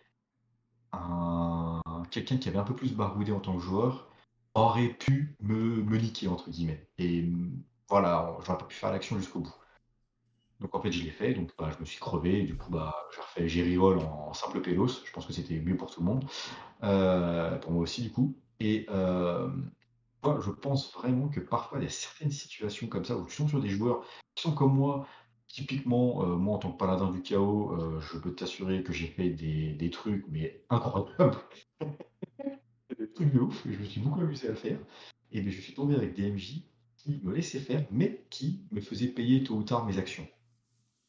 [0.93, 1.81] un
[2.11, 4.09] quelqu'un qui avait un peu plus baroudé en tant que joueur
[4.55, 7.29] aurait pu me me «niquer» entre guillemets et
[7.89, 9.55] voilà, j'aurais pas pu faire l'action jusqu'au bout.
[10.59, 12.93] Donc en fait, je l'ai fait, donc bah, je me suis crevé, du coup, bah,
[13.15, 15.03] j'ai refait j'ai en simple pélos.
[15.05, 16.25] Je pense que c'était mieux pour tout le monde,
[16.83, 18.85] euh, pour moi aussi du coup et
[20.23, 23.37] moi, je pense vraiment que parfois il y a certaines situations comme ça où tu
[23.37, 24.03] tombes sur des joueurs
[24.35, 25.07] qui sont comme moi.
[25.49, 29.07] Typiquement, euh, moi en tant que paladin du chaos, euh, je peux t'assurer que j'ai
[29.07, 31.37] fait des des trucs mais incroyables.
[32.97, 34.77] Des trucs de ouf, je me suis beaucoup amusé à le faire
[35.31, 36.63] et beh, je suis tombé avec des MJ
[36.97, 40.27] qui me laissait faire, mais qui me faisait payer tôt ou tard mes actions.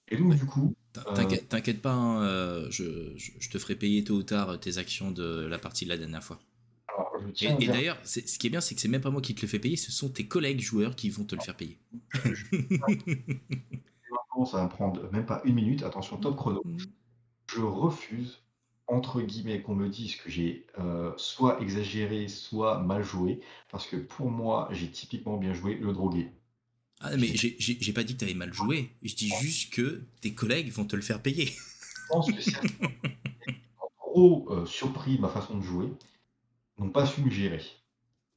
[0.08, 0.72] Et donc, du coup.
[0.98, 5.46] Euh, t'inquiète pas, hein, je, je, te ferai payer tôt ou tard tes actions de
[5.46, 6.38] la partie de la dernière fois.
[7.40, 9.48] et, d'ailleurs, ce qui est bien, c'est que c'est même pas moi qui te le
[9.48, 11.78] fais payer, ce sont tes collègues joueurs qui vont te le faire payer.
[14.44, 15.82] ça va prendre même pas une minute.
[15.82, 16.62] Attention, top chrono.
[16.64, 16.78] Mm.
[17.46, 18.42] Je refuse
[18.90, 23.40] entre guillemets, qu'on me dise que j'ai euh, soit exagéré, soit mal joué,
[23.70, 26.32] parce que pour moi, j'ai typiquement bien joué le drogué.
[27.00, 30.34] Ah, mais j'ai pas dit que tu avais mal joué, je dis juste que tes
[30.34, 31.46] collègues vont te le faire payer.
[31.46, 32.88] Je pense que certains
[33.98, 35.86] trop euh, surpris de ma façon de jouer,
[36.78, 37.62] n'ont pas su me gérer.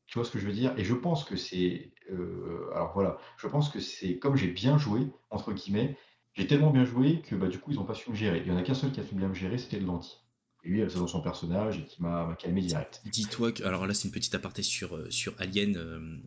[0.05, 0.73] Tu vois ce que je veux dire?
[0.77, 1.91] Et je pense que c'est.
[2.11, 5.97] Euh, alors voilà, je pense que c'est comme j'ai bien joué, entre guillemets,
[6.33, 8.41] j'ai tellement bien joué que bah, du coup, ils n'ont pas su me gérer.
[8.45, 10.17] Il y en a qu'un seul qui a su bien me gérer, c'était le lentille.
[10.63, 13.01] Et lui, elle dans son personnage et qui m'a calmé direct.
[13.05, 15.75] Dis-toi que, alors là, c'est une petite aparté sur, euh, sur Alien.
[15.77, 16.17] Euh,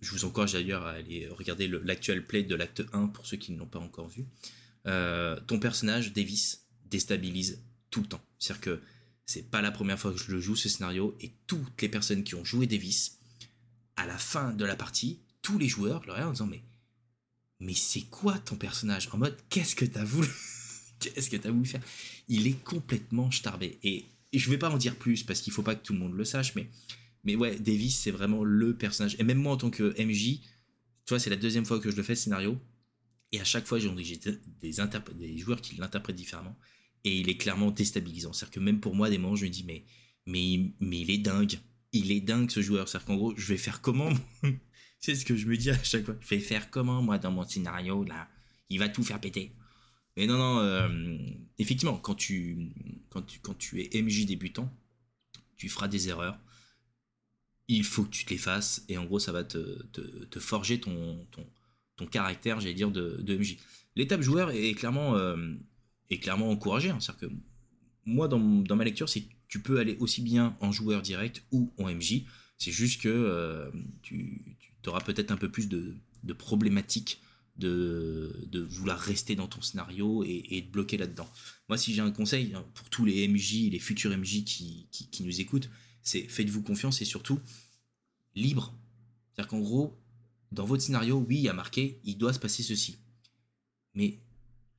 [0.00, 3.52] je vous encourage d'ailleurs à aller regarder l'actuel play de l'acte 1 pour ceux qui
[3.52, 4.24] ne l'ont pas encore vu.
[4.84, 8.20] Ton personnage, Davis, déstabilise tout le temps.
[8.38, 8.80] C'est-à-dire que
[9.26, 12.24] c'est pas la première fois que je le joue ce scénario et toutes les personnes
[12.24, 13.19] qui ont joué Davis,
[14.00, 16.50] à la fin de la partie, tous les joueurs le regardent en disant
[17.60, 19.08] mais c'est quoi ton personnage?
[19.12, 20.28] En mode qu'est-ce que t'as voulu
[21.00, 21.82] Qu'est-ce que t'as voulu faire?
[22.28, 23.78] Il est complètement starbé.
[23.82, 26.14] Et, je vais pas en dire plus parce qu'il faut pas que tout le monde
[26.14, 26.70] le sache, mais,
[27.24, 29.16] mais ouais, Davis, c'est vraiment le personnage.
[29.18, 30.40] Et même moi, en tant que MJ,
[31.04, 32.56] tu c'est la deuxième fois que je le fais, le scénario.
[33.32, 36.56] Et à chaque fois, j'ai des, des joueurs qui l'interprètent différemment.
[37.02, 38.32] Et il est clairement déstabilisant.
[38.32, 39.84] C'est-à-dire que même pour moi, des moments, je me dis, mais,
[40.26, 41.58] mais il est dingue.
[41.92, 42.88] Il est dingue, ce joueur.
[42.88, 44.10] C'est-à-dire qu'en gros, je vais faire comment
[45.00, 46.16] C'est ce que je me dis à chaque fois.
[46.20, 48.28] Je vais faire comment, moi, dans mon scénario, là
[48.68, 49.52] Il va tout faire péter.
[50.16, 51.16] Mais non, non, euh,
[51.58, 52.72] effectivement, quand tu,
[53.08, 54.72] quand, tu, quand tu es MJ débutant,
[55.56, 56.38] tu feras des erreurs.
[57.68, 58.84] Il faut que tu te les fasses.
[58.88, 61.46] Et en gros, ça va te, te, forger ton, ton,
[61.96, 63.56] ton caractère, j'allais dire, de, de MJ.
[63.96, 65.54] L'étape joueur est clairement, euh,
[66.10, 66.90] est clairement encouragée.
[66.90, 66.98] Hein.
[67.00, 67.34] C'est-à-dire que
[68.04, 71.70] moi, dans, dans ma lecture, c'est tu peux aller aussi bien en joueur direct ou
[71.76, 72.22] en MJ.
[72.56, 73.70] C'est juste que euh,
[74.00, 74.56] tu,
[74.86, 77.20] auras peut-être un peu plus de, de problématiques
[77.56, 81.30] de, vouloir rester dans ton scénario et, de bloquer là-dedans.
[81.68, 84.88] Moi, si j'ai un conseil hein, pour tous les MJ, les futurs MJ qui,
[85.20, 85.68] nous écoutent,
[86.02, 87.38] c'est faites-vous confiance et surtout
[88.34, 88.74] libre.
[89.32, 89.98] C'est-à-dire qu'en gros,
[90.52, 92.98] dans votre scénario, oui, il y a marqué, il doit se passer ceci.
[93.94, 94.20] Mais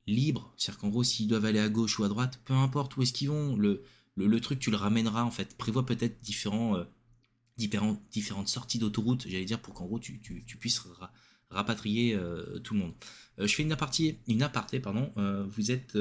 [0.06, 3.02] libre, c'est-à-dire qu'en gros, s'ils doivent aller à gauche ou à droite, peu importe où
[3.02, 3.84] est-ce qu'ils vont, le,
[4.16, 5.56] le, truc, tu le ramèneras en fait.
[5.56, 6.84] Prévois peut-être différents, euh,
[7.56, 10.82] différentes sorties d'autoroute, j'allais dire, pour qu'en gros, tu, tu puisses
[11.50, 12.92] rapatrier euh, tout le monde.
[13.38, 15.12] Euh, je fais une aparté, une aparté pardon.
[15.48, 15.96] Vous êtes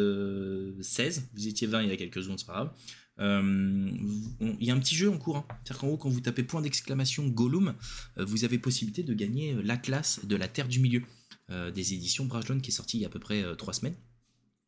[0.82, 2.74] 16, vous étiez 20 il y a quelques secondes, c'est pas grave.
[3.20, 5.38] il y a un petit jeu en cours.
[5.38, 5.46] Hein.
[5.64, 7.76] C'est-à-dire qu'en haut, quand vous tapez point d'exclamation Gollum,
[8.18, 11.04] vous avez possibilité de gagner l'Atlas de la Terre du Milieu
[11.50, 13.96] des éditions Brajlon qui est sorti il y a à peu près 3 semaines.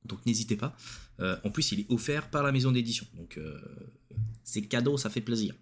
[0.06, 0.76] Donc n'hésitez pas.
[1.20, 3.06] en plus, il est offert par la maison d'édition.
[3.16, 3.40] Donc
[4.44, 5.56] c'est cadeau, ça fait plaisir.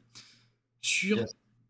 [0.82, 1.26] Sur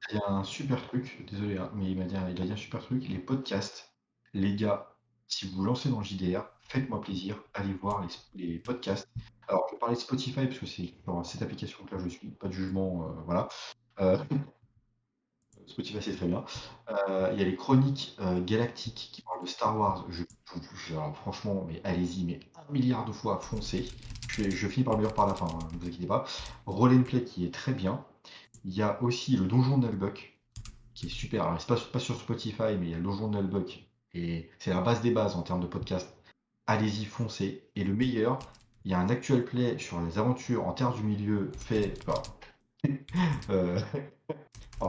[0.10, 2.52] il y a un super truc, désolé, hein, mais il m'a dit, il a dit
[2.52, 3.94] un super truc, les podcasts.
[4.34, 4.96] Les gars,
[5.28, 9.08] si vous vous lancez dans le JDR, faites-moi plaisir, allez voir les, podcasts.
[9.48, 12.10] Alors, je vais parler de Spotify parce que c'est dans cette application que là je
[12.10, 13.48] suis, pas de jugement, euh, voilà.
[14.00, 14.18] Euh,
[15.68, 16.44] Spotify c'est très bien.
[16.90, 20.08] Euh, il y a les chroniques galactiques qui parlent de Star Wars.
[21.14, 23.90] Franchement, mais allez-y, mais un milliard de fois foncez.
[24.30, 26.26] Je, finis par le meilleur par la fin, hein, ne vous inquiétez pas.
[26.66, 28.04] Roll and Play qui est très bien.
[28.64, 30.38] Il y a aussi le donjon de Nullbuck,
[30.94, 31.44] qui est super.
[31.44, 33.84] Alors, c'est pas, pas sur Spotify, mais il y a le donjon de Nullbuck.
[34.14, 36.16] Et c'est la base des bases en termes de podcast.
[36.68, 37.68] Allez-y, foncez.
[37.76, 38.40] Et le meilleur,
[38.86, 42.24] il y a un actual play sur les aventures en terre du milieu fait par,
[43.50, 43.80] euh,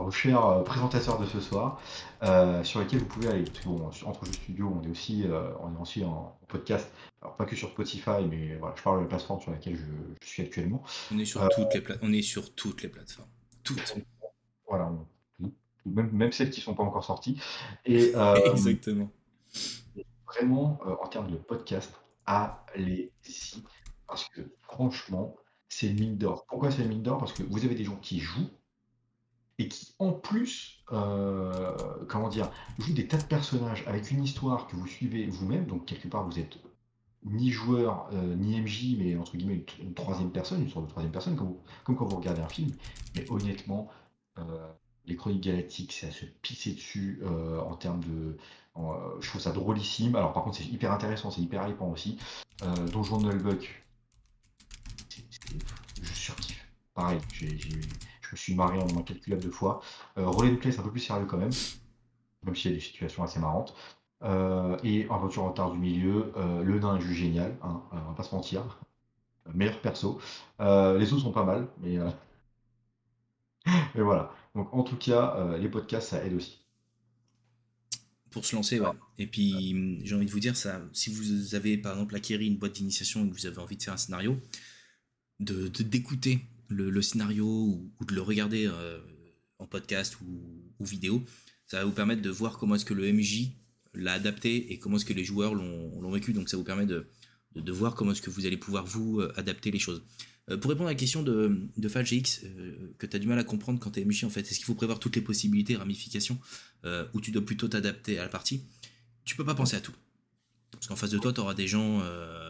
[0.01, 1.79] vos chers euh, présentateurs de ce soir,
[2.23, 3.43] euh, sur lesquels vous pouvez aller.
[3.65, 5.25] bon, entre Jeux Studio, on est aussi,
[5.61, 6.91] on est aussi en, podcast.
[7.21, 10.27] Alors, pas que sur Spotify, mais voilà, je parle de la plateforme sur laquelle je,
[10.27, 10.83] suis actuellement.
[11.11, 13.29] On est sur, toutes les on est sur toutes les plateformes.
[13.63, 13.95] Toutes.
[14.67, 14.91] Voilà,
[15.85, 17.39] même, même celles qui ne sont pas encore sorties.
[17.85, 19.09] Et, euh, Exactement.
[20.27, 21.93] Vraiment, euh, en termes de podcast,
[22.25, 23.63] allez-y.
[24.07, 25.35] Parce que franchement,
[25.69, 26.45] c'est une mine d'or.
[26.47, 27.17] Pourquoi c'est une mine d'or?
[27.17, 28.49] Parce que vous avez des gens qui jouent
[29.63, 31.73] et qui, en plus, euh,
[32.09, 35.65] comment dire, jouent des tas de personnages avec une histoire que vous suivez vous-même.
[35.65, 36.57] Donc, quelque part, vous êtes
[37.23, 41.13] ni joueur, euh, ni MJ, mais entre guillemets une, troisième personne, une sorte de troisième
[41.13, 42.71] personne, comme, quand vous regardez un film.
[43.15, 43.89] Mais honnêtement,
[44.37, 44.43] euh,
[45.05, 48.37] les Chroniques Galactiques, c'est à se pisser dessus en termes de.
[49.21, 50.15] je trouve ça drôlissime.
[50.15, 52.17] Alors par contre, c'est hyper intéressant, c'est hyper hypant aussi.
[52.91, 53.83] Donjon de Nullbuck,
[56.01, 56.67] je surkiffe.
[56.93, 57.19] Pareil,
[58.35, 59.81] je suis marré en incalculable de fois.
[60.15, 61.51] Relais de Play, c'est un peu plus sérieux quand même,
[62.43, 63.75] même s'il y a des situations assez marrantes.
[64.23, 67.97] Euh, et Aventure en retard du milieu, euh, le nain est juste génial, hein, on
[67.97, 68.79] va pas se mentir.
[69.53, 70.21] Meilleur perso.
[70.61, 71.97] Euh, les autres sont pas mal, mais,
[73.95, 74.31] mais voilà.
[74.55, 76.59] Donc en tout cas, les podcasts, ça aide aussi.
[78.31, 78.87] Pour se lancer, ouais.
[79.19, 82.57] Et puis, j'ai envie de vous dire, ça, si vous avez par exemple acquéri une
[82.57, 84.37] boîte d'initiation et que vous avez envie de faire un scénario,
[85.39, 88.69] de d'écouter le, scénario ou, de le regarder
[89.59, 91.23] en podcast ou, vidéo,
[91.67, 93.51] ça va vous permettre de voir comment est-ce que le MJ
[93.93, 96.33] l'a adapté et comment est-ce que les joueurs l'ont vécu.
[96.33, 97.07] Donc ça vous permet de,
[97.55, 100.03] de, voir comment est-ce que vous allez pouvoir vous euh, adapter les choses.
[100.49, 103.39] Euh, pour répondre à la question de, de FalGX, euh, que tu as du mal
[103.39, 105.75] à comprendre quand tu es MJ en fait, est-ce qu'il faut prévoir toutes les possibilités,
[105.75, 106.39] ramifications,
[107.13, 108.63] ou tu dois plutôt t'adapter à la partie?
[109.23, 109.93] Tu peux pas penser à tout.
[110.71, 112.01] Parce qu'en face de toi, tu auras des gens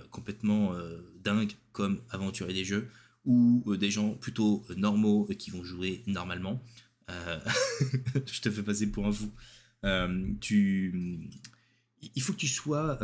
[0.10, 0.76] complètement
[1.24, 2.90] dingues comme aventuriers des jeux,
[3.26, 6.62] ou des gens plutôt normaux qui vont jouer normalement.
[7.10, 9.32] je te fais passer pour un fou.
[10.42, 11.30] tu,
[12.02, 13.00] il faut que tu sois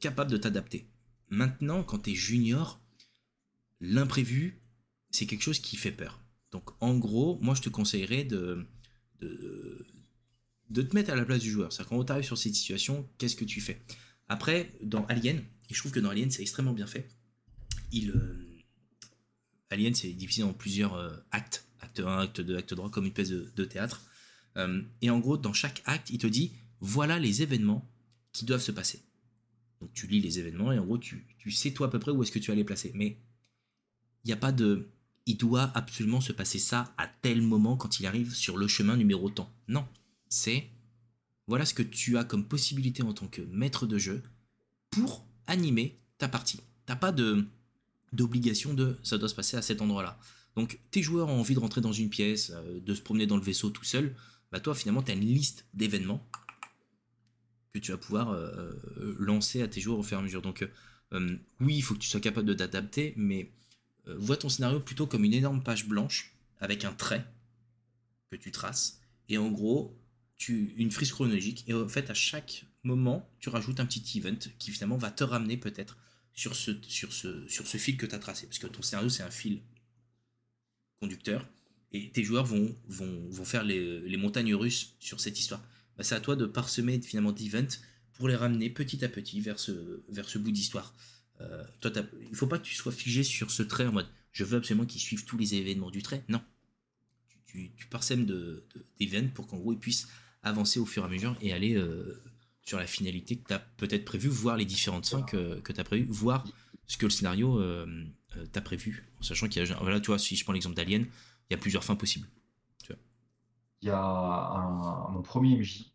[0.00, 0.86] capable de t'adapter.
[1.28, 2.80] Maintenant, quand tu es junior,
[3.80, 4.60] l'imprévu,
[5.10, 6.20] c'est quelque chose qui fait peur.
[6.50, 8.66] Donc en gros, moi je te conseillerais de,
[9.20, 11.72] de, te mettre à la place du joueur.
[11.72, 13.82] C'est-à-dire quand tu arrives sur cette situation, qu'est-ce que tu fais?
[14.28, 17.08] Après, dans Alien, et je trouve que dans Alien c'est extrêmement bien fait,
[17.92, 18.49] il, euh,
[19.70, 23.12] Alien c'est divisé en plusieurs euh, actes, acte 1, acte 2, acte 3, comme une
[23.12, 24.02] pièce de, théâtre.
[24.56, 27.88] Euh, et en gros, dans chaque acte, il te dit, voilà les événements
[28.32, 29.02] qui doivent se passer.
[29.80, 32.22] Donc tu lis les événements et en gros, tu, sais toi à peu près où
[32.22, 32.92] est-ce que tu vas les placer.
[32.94, 33.16] Mais
[34.24, 34.88] il n'y a pas de
[35.26, 38.96] il doit absolument se passer ça à tel moment quand il arrive sur le chemin
[38.96, 39.52] numéro tant.
[39.68, 39.86] Non,
[40.28, 40.68] c'est
[41.46, 44.22] voilà ce que tu as comme possibilité en tant que maître de jeu
[44.90, 46.60] pour animer ta partie.
[46.86, 47.46] T'as pas de
[48.12, 50.18] d'obligation de ça doit se passer à cet endroit-là.
[50.56, 53.36] Donc tes joueurs ont envie de rentrer dans une pièce, euh, de se promener dans
[53.36, 54.14] le vaisseau tout seul,
[54.50, 56.26] bah toi finalement tu as une liste d'événements
[57.72, 60.42] que tu vas pouvoir euh, euh, lancer à tes joueurs au fur et à mesure.
[60.42, 60.68] Donc
[61.60, 63.50] oui, il faut que tu sois capable de t'adapter, mais
[64.06, 67.26] vois ton scénario plutôt comme une énorme page blanche avec un trait
[68.30, 69.00] que tu traces.
[69.28, 69.98] Et en gros,
[70.36, 71.64] tu, une frise chronologique.
[71.66, 75.24] Et en fait, à chaque moment, tu rajoutes un petit event qui finalement va te
[75.24, 75.96] ramener peut-être
[76.34, 78.46] sur ce, sur, ce, sur ce fil que tu as tracé.
[78.46, 79.60] Parce que ton scénario, c'est un fil
[81.00, 81.48] conducteur.
[81.92, 85.60] Et tes joueurs vont, vont, vont faire les, les, montagnes russes sur cette histoire.
[85.96, 87.80] Bah, c'est à toi de parsemer finalement d'events
[88.12, 90.94] pour les ramener petit à petit vers ce, vers ce bout d'histoire.
[91.40, 91.90] Euh, toi,
[92.28, 94.86] il faut pas que tu sois figé sur ce trait en mode je veux absolument
[94.86, 96.24] qu'ils suivent tous les événements du trait.
[96.28, 96.42] Non.
[97.46, 98.26] Tu, tu, parsèmes
[98.98, 100.08] d'événements de, pour qu'en gros ils puissent
[100.42, 102.22] avancer au fur et à mesure et aller euh,
[102.70, 105.80] sur la finalité que tu as peut-être prévu, voir les différentes fins que, que tu
[105.80, 106.44] as prévu, voir
[106.86, 108.06] ce que le scénario euh,
[108.52, 109.76] t'a prévu, en sachant qu'il y a.
[109.80, 112.28] Voilà, tu vois, si je prends l'exemple d'Alien, il y a plusieurs fins possibles.
[113.82, 115.90] Il y a mon premier MJ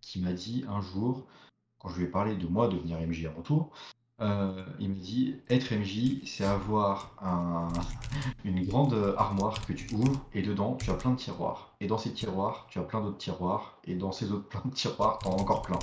[0.00, 1.26] qui m'a dit un jour
[1.78, 3.72] quand je lui ai parlé de moi devenir MJ à mon tour,
[4.20, 7.16] euh, il me dit être MJ, c'est avoir
[8.44, 11.74] une grande armoire que tu ouvres et dedans tu as plein de tiroirs.
[11.80, 13.78] Et dans ces tiroirs, tu as plein d'autres tiroirs.
[13.84, 15.78] Et dans ces autres plein de tiroirs, tu en as encore plein.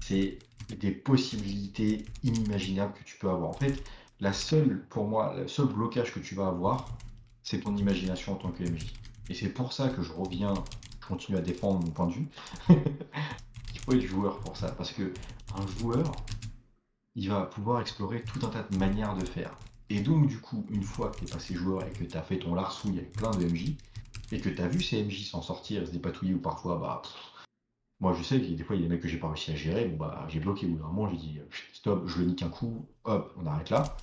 [0.00, 0.38] C'est
[0.68, 3.50] des possibilités inimaginables que tu peux avoir.
[3.50, 3.84] En fait,
[4.20, 6.86] la seule, pour moi, le seul blocage que tu vas avoir,
[7.42, 8.92] c'est ton imagination en tant que MJ.
[9.28, 10.54] Et c'est pour ça que je reviens,
[11.00, 12.28] je continue à défendre mon point de vue.
[13.86, 15.12] faut être joueur pour ça, parce que
[15.56, 16.10] un joueur,
[17.16, 19.56] il va pouvoir explorer tout un tas de manières de faire.
[19.88, 22.22] Et donc, du coup, une fois que tu es passé joueur et que tu as
[22.22, 23.76] fait ton larsouille avec plein de MJ,
[24.32, 27.02] et que tu as vu ces MJ s'en sortir, se dépatouiller, ou parfois, bah,
[28.00, 29.52] moi je sais qu'il des fois, il y a des mecs que j'ai pas réussi
[29.52, 31.40] à gérer, bon, bah, j'ai bloqué, ou vraiment, j'ai dit,
[31.72, 33.96] stop, je le nique un coup, hop, on arrête là.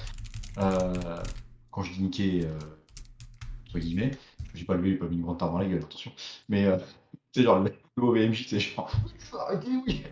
[0.58, 1.24] Euh,
[1.72, 2.58] quand je dis niquer, euh,
[3.68, 4.12] entre guillemets,
[4.56, 6.12] dis pas lever, pas mis une grande tarte dans la gueule, attention,
[6.48, 6.78] mais euh,
[7.32, 8.90] c'est genre le mauvais MJ, c'est genre,
[9.40, 10.04] arrêtez, oui.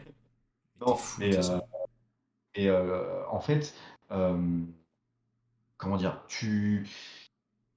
[0.86, 1.60] Non, mais, euh,
[2.56, 3.76] et euh, en fait,
[4.12, 4.62] euh,
[5.78, 6.88] comment dire, tu.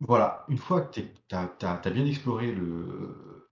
[0.00, 3.48] Voilà, une fois que tu as, bien exploré le,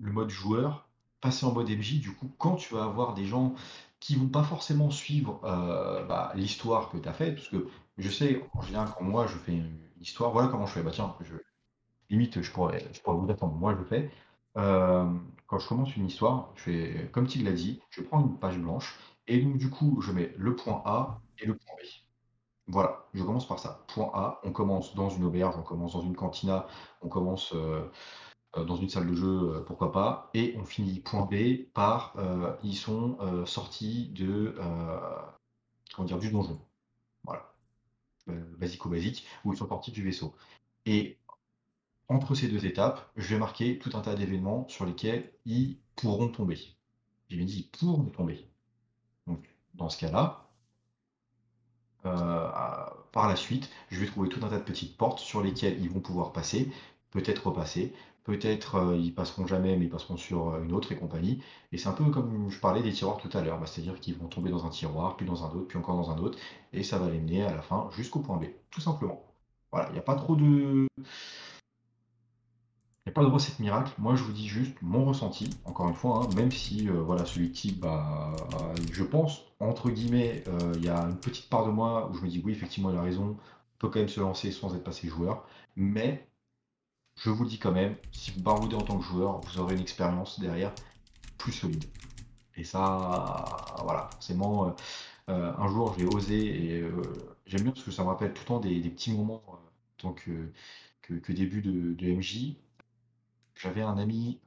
[0.00, 0.88] mode joueur,
[1.20, 3.54] passer en mode MJ, du coup, quand tu vas avoir des gens
[4.00, 7.66] qui vont pas forcément suivre bah, l'histoire que tu as faite, parce que
[7.96, 10.82] je sais, en général, quand moi je fais une histoire, voilà comment je fais.
[10.82, 11.14] Bah tiens,
[12.10, 13.54] limite, je pourrais, je pourrais vous attendre.
[13.54, 14.10] Moi, je le fais.
[14.56, 15.06] Euh,
[15.46, 18.58] quand je commence une histoire, je fais comme tu l'as dit, je prends une page
[18.58, 21.86] blanche et donc du coup, je mets le point A et le point B.
[22.66, 23.84] Voilà, je commence par ça.
[23.88, 26.66] Point A, on commence dans une auberge, on commence dans une cantina,
[27.00, 27.90] on commence euh,
[28.56, 32.14] euh, dans une salle de jeu, pourquoi pas, et on finit point B par
[32.62, 34.54] ils sont sortis de
[35.94, 36.60] comment dire du donjon.
[37.24, 37.52] Voilà.
[38.26, 40.34] basico-basique, où ils sont sortis du vaisseau.
[40.86, 41.18] Et
[42.08, 46.28] entre ces deux étapes, je vais marquer tout un tas d'événements sur lesquels ils pourront
[46.28, 46.58] tomber.
[47.28, 48.48] J'ai bien dit ils pourront tomber.
[49.74, 50.48] Dans ce cas-là,
[52.06, 52.48] euh,
[53.12, 55.90] par la suite, je vais trouver tout un tas de petites portes sur lesquelles ils
[55.90, 56.70] vont pouvoir passer,
[57.10, 57.92] peut-être repasser,
[58.24, 61.42] peut-être euh, ils passeront jamais, mais ils passeront sur euh, une autre et compagnie.
[61.72, 64.16] Et c'est un peu comme je parlais des tiroirs tout à l'heure, bah, c'est-à-dire qu'ils
[64.16, 66.38] vont tomber dans un tiroir, puis dans un autre, puis encore dans un autre,
[66.72, 69.24] et ça va les mener à la fin jusqu'au point B, tout simplement.
[69.72, 70.86] Voilà, il n'y a pas trop de
[73.08, 73.92] a pas de recette miracle.
[73.98, 77.24] Moi, je vous dis juste mon ressenti, encore une fois, hein, même si euh, voilà,
[77.24, 78.34] celui type, bah,
[78.92, 82.22] je pense, entre guillemets, euh, il y a une petite part de moi où je
[82.22, 84.84] me dis oui, effectivement, il a raison, on peut quand même se lancer sans être
[84.84, 85.46] passé joueur.
[85.76, 86.28] Mais
[87.16, 89.80] je vous dis quand même, si vous baroudez en tant que joueur, vous aurez une
[89.80, 90.72] expérience derrière
[91.38, 91.84] plus solide.
[92.56, 93.44] Et ça,
[93.84, 94.74] voilà, forcément,
[95.28, 96.84] euh, un jour, je vais oser et,
[97.46, 99.58] j'aime bien parce que ça me rappelle tout le temps des, petits moments en
[99.98, 100.52] tant que,
[101.32, 102.56] début de MJ.
[103.58, 104.38] J'avais un ami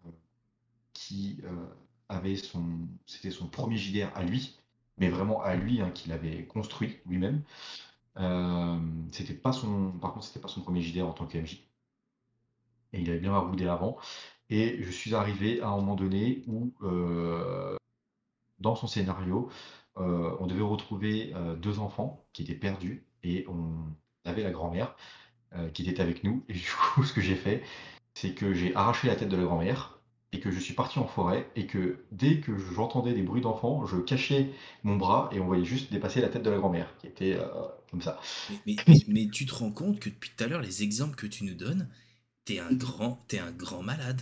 [0.94, 1.42] qui
[2.10, 4.58] avait son, c'était son premier JDR à lui,
[4.98, 7.44] mais vraiment à lui, hein, qu'il avait construit lui-même.
[9.12, 11.64] c'était pas son, par contre, c'était pas son premier JDR en tant que MJ.
[12.94, 13.98] Et il avait bien maroudé avant.
[14.50, 16.74] Et je suis arrivé à un moment donné où,
[18.60, 19.50] dans son scénario,
[19.96, 23.76] on devait retrouver deux enfants qui étaient perdus et on
[24.26, 24.96] avait la grand-mère
[25.74, 26.46] qui était avec nous.
[26.48, 27.64] Et du coup, ce que j'ai fait,
[28.14, 30.00] c'est que j'ai arraché la tête de la grand-mère
[30.34, 33.86] et que je suis parti en forêt et que dès que j'entendais des bruits d'enfants,
[33.86, 34.50] je cachais
[34.84, 37.48] mon bras et on voyait juste dépasser la tête de la grand-mère qui était euh,
[37.90, 38.20] comme ça.
[38.66, 38.76] Mais,
[39.32, 41.90] tu te rends compte que depuis tout à l'heure, les exemples que tu nous donnes,
[42.46, 44.22] t'es un grand, es un grand malade.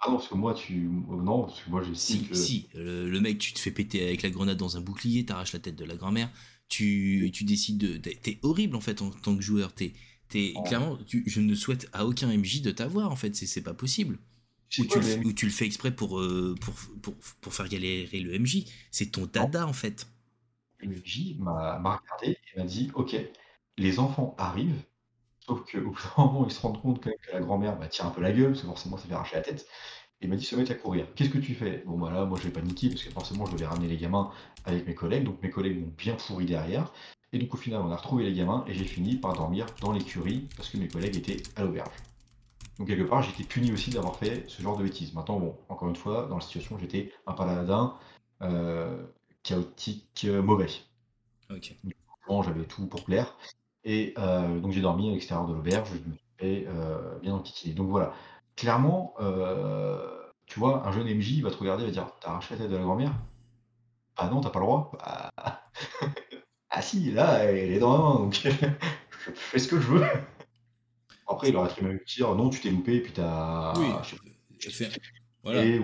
[0.00, 0.88] Ah non, parce que moi, tu.
[1.08, 2.34] Non, parce que moi, je Si, que...
[2.36, 2.68] si.
[2.74, 5.74] Le, mec, tu te fais péter avec la grenade dans un bouclier, t'arraches la tête
[5.74, 6.30] de la grand-mère,
[6.68, 7.96] tu, tu décides de.
[7.96, 9.72] T'es horrible, en fait, en tant que joueur.
[9.74, 9.94] T'es.
[10.34, 13.34] Es, clairement, je ne souhaite à aucun MJ de t'avoir, en fait.
[13.34, 14.18] C'est pas possible.
[14.78, 18.38] Ou tu, le, tu, le, fais exprès pour, euh, pour, pour, pour, faire galérer le
[18.38, 18.64] MJ.
[18.90, 20.06] C'est ton dada, en fait.
[20.80, 23.16] Le MJ m'a regardé et m'a dit Ok,
[23.78, 24.82] les enfants arrivent,
[25.40, 28.10] sauf qu'au bout d'un moment, ils se rendent compte que la grand-mère bah, tire un
[28.10, 29.66] peu la gueule, parce que forcément, ça fait arracher la tête.
[30.20, 31.06] Il m'a dit Se mettre à courir.
[31.14, 31.82] Qu'est-ce que tu fais?
[31.86, 34.30] Bon, bah là, moi, je vais paniquer, parce que forcément, je devais ramener les gamins
[34.64, 35.24] avec mes collègues.
[35.24, 36.92] Donc, mes collègues m'ont bien pourri derrière.
[37.32, 39.92] Et donc, au final, on a retrouvé les gamins et j'ai fini par dormir dans
[39.92, 41.90] l'écurie, parce que mes collègues étaient à l'auberge.
[42.78, 45.12] Donc quelque part, j'étais puni aussi d'avoir fait ce genre de bêtises.
[45.12, 47.94] Maintenant, bon, encore une fois, dans la situation, j'étais un paladin
[48.42, 49.04] euh,
[49.42, 50.68] chaotique euh, mauvais.
[51.50, 51.74] Ok.
[52.44, 53.36] J'avais tout pour plaire.
[53.84, 56.66] Et euh, donc j'ai dormi à l'extérieur de l'auberge, je me suis
[57.22, 57.74] bien enquiquiner.
[57.74, 58.12] Donc voilà.
[58.58, 59.14] Clairement,
[60.46, 62.70] tu vois, un jeune MJ va te regarder et va dire T'as arraché la tête
[62.70, 63.12] de la grand-mère?
[64.16, 65.30] Ah non, t'as pas le droit bah,
[66.70, 70.04] Ah si, là, elle est dans la main, donc je fais ce que je veux.
[71.28, 73.78] Après, il aurait très bien pu dire non, tu t'es loupé, et puis t'as.
[73.78, 73.86] Oui,
[74.58, 74.88] je fais.
[75.44, 75.64] Voilà.
[75.64, 75.80] Et,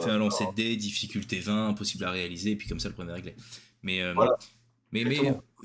[0.00, 2.94] fais, un lancer de dés, difficulté 20, impossible à réaliser, et puis comme ça, le
[2.94, 3.36] problème est réglé.
[3.82, 4.14] Mais, euh,
[4.92, 5.18] mais, mais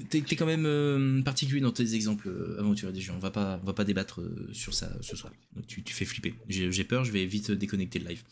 [0.09, 3.13] t'es es quand même euh, particulier dans tes exemples euh, aventuriers des jeux.
[3.15, 4.21] On va pas, on va pas débattre
[4.51, 5.31] sur ça ce soir.
[5.55, 6.33] Donc, tu, tu fais flipper.
[6.47, 8.23] J'ai peur, je vais vite déconnecter le live.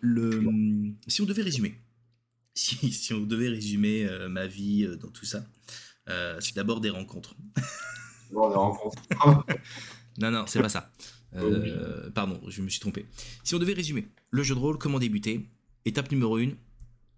[0.00, 1.74] le, si on devait résumer,
[2.54, 5.44] si, si on devait résumer ma vie dans tout ça,
[6.08, 7.34] euh, c'est d'abord des rencontres.
[8.30, 9.02] Bon, des rencontres.
[10.18, 10.90] non, non, c'est pas ça.
[11.34, 13.06] Euh, pardon, je me suis trompé.
[13.42, 15.48] Si on devait résumer, le jeu de rôle, comment débuter?
[15.86, 16.50] Étape numéro 1,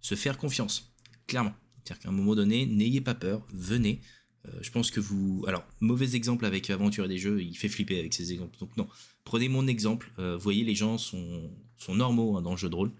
[0.01, 0.90] se faire confiance.
[1.31, 1.55] Clairement.
[1.85, 4.01] C'est-à-dire qu'à un moment donné, n'ayez pas peur, venez.
[4.47, 5.45] Euh, je pense que vous.
[5.47, 8.59] Alors, mauvais exemple avec Aventure des jeux, il fait flipper avec ces exemples.
[8.59, 8.89] Donc, non.
[9.23, 10.11] Prenez mon exemple.
[10.41, 12.91] voyez, les gens sont, sont normaux hein, dans le jeu de rôle.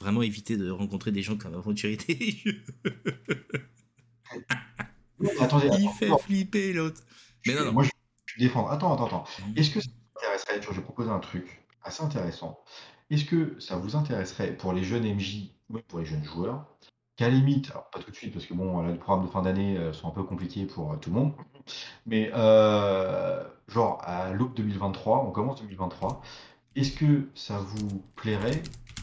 [0.00, 2.60] Vraiment évitez de rencontrer des gens comme Aventurier des jeux.
[5.20, 7.02] il fait flipper l'autre.
[7.46, 7.72] Mais non, non.
[7.72, 7.90] Moi, je,
[8.26, 8.68] je défends.
[8.68, 9.24] Attends, attends, attends.
[9.54, 12.58] Est-ce que ça vous intéresserait Je vais proposer un truc assez intéressant.
[13.10, 16.66] Est-ce que ça vous intéresserait pour les jeunes MJ ou pour les jeunes joueurs
[17.20, 19.42] qu'à limite, alors pas tout de suite parce que bon, là, les programmes de fin
[19.42, 21.32] d'année euh, sont un peu compliqués pour euh, tout le monde,
[22.06, 26.22] mais euh, genre à l'aube 2023, on commence 2023,
[26.76, 28.62] est-ce que ça vous plairait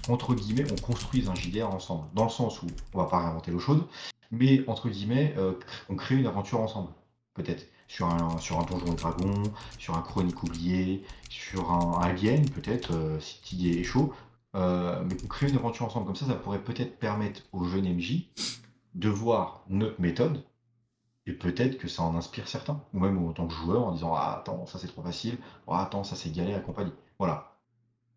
[0.10, 3.52] entre guillemets, on construise un JDR ensemble, dans le sens où on va pas réinventer
[3.52, 3.84] l'eau chaude,
[4.32, 5.54] mais entre guillemets, euh,
[5.90, 6.90] on crée une aventure ensemble,
[7.34, 7.68] peut-être.
[7.90, 9.44] Sur un, sur un donjon et dragon,
[9.80, 14.14] sur un chronique oublié, sur un alien, peut-être, euh, si Tig est chaud.
[14.56, 16.06] Euh, mais on crée une aventure ensemble.
[16.06, 18.30] Comme ça, ça pourrait peut-être permettre aux jeunes MJ
[18.96, 20.44] de voir notre méthode.
[21.26, 22.84] Et peut-être que ça en inspire certains.
[22.94, 25.38] Ou même en tant que joueur, en disant Ah, attends, ça c'est trop facile.
[25.68, 26.94] Ah, attends, ça c'est galère et compagnie.
[27.20, 27.58] Voilà.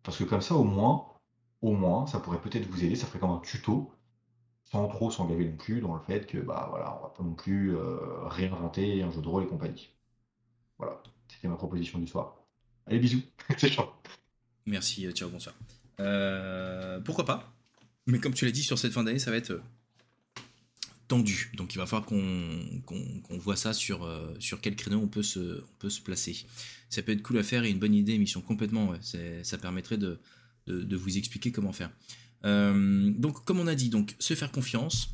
[0.03, 1.07] Parce que comme ça, au moins,
[1.61, 2.95] au moins, ça pourrait peut-être vous aider.
[2.95, 3.91] Ça ferait comme un tuto
[4.71, 7.33] sans trop s'engager non plus dans le fait que bah voilà, on va pas non
[7.33, 7.97] plus euh,
[8.27, 9.89] réinventer un jeu de rôle et compagnie.
[10.77, 12.37] Voilà, c'était ma proposition du soir.
[12.87, 13.21] Allez, bisous,
[13.57, 13.89] c'est chaud.
[14.65, 15.55] Merci, ciao, euh, bonsoir.
[15.99, 17.53] Euh, pourquoi pas
[18.07, 19.61] Mais comme tu l'as dit, sur cette fin d'année, ça va être
[21.07, 21.51] tendu.
[21.55, 24.07] Donc il va falloir qu'on voit ça sur,
[24.39, 26.45] sur quel créneau on peut, se, on peut se placer.
[26.89, 28.93] Ça peut être cool à faire et une bonne idée, mission complètement.
[29.43, 30.19] Ça permettrait de,
[30.67, 31.91] de, vous expliquer comment faire.
[32.45, 35.09] Euh, donc, comme on a dit, donc se faire confiance,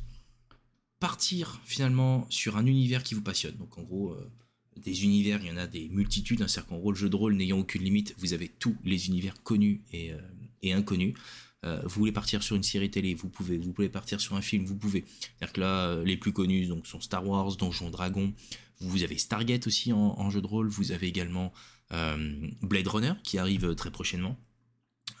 [1.00, 3.56] partir finalement sur un univers qui vous passionne.
[3.56, 4.30] Donc, en gros, euh,
[4.76, 6.42] des univers, il y en a des multitudes.
[6.42, 9.42] Un cercle en rôle, jeu de rôle n'ayant aucune limite, vous avez tous les univers
[9.42, 10.18] connus et, euh,
[10.64, 11.14] inconnus.
[11.62, 13.58] vous voulez partir sur une série télé, vous pouvez.
[13.58, 15.04] Vous voulez partir sur un film, vous pouvez.
[15.20, 18.32] C'est-à-dire que là, les plus connus donc, sont Star Wars, Donjon Dragon.
[18.80, 20.68] Vous avez Stargate aussi en, jeu de rôle.
[20.68, 21.52] Vous avez également
[21.90, 24.38] Blade Runner qui arrive très prochainement.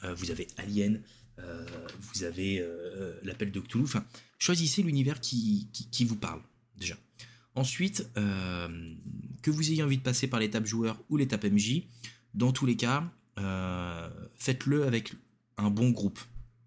[0.02, 1.02] vous avez Alien,
[1.38, 2.64] vous avez
[3.22, 3.84] l'appel de Cthulhu.
[3.84, 4.04] Enfin,
[4.38, 6.40] choisissez l'univers qui, qui, vous parle
[6.76, 6.96] déjà.
[7.54, 11.82] Ensuite, que vous ayez envie de passer par l'étape joueur ou l'étape MJ,
[12.34, 13.10] dans tous les cas,
[14.38, 15.14] faites-le avec
[15.58, 16.18] un bon groupe,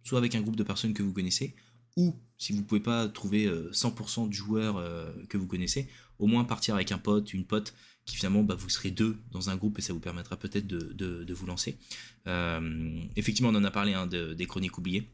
[0.03, 1.55] soit avec un groupe de personnes que vous connaissez,
[1.97, 4.81] ou si vous pouvez pas trouver 100% de joueurs
[5.29, 5.89] que vous connaissez,
[6.19, 7.73] au moins partir avec un pote, une pote
[8.05, 11.33] qui finalement bah, vous serez deux dans un groupe et ça vous permettra peut-être de,
[11.33, 11.77] vous lancer.
[12.27, 15.09] Euh, effectivement, on en a parlé hein, des chroniques oubliées,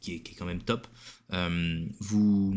[0.00, 0.86] qui est, quand même top.
[1.32, 2.54] Euh, vous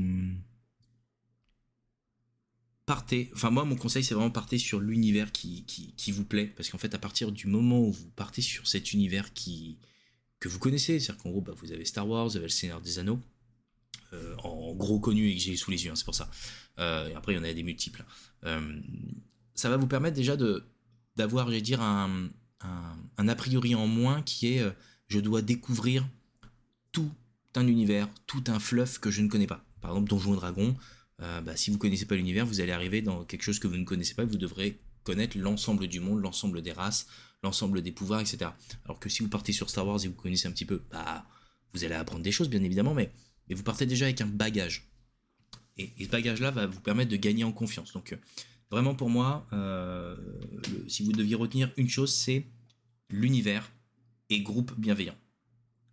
[2.86, 5.66] partez, enfin moi mon conseil c'est vraiment partez sur l'univers qui,
[6.10, 9.34] vous plaît, parce qu'en fait à partir du moment où vous partez sur cet univers
[9.34, 9.78] qui,
[10.44, 12.82] que vous connaissez, c'est-à-dire qu'en gros bah, vous avez Star Wars, vous avez le Seigneur
[12.82, 13.20] des Anneaux,
[14.14, 16.30] euh, en gros connu et que j'ai sous les yeux, hein, c'est pour ça.
[16.78, 18.04] et après il y en a des multiples
[19.56, 20.66] ça va vous permettre déjà de
[21.16, 22.30] d'avoir, je vais dire, un,
[22.62, 24.72] un, a priori en moins qui est euh,
[25.08, 26.08] je dois découvrir
[26.92, 27.12] tout
[27.56, 29.64] un univers, tout un fluff que je ne connais pas.
[29.80, 30.76] Par exemple, Donjons et Dragons,
[31.22, 33.78] euh, bah, si vous connaissez pas l'univers, vous allez arriver dans quelque chose que vous
[33.78, 37.06] ne connaissez pas, vous devrez connaître l'ensemble du monde, l'ensemble des races,
[37.44, 38.52] l'ensemble des pouvoirs, etc.
[38.86, 41.26] Alors que si vous partez sur Star Wars et vous connaissez un petit peu, bah,
[41.74, 43.12] vous allez apprendre des choses, bien évidemment, mais,
[43.50, 44.88] mais vous partez déjà avec un bagage.
[45.78, 47.94] Et, et ce bagage-là va vous permettre de gagner en confiance.
[47.94, 48.18] Donc, euh,
[48.74, 50.16] Vraiment pour moi, euh,
[50.88, 52.48] si vous deviez retenir une chose, c'est
[53.12, 53.72] l'univers
[54.32, 55.14] et groupe bienveillant.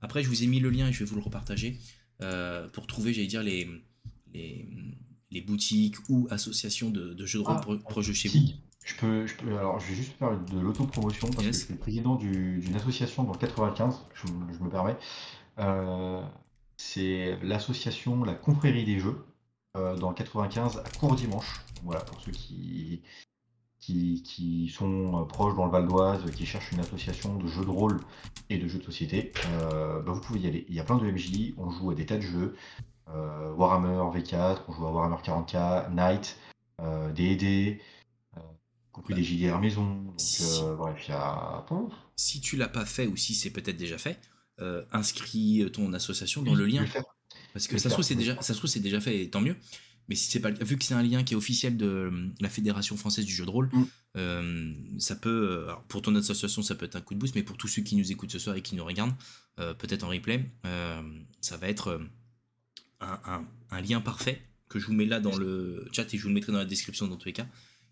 [0.00, 1.78] Après, je vous ai mis le lien et je vais vous le repartager
[2.22, 3.68] euh, pour trouver, j'allais dire, les,
[4.32, 8.38] les, boutiques ou associations de, jeux de rôle ah, proches chez vous.
[8.84, 11.72] Je peux, je peux, alors, je vais juste faire de l'autopromotion parce que je suis
[11.74, 14.96] le président d'une association dans le 95, je, je me permets.
[15.58, 16.22] Euh,
[16.76, 19.24] c'est l'association La Confrérie des Jeux.
[19.76, 21.60] Euh, dans le 95 à Court Dimanche.
[21.84, 23.02] Voilà, pour ceux qui,
[23.78, 27.70] qui, sont euh, proches dans le Val d'Oise, qui cherchent une association de jeux de
[27.70, 28.00] rôle
[28.48, 29.32] et de jeux de société,
[29.62, 30.66] euh, bah, vous pouvez y aller.
[30.68, 32.56] Il y a plein de MJ, on joue à des tas de jeux.
[33.56, 36.36] Warhammer V4, on joue à Warhammer 40k, Night,
[37.14, 37.80] D&D,
[38.92, 40.02] compris des JDR maison.
[40.02, 40.42] Donc, si,
[40.76, 41.64] bref, il y a...
[42.16, 44.20] Si tu l'as pas fait ou si c'est peut-être déjà fait,
[44.92, 46.84] inscris ton association dans le lien.
[47.52, 49.40] Parce que ça se trouve c'est déjà, ça se trouve c'est déjà fait, et tant
[49.40, 49.56] mieux.
[50.10, 52.48] Mais si c'est pas vu que c'est un lien qui est officiel de euh, la
[52.48, 53.86] Fédération française du jeu de rôle, mm.
[54.16, 57.44] euh, ça peut, euh, pour ton association, ça peut être un coup de boost, mais
[57.44, 59.14] pour tous ceux qui nous écoutent ce soir et qui nous regardent,
[59.56, 60.50] peut-être en replay,
[61.42, 62.00] ça va être
[63.00, 64.40] un, lien parfait
[64.70, 66.64] que je vous mets là dans le chat et je vous le mettrai dans la
[66.64, 67.46] description dans tous les cas,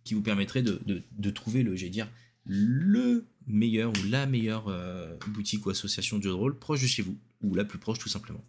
[0.09, 2.09] qui vous permettrait de, de, trouver le, j'ai dire,
[2.47, 4.75] le meilleur ou la meilleure
[5.29, 7.99] boutique ou association de jeu de rôle proche de chez vous, ou la plus proche
[7.99, 8.43] tout simplement.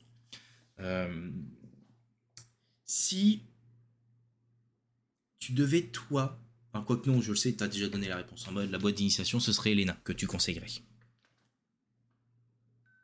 [0.80, 1.30] Euh,
[2.86, 3.44] si
[5.40, 6.40] tu devais, toi,
[6.72, 8.72] enfin, quoi que non, je le sais, tu as déjà donné la réponse en mode
[8.72, 10.68] la boîte d'initiation, ce serait Elena que tu conseillerais.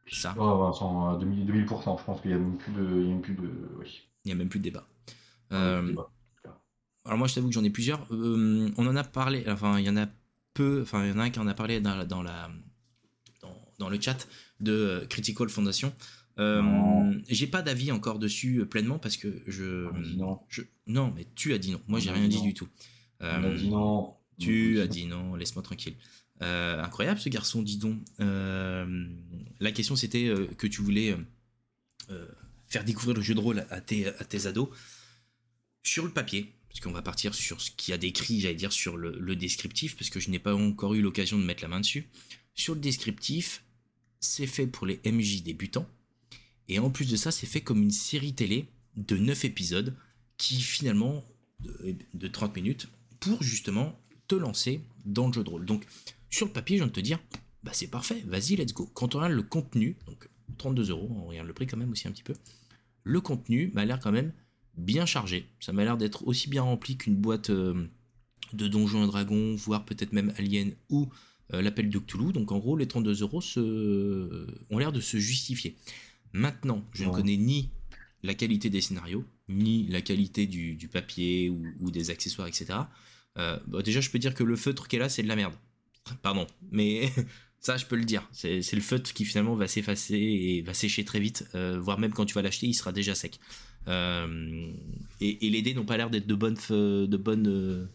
[0.07, 2.81] Ça ouais, 2000, 2000%, je pense qu'il n'y a même plus de.
[2.83, 3.51] Il y a même plus de,
[4.23, 4.87] il y a même plus de débat.
[5.51, 5.93] Euh,
[7.05, 8.05] alors moi je t'avoue que j'en ai plusieurs.
[8.11, 10.07] Euh, on en a parlé, enfin il y en a
[10.53, 12.49] peu, enfin il y en a un qui en a parlé dans, dans la,
[13.41, 14.27] dans, dans, le chat
[14.59, 15.93] de Critical Foundation.
[16.37, 19.87] Euh, j'ai pas d'avis encore dessus euh, pleinement parce que je,
[20.17, 20.39] non.
[20.49, 20.63] je.
[20.87, 21.81] Non, mais tu as dit non.
[21.87, 22.67] Moi, j'ai rien dit, du tout.
[23.21, 24.15] Euh, dit non.
[24.37, 25.35] Tu as dit non.
[25.35, 25.95] Laisse-moi tranquille.
[26.41, 27.99] incroyable ce garçon, dis donc.
[28.19, 31.15] la question c'était que tu voulais
[32.67, 34.69] faire découvrir le jeu de rôle à tes, à tes ados.
[35.83, 38.97] Sur le papier, parce qu'on va partir sur ce qu'il a décrit, j'allais dire, sur
[38.97, 41.79] le, le descriptif, parce que je n'ai pas encore eu l'occasion de mettre la main
[41.79, 42.09] dessus.
[42.53, 43.63] Sur le descriptif,
[44.19, 45.87] c'est fait pour les MJ débutants
[46.67, 49.95] et en plus de ça, c'est fait comme une série télé de 9 épisodes
[50.37, 51.23] qui finalement
[52.13, 52.87] de, 30 minutes
[53.19, 53.97] pour justement
[54.27, 55.65] te lancer dans le jeu de rôle.
[55.65, 55.85] Donc
[56.29, 57.19] sur le papier, je viens de te dire,
[57.63, 58.89] bah c'est parfait, vas-y, let's go.
[58.93, 60.27] Quand on regarde le contenu, donc
[60.57, 62.33] 32 euros, on regarde le prix quand même aussi un petit peu,
[63.03, 64.33] le contenu m'a l'air quand même
[64.77, 65.47] bien chargé.
[65.59, 67.87] Ça m'a l'air d'être aussi bien rempli qu'une boîte euh,
[68.53, 71.09] de Donjons et Dragons, voire peut-être même Alien ou
[71.53, 72.33] euh, l'appel de Cthulhu.
[72.33, 74.47] Donc en gros, les 32 euros se...
[74.69, 75.75] ont l'air de se justifier.
[76.33, 77.69] Maintenant, je ne connais ni
[78.23, 82.79] la qualité des scénarios, ni la qualité du, papier ou, des accessoires, etc.
[83.37, 85.53] Euh, bah, déjà, je peux dire que le feutre est là, c'est de la merde.
[86.21, 87.11] Pardon, mais
[87.65, 88.27] ça, je peux le dire.
[88.31, 92.13] C'est le feutre qui finalement va s'effacer et va sécher très vite, euh, voire même
[92.13, 93.39] quand tu vas l'acheter, il sera déjà sec.
[93.87, 94.71] Euh,
[95.21, 97.87] et, les dés n'ont pas l'air d'être de bonnes, de bonnes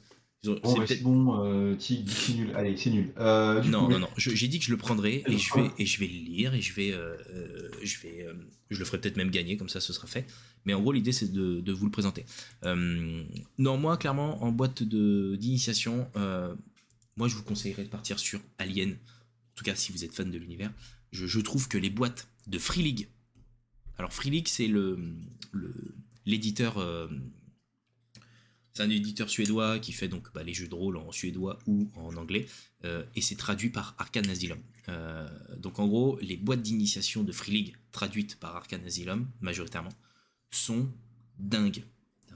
[0.43, 2.03] Bon, bah, c'est bon, euh, c'est
[2.35, 2.51] nul.
[2.55, 3.13] Allez, c'est nul.
[3.19, 6.01] Euh, non, non, non, J'ai dit que je le prendrais et je vais et je
[6.01, 8.27] vais le lire et je vais euh, euh, je vais
[8.71, 10.27] je le ferai peut-être même gagner comme ça, ce sera fait.
[10.65, 12.25] Mais en gros, l'idée c'est de, de, vous le présenter.
[12.65, 16.09] non, moi clairement en boîte d'initiation,
[17.17, 18.97] moi je vous conseillerais de partir sur Alien.
[19.53, 20.73] En tout cas, si vous êtes fan de l'univers,
[21.13, 23.09] je, trouve que les boîtes de Free League.
[23.99, 24.71] Alors Free League, c'est
[26.25, 26.79] l'éditeur.
[26.79, 27.09] Euh,
[28.73, 31.91] c'est un éditeur suédois qui fait donc bah, les jeux de rôle en suédois ou
[31.97, 32.47] en anglais,
[32.85, 34.61] euh, et c'est traduit par Asylum.
[34.89, 35.29] Euh,
[35.59, 39.93] donc en gros, les boîtes d'initiation de Free League traduites par Asylum, majoritairement,
[40.51, 40.89] sont
[41.39, 41.85] dingues.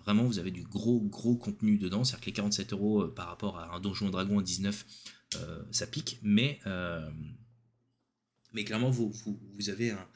[0.05, 2.05] Vraiment, vous avez du gros, gros contenu dedans.
[2.05, 4.85] C'est-à-dire que les 47 euros par rapport à un Donjon Dragon à 19,
[5.71, 6.61] ça pique, mais,
[8.53, 10.09] mais clairement, vous, vous, avez un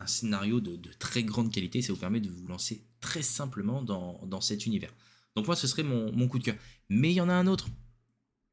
[0.00, 1.82] un scénario de, très grande qualité.
[1.82, 4.92] Ça vous permet de vous lancer très simplement dans, cet univers.
[5.36, 6.56] Donc moi, ce serait mon, coup de cœur.
[6.88, 7.68] Mais il y en a un autre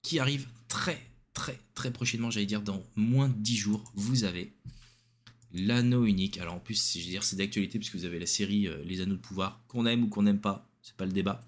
[0.01, 1.01] qui arrive très,
[1.33, 3.91] très, très prochainement, j'allais dire dans moins de 10 jours.
[3.95, 4.53] Vous avez
[5.51, 6.37] l'anneau unique.
[6.37, 9.01] Alors en plus, je veux dire, c'est d'actualité puisque vous avez la série euh, Les
[9.01, 11.43] Anneaux de Pouvoir, qu'on aime ou qu'on n'aime pas, c'est pas le débat,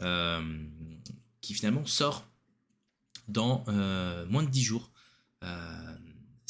[0.00, 0.64] euh,
[1.40, 2.26] qui finalement sort
[3.28, 4.90] dans euh, moins de 10 jours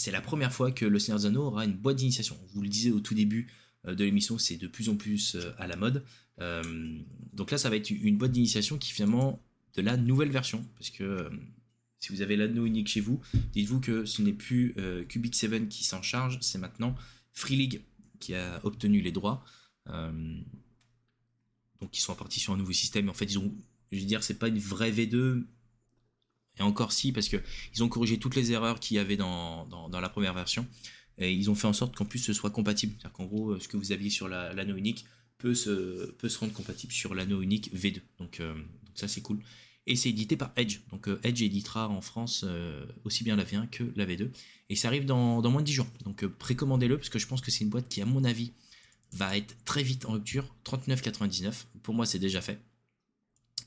[0.02, 2.36] c'est la première fois que le Seigneur des Anneaux aura une boîte d'initiation.
[2.52, 3.46] Vous le disiez au tout début
[3.86, 6.04] euh, de l'émission, c'est de plus en plus euh, à la mode.
[6.40, 6.98] Euh,
[7.32, 9.40] donc là, ça va être une boîte d'initiation qui finalement
[9.74, 11.30] de la nouvelle version, parce que
[12.00, 13.20] si vous avez l'anneau unique chez vous,
[13.52, 14.74] dites-vous que ce n'est plus
[15.08, 16.96] Cubic 7 qui s'en charge, c'est maintenant
[17.32, 17.82] Free League
[18.18, 19.44] qui a obtenu les droits.
[19.86, 23.08] donc ils sont partis sur un nouveau système.
[23.08, 23.54] En fait, ils ont,
[23.92, 25.44] je veux dire, c'est pas une vraie V2,
[26.58, 30.00] et encore si, parce qu'ils ont corrigé toutes les erreurs qu'il y avait dans, dans,
[30.00, 30.66] la première version.
[31.18, 32.94] Et ils ont fait en sorte qu'en plus ce soit compatible.
[32.98, 35.04] C'est-à-dire qu'en gros, ce que vous aviez sur l'anneau unique
[35.42, 38.00] peut se, peut se rendre compatible sur l'anneau unique V2.
[38.18, 39.40] Donc, euh, donc ça c'est cool.
[39.86, 40.80] Et c'est édité par Edge.
[40.92, 44.30] Donc euh, Edge éditera en France euh, aussi bien la V1 que la V2.
[44.68, 45.88] Et ça arrive dans, dans moins de 10 jours.
[46.04, 48.52] Donc précommandez-le parce que je pense que c'est une boîte qui, à mon avis,
[49.12, 50.54] va être très vite en rupture.
[50.64, 51.64] 39,99.
[51.82, 52.60] Pour moi, c'est déjà fait.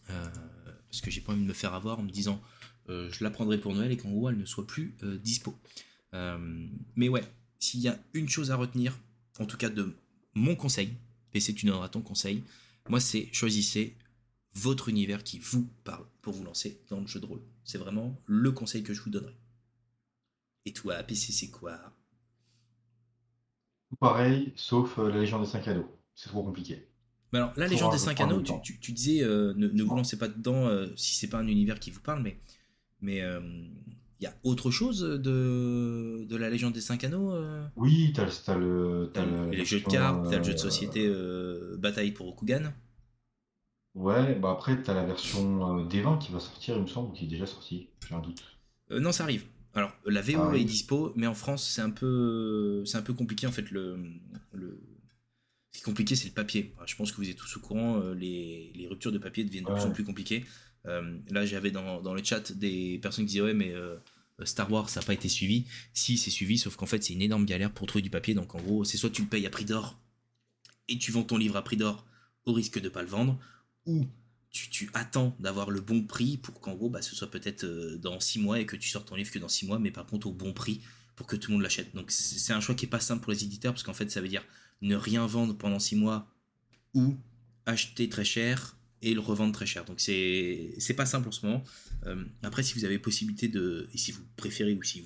[0.08, 2.42] parce que j'ai pas envie de me faire avoir en me disant
[2.88, 5.56] je la prendrai pour Noël et qu'en gros elle ne soit plus euh, dispo.
[6.14, 7.24] Euh, mais ouais,
[7.60, 8.98] s'il y a une chose à retenir,
[9.40, 9.96] en tout cas de
[10.34, 10.94] mon conseil,
[11.34, 12.44] et c'est une ton conseil,
[12.88, 13.96] moi c'est choisissez
[14.54, 17.42] votre univers qui vous parle pour vous lancer dans le jeu de rôle.
[17.64, 19.36] C'est vraiment le conseil que je vous donnerai.
[20.66, 21.78] Et toi, PC, c'est quoi?
[24.00, 26.00] Pareil, sauf la Légion des 5 Anneaux.
[26.16, 26.88] C'est trop compliqué.
[27.34, 31.16] Mais alors, la Légion des 5 Anneaux, tu, disais, ne, vous lancez pas dedans si
[31.16, 32.40] c'est pas un univers qui vous parle, mais
[33.06, 33.40] mais il euh,
[34.20, 37.66] y a autre chose de, de la Légion des Cinq Anneaux euh?
[37.76, 39.12] Oui, t'as as le.
[39.52, 42.74] les jeux de cartes, t'as le jeu de euh, société Bataille pour Okugan?
[43.94, 47.30] Ouais, bah après, t'as la version D20 qui va sortir, il me semble, qui est
[47.30, 47.88] déjà sortie.
[48.10, 48.44] J'ai un doute.
[48.90, 49.46] non, ça arrive.
[49.74, 53.14] Alors, la VO ah est dispo, mais en France, c'est un peu, c'est un peu
[53.14, 53.70] compliqué en fait.
[53.72, 54.00] Le,
[54.54, 54.82] le...
[55.72, 56.74] Ce qui est compliqué, c'est le papier.
[56.86, 59.72] je pense que vous êtes tous au courant, les, les ruptures de papier deviennent de
[59.72, 60.46] plus en plus compliquées.
[60.88, 63.96] Euh, là, j'avais dans, le chat des personnes qui disaient ouais, mais euh,
[64.44, 65.66] Star Wars, ça n'a pas été suivi.
[65.94, 68.34] Si, c'est suivi, sauf qu'en fait, c'est une énorme galère pour trouver du papier.
[68.34, 70.00] Donc, en gros, c'est soit tu le payes à prix d'or
[70.88, 72.06] et tu vends ton livre à prix d'or
[72.46, 73.40] au risque de pas le vendre,
[73.86, 74.06] ou
[74.52, 78.20] tu, attends d'avoir le bon prix pour qu'en gros, bah, ce soit peut-être euh, dans
[78.20, 80.28] 6 mois et que tu sortes ton livre que dans 6 mois, mais par contre
[80.28, 80.82] au bon prix
[81.16, 81.94] pour que tout le monde l'achète.
[81.96, 84.22] Donc, c'est un choix qui est pas simple pour les éditeurs parce qu'en fait, ça
[84.22, 84.44] veut dire
[84.82, 86.32] ne rien vendre pendant 6 mois
[86.94, 87.16] ou
[87.66, 89.86] acheter très cher et le revendre très cher.
[89.86, 91.64] Donc c'est c'est pas simple en ce moment.
[92.08, 95.02] Euh, après, si vous avez possibilité de, et si vous préférez ou si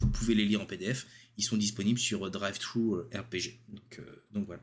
[0.00, 1.06] vous, pouvez les lire en PDF,
[1.38, 3.58] ils sont disponibles sur DriveThru RPG.
[3.68, 4.62] Donc, euh, donc voilà.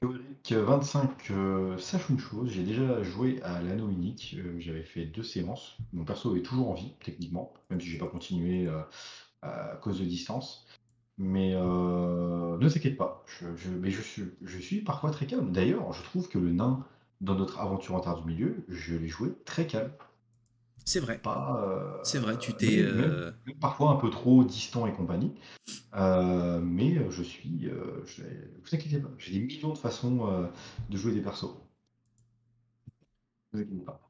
[0.00, 5.24] Théorique 25, euh, sache une chose, j'ai déjà joué à l'anneau unique, j'avais fait deux
[5.24, 5.76] séances.
[5.92, 8.68] Mon perso est toujours en vie, techniquement, même si j'ai pas continué
[9.42, 10.66] à cause de distance.
[11.16, 13.24] Mais ne t'inquiète pas,
[13.80, 15.50] mais je suis, je suis parfois très calme.
[15.50, 16.86] D'ailleurs, je trouve que le nain
[17.20, 19.90] dans notre aventure en terre du milieu, je l'ai joué très calme.
[20.88, 21.18] C'est vrai.
[21.18, 22.78] Pas, euh, c'est vrai, tu t'es.
[22.80, 23.30] Euh,
[23.60, 25.34] parfois un peu trop distant et compagnie.
[25.94, 27.68] Euh, mais je suis.
[28.06, 30.48] Je, vous inquiétez pas, j'ai des millions de façons
[30.88, 31.58] de jouer des persos.
[33.52, 34.00] Vous inquiétez pas.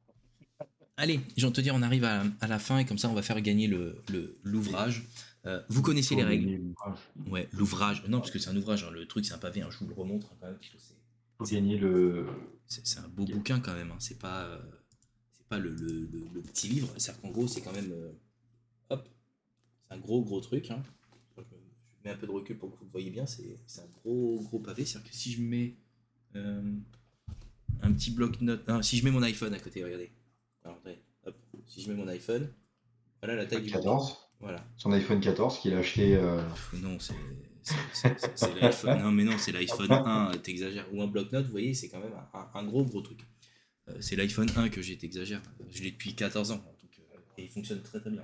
[0.96, 3.14] Allez, j'ai envie de te dire, on arrive à, la fin et comme ça, on
[3.14, 4.04] va faire gagner le,
[4.44, 5.08] l'ouvrage.
[5.68, 6.60] vous connaissez les règles
[7.28, 8.04] Ouais, l'ouvrage.
[8.06, 8.84] Non, parce que c'est un ouvrage.
[8.84, 8.92] Hein.
[8.92, 9.62] Le truc, c'est un pavé.
[9.62, 9.68] Hein.
[9.72, 10.58] Je vous le remontre quand même.
[11.46, 12.26] Gagner le.
[12.66, 13.90] C'est un beau bouquin quand même.
[13.90, 13.96] Hein.
[13.98, 14.60] C'est pas, euh,
[15.32, 16.92] c'est pas le, le, petit livre.
[16.96, 17.92] C'est-à-dire qu'en gros, c'est quand même.
[17.92, 18.12] Euh,
[18.90, 19.08] hop,
[19.88, 20.70] c'est un gros gros truc.
[20.70, 20.82] Hein.
[21.36, 21.42] Je,
[22.04, 23.26] mets un peu de recul pour que vous le voyez bien.
[23.26, 24.84] C'est un gros gros pavé.
[24.84, 25.76] C'est-à-dire que si je mets
[26.36, 26.76] euh,
[27.82, 28.82] un petit bloc-notes.
[28.82, 30.12] si je mets mon iPhone à côté, regardez.
[30.64, 30.80] Alors,
[31.24, 31.36] hop,
[31.66, 32.52] si je mets mon iPhone,
[33.22, 34.08] voilà la taille 14.
[34.10, 34.64] du Voilà.
[34.76, 36.20] Son iPhone 14 qu'il a acheté.
[36.74, 37.14] Non, c'est
[37.92, 39.00] c'est l'iPhone.
[39.00, 40.86] Non, mais non, c'est l'iPhone 1, t'exagères.
[40.92, 42.12] Ou un bloc-notes, vous voyez, c'est quand même
[42.54, 43.20] un, gros, gros truc.
[43.88, 45.42] Euh, c'est l'iPhone 1 que j'ai, t'exagères.
[45.70, 46.56] Je l'ai depuis 14 ans.
[46.56, 46.64] Donc,
[46.98, 48.22] euh, et il fonctionne très, très bien.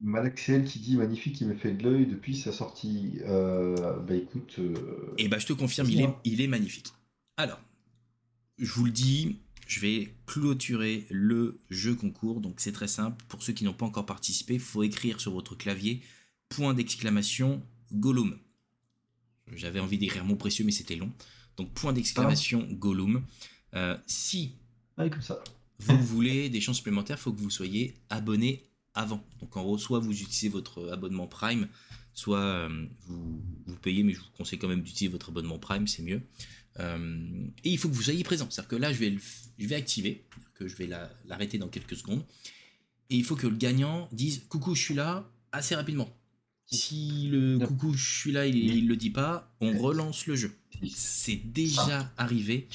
[0.00, 3.20] Malaxel qui dit magnifique, il me fait de l'œil depuis sa sortie.
[3.24, 4.56] Euh, bah écoute.
[5.18, 6.86] Et eh bah je te confirme, il est, il est magnifique.
[7.36, 7.60] Alors,
[8.56, 12.40] je vous le dis, je vais clôturer le jeu concours.
[12.40, 13.22] Donc c'est très simple.
[13.28, 16.00] Pour ceux qui n'ont pas encore participé, il faut écrire sur votre clavier
[16.50, 18.38] point d'exclamation Gollum.
[19.56, 21.10] J'avais envie d'écrire mon précieux, mais c'était long.
[21.56, 23.22] Donc point d'exclamation Gollum.
[23.74, 24.54] Euh, si
[24.96, 25.42] ah, comme ça.
[25.78, 28.64] vous voulez des chances supplémentaires, il faut que vous soyez abonné
[28.94, 29.24] avant.
[29.40, 31.68] Donc en gros, soit vous utilisez votre abonnement Prime,
[32.14, 35.86] soit euh, vous, vous, payez, mais je vous conseille quand même d'utiliser votre abonnement Prime,
[35.86, 36.22] c'est mieux.
[36.78, 38.46] Euh, et il faut que vous soyez présent.
[38.50, 39.16] C'est-à-dire que là, je vais,
[39.58, 40.24] je vais activer,
[40.54, 40.88] que je vais
[41.26, 42.24] l'arrêter dans quelques secondes.
[43.10, 46.08] Et il faut que le gagnant dise coucou, je suis là assez rapidement.
[46.72, 50.56] Si le coucou, je suis là, il, ne le dit pas, on relance le jeu.
[50.88, 52.68] C'est déjà arrivé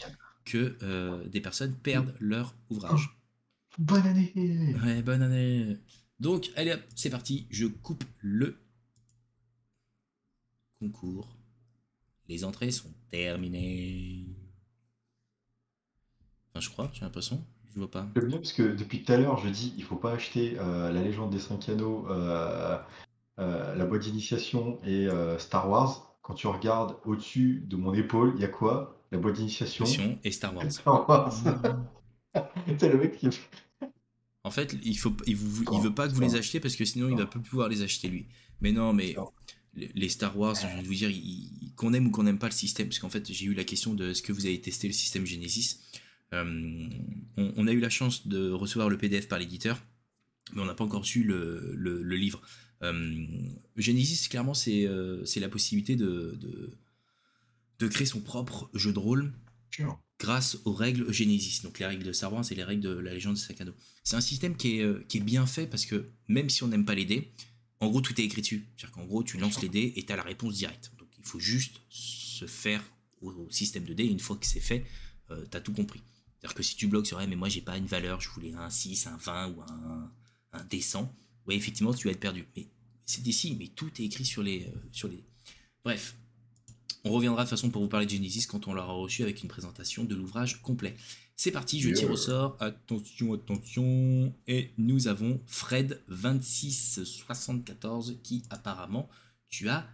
[0.44, 3.10] que euh, des personnes perdent leur ouvrage.
[3.10, 4.32] Oh, bonne année
[4.84, 5.78] Ouais, bonne année
[6.20, 8.58] Donc, allez hop, c'est parti, je coupe le
[10.80, 11.36] concours.
[12.28, 14.26] Les entrées sont terminées.
[16.52, 17.44] Enfin, je crois, j'ai l'impression.
[17.74, 18.08] Je vois pas.
[18.16, 20.92] J'aime bien parce que depuis tout à l'heure, je dis il faut pas acheter euh,
[20.92, 22.78] la légende des 5 anneaux, euh,
[23.40, 25.08] euh, la boîte d'initiation et
[25.38, 26.18] Star Wars.
[26.22, 29.00] Quand tu regardes au-dessus de mon épaule, il y a quoi?
[29.12, 29.86] La boîte d'initiation
[30.24, 30.66] et Star Wars.
[30.72, 31.34] Star Wars.
[32.80, 33.30] C'est le mec qui.
[34.44, 35.38] En fait, il faut, il,
[35.72, 37.82] il veut pas que vous les achetiez parce que sinon il va plus pouvoir les
[37.82, 38.28] acheter lui.
[38.62, 39.16] Mais non, mais
[39.76, 41.12] les Star Wars, je vais vous dire,
[41.76, 43.94] qu'on aime ou qu'on n'aime pas le système, parce qu'en fait, j'ai eu la question
[43.94, 45.82] de est-ce que vous avez testé le système Genesis?
[46.34, 46.90] Euh,
[47.38, 49.82] on, a eu la chance de recevoir le PDF par l'éditeur,
[50.54, 52.42] mais on n'a pas encore su le, livre.
[52.84, 53.26] Euh,
[53.78, 56.38] Genesis, clairement, c'est euh, la possibilité de,
[57.80, 59.34] de, créer son propre jeu de rôle
[60.20, 61.62] grâce aux règles Genesis.
[61.64, 63.74] Donc les règles de Star Wars et les règles de la légende de Sakado.
[64.04, 66.86] C'est un système qui est, qui est bien fait parce que même si on n'aime
[66.86, 67.32] pas les dés,
[67.80, 68.66] en gros, tout est écrit dessus.
[68.76, 70.92] C'est-à-dire qu'en gros, tu lances les dés et tu as la réponse directe.
[70.98, 72.84] Donc il faut juste se faire
[73.22, 74.06] au, système de dés.
[74.06, 74.86] une fois que c'est fait,
[75.32, 76.02] euh, tu as tout compris.
[76.40, 78.70] C'est-à-dire que si tu bloques sur, mais moi j'ai pas une valeur, je voulais un
[78.70, 80.12] 6, un 20 ou un,
[80.54, 81.14] un décent,
[81.48, 82.46] ouais, effectivement, tu vas être perdu.
[82.56, 82.68] Mais
[83.06, 85.24] c'est signes, mais tout est écrit sur les, euh, sur les.
[85.84, 86.16] Bref,
[87.04, 89.44] on reviendra de toute façon pour vous parler de Genesis quand on l'aura reçu avec
[89.44, 90.96] une présentation de l'ouvrage complet.
[91.36, 92.56] C'est parti, je tire au sort.
[92.60, 94.34] Attention, attention.
[94.48, 99.10] Et nous avons Fred2674 qui apparemment
[99.50, 99.88] tu as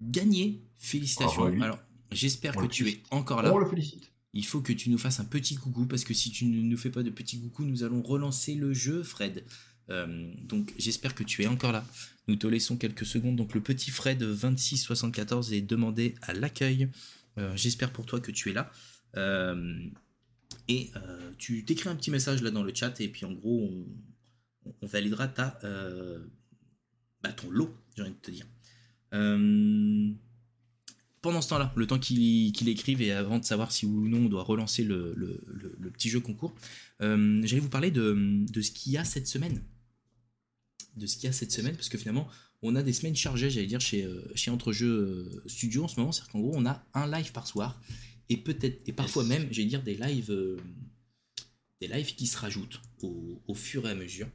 [0.00, 0.62] gagné.
[0.78, 1.46] Félicitations.
[1.60, 1.80] Alors,
[2.12, 3.52] j'espère que tu es encore là.
[3.52, 4.12] On le félicite.
[4.34, 6.76] Il faut que tu nous fasses un petit coucou parce que si tu ne nous
[6.76, 9.44] fais pas de petit coucou, nous allons relancer le jeu, Fred.
[9.90, 11.84] Euh, donc j'espère que tu es encore là.
[12.26, 13.36] Nous te laissons quelques secondes.
[13.36, 16.88] Donc le petit Fred 2674 est demandé à l'accueil.
[17.38, 18.70] Euh, j'espère pour toi que tu es là.
[19.16, 19.88] Euh,
[20.68, 20.90] et
[21.38, 23.70] tu t'écris un petit message là dans le chat et puis en gros
[24.82, 25.58] on, validera ta,
[27.22, 28.46] bah, ton lot, j'ai envie de te dire.
[31.22, 34.28] Pendant ce temps-là, le temps qu'il écrive et avant de savoir si ou non on
[34.28, 35.14] doit relancer le,
[35.94, 36.54] petit jeu concours,
[37.00, 39.62] j'allais vous parler de, ce qu'il y a cette semaine.
[40.96, 42.28] De ce qu'il y a cette semaine, parce que finalement,
[42.62, 46.10] on a des semaines chargées, j'allais dire, chez, chez Entrejeux Studio en ce moment.
[46.10, 47.80] C'est-à-dire qu'en gros, on a un live par soir
[48.28, 50.58] et peut-être et parfois même, j'ai dire des lives, euh,
[51.80, 54.28] des lives qui se rajoutent au, fur et à mesure.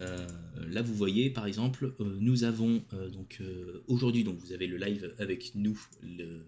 [0.00, 0.26] Euh,
[0.68, 3.40] là, vous voyez, par exemple, euh, nous avons donc
[3.86, 6.46] aujourd'hui, donc vous avez le live avec nous, le,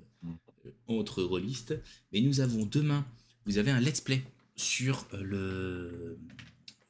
[0.87, 1.75] entre rôlistes,
[2.13, 3.07] mais nous avons demain,
[3.47, 4.23] vous avez un let's play
[4.57, 6.19] sur le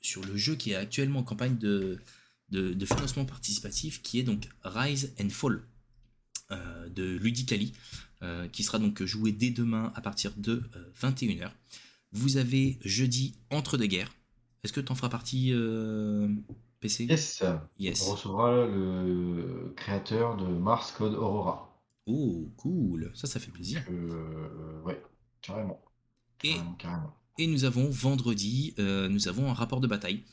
[0.00, 1.98] sur le jeu qui est actuellement en campagne de,
[2.50, 5.62] de, de financement participatif, qui est donc Rise and Fall
[6.50, 7.74] de Ludicali.
[8.20, 10.64] Euh, qui sera donc joué dès demain à partir de
[11.00, 11.42] 21h.
[11.44, 11.48] Euh,
[12.10, 14.12] Vous avez jeudi Entre deux guerres.
[14.64, 16.28] Est-ce que tu en feras partie, euh,
[16.80, 17.44] PC Yes.
[17.78, 18.02] yes.
[18.08, 21.80] On recevra le créateur de Mars Code Aurora.
[22.06, 23.12] Oh, cool.
[23.14, 23.84] Ça, ça fait plaisir.
[24.84, 25.00] ouais,
[25.40, 25.80] carrément.
[26.42, 26.56] Et,
[27.38, 30.24] et nous avons vendredi, nous avons un rapport de bataille,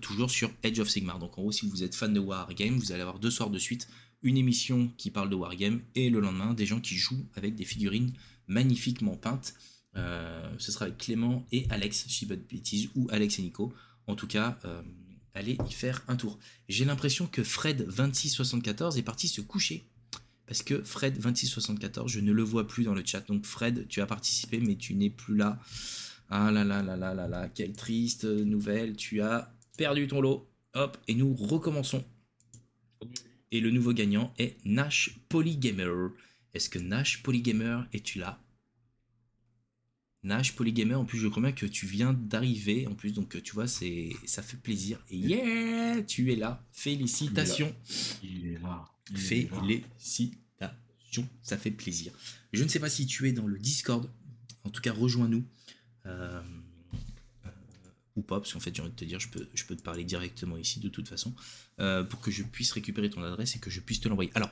[0.00, 1.18] toujours sur Edge of Sigmar.
[1.18, 3.58] Donc en gros, si vous êtes fan de Wargame, vous allez avoir deux soirs de
[3.58, 3.88] suite
[4.22, 7.64] une émission qui parle de Wargame et le lendemain des gens qui jouent avec des
[7.64, 8.12] figurines
[8.46, 9.54] magnifiquement peintes.
[9.96, 13.72] Euh, ce sera avec Clément et Alex, dis pas de bêtises, ou Alex et Nico.
[14.06, 14.82] En tout cas, euh,
[15.34, 16.38] allez y faire un tour.
[16.68, 19.86] J'ai l'impression que Fred2674 est parti se coucher.
[20.46, 23.20] Parce que Fred2674, je ne le vois plus dans le chat.
[23.28, 25.60] Donc Fred, tu as participé, mais tu n'es plus là.
[26.30, 28.96] Ah là là là là là là, quelle triste nouvelle.
[28.96, 30.46] Tu as perdu ton lot.
[30.74, 32.04] Hop, et nous recommençons.
[33.50, 36.10] Et le nouveau gagnant est Nash Polygamer.
[36.52, 38.38] Est-ce que Nash Polygamer es-tu là?
[40.24, 43.54] Nash, Polygamer, en plus je crois bien que tu viens d'arriver, en plus donc tu
[43.54, 44.98] vois, c'est ça fait plaisir.
[45.10, 47.72] Et yeah, tu es là, félicitations.
[48.22, 48.84] Il est là.
[49.14, 52.12] Félicitations, ça fait plaisir.
[52.52, 54.10] Je ne sais pas si tu es dans le Discord,
[54.64, 55.44] en tout cas rejoins-nous.
[56.06, 56.42] Euh, euh,
[58.18, 59.82] ou pas, parce qu'en fait j'ai envie de te dire, je peux, je peux te
[59.82, 61.34] parler directement ici de toute façon,
[61.80, 64.30] euh, pour que je puisse récupérer ton adresse et que je puisse te l'envoyer.
[64.34, 64.50] Alors,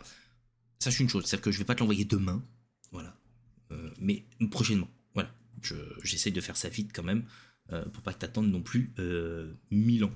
[0.79, 2.43] sache une chose, c'est que je vais pas te l'envoyer demain,
[2.93, 3.19] voilà,
[3.99, 4.89] mais prochainement.
[5.15, 5.35] Voilà,
[6.03, 7.25] j'essaye de faire ça vite quand même,
[7.73, 10.15] euh, pour pas que t'attendes non plus euh, mille ans.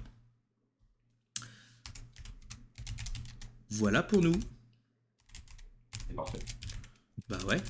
[3.71, 4.39] Voilà pour nous.
[6.09, 6.39] C'est parfait.
[7.29, 7.63] Bah ouais.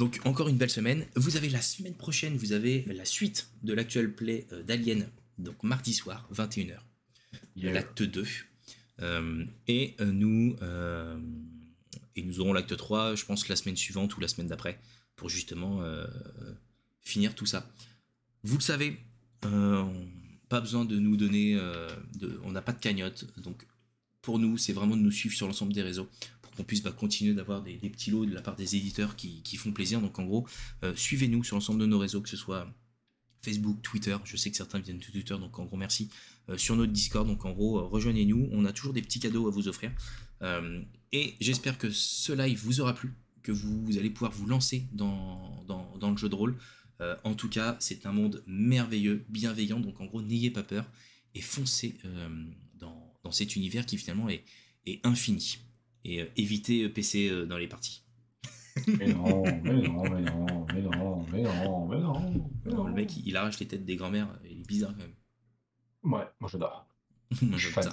[0.00, 1.06] Donc encore une belle semaine.
[1.14, 5.08] Vous avez la semaine prochaine, vous avez la suite de l'actuel play euh, d'Alien,
[5.38, 6.78] donc mardi soir, 21h.
[7.56, 8.26] L'acte 2.
[9.68, 10.56] et nous
[12.16, 14.80] et nous aurons l'acte 3, je pense, la semaine suivante ou la semaine d'après,
[15.16, 16.06] pour justement euh,
[17.00, 17.70] finir tout ça.
[18.42, 18.98] Vous le savez,
[19.44, 19.84] euh,
[20.48, 23.66] pas besoin de nous donner, euh, de, on n'a pas de cagnotte, donc
[24.22, 26.08] pour nous, c'est vraiment de nous suivre sur l'ensemble des réseaux
[26.60, 29.72] qu'on puisse bah, continuer d'avoir des, petits lots de la part des éditeurs qui, font
[29.72, 30.00] plaisir.
[30.00, 30.46] Donc en gros,
[30.94, 32.72] suivez-nous sur l'ensemble de nos réseaux, que ce soit
[33.42, 36.10] Facebook, Twitter, je sais que certains viennent de Twitter, donc en gros merci,
[36.56, 39.68] sur notre Discord, donc en gros rejoignez-nous, on a toujours des petits cadeaux à vous
[39.68, 39.92] offrir.
[41.12, 45.64] Et j'espère que ce live vous aura plu, que vous, allez pouvoir vous lancer dans,
[46.00, 46.56] le jeu de rôle.
[47.00, 50.84] Euh, en tout cas, c'est un monde merveilleux, bienveillant, donc en gros, n'ayez pas peur
[51.34, 52.28] et foncez euh,
[52.74, 54.44] dans, cet univers qui finalement est
[55.04, 55.58] infini.
[56.04, 58.04] Et euh, évitez PC dans les parties.
[58.86, 62.84] mais non, mais non, mais non, mais non, mais non, mais non.
[62.84, 65.14] le mec, il, arrache les têtes des grands-mères, il est bizarre quand même.
[66.02, 66.86] Ouais, moi j'adore.
[67.42, 67.92] moi je suis fan.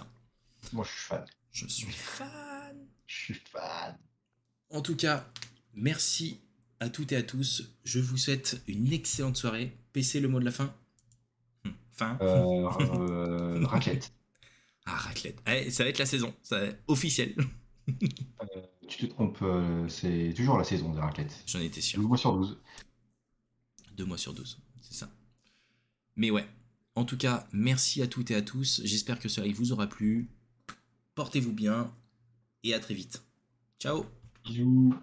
[0.72, 1.26] Moi je suis fan.
[1.52, 2.88] Je suis fan.
[3.06, 3.98] Je suis fan.
[4.70, 5.30] En tout cas,
[5.74, 6.40] merci
[6.80, 7.76] à toutes et à tous.
[7.84, 9.76] Je vous souhaite une excellente soirée.
[9.94, 10.74] PC, le mot de la fin
[11.66, 14.14] hum, Fin euh, euh, Raclette.
[14.86, 15.42] Ah, raclette.
[15.46, 16.34] Allez, ça va être la saison.
[16.44, 17.36] Ça va être officiel.
[17.90, 19.44] Euh, tu te trompes,
[19.88, 21.44] c'est toujours la saison de raclette.
[21.48, 22.00] J'en étais sûr.
[22.00, 22.60] Deux mois sur 12.
[23.96, 25.10] Deux mois sur 12, c'est ça.
[26.16, 26.48] Mais ouais.
[26.96, 28.82] En tout cas, merci à toutes et à tous.
[28.84, 30.30] J'espère que cela vous aura plu.
[31.16, 31.94] Portez-vous bien
[32.64, 33.24] et à très vite.
[33.80, 34.06] Ciao
[34.44, 34.94] Bisous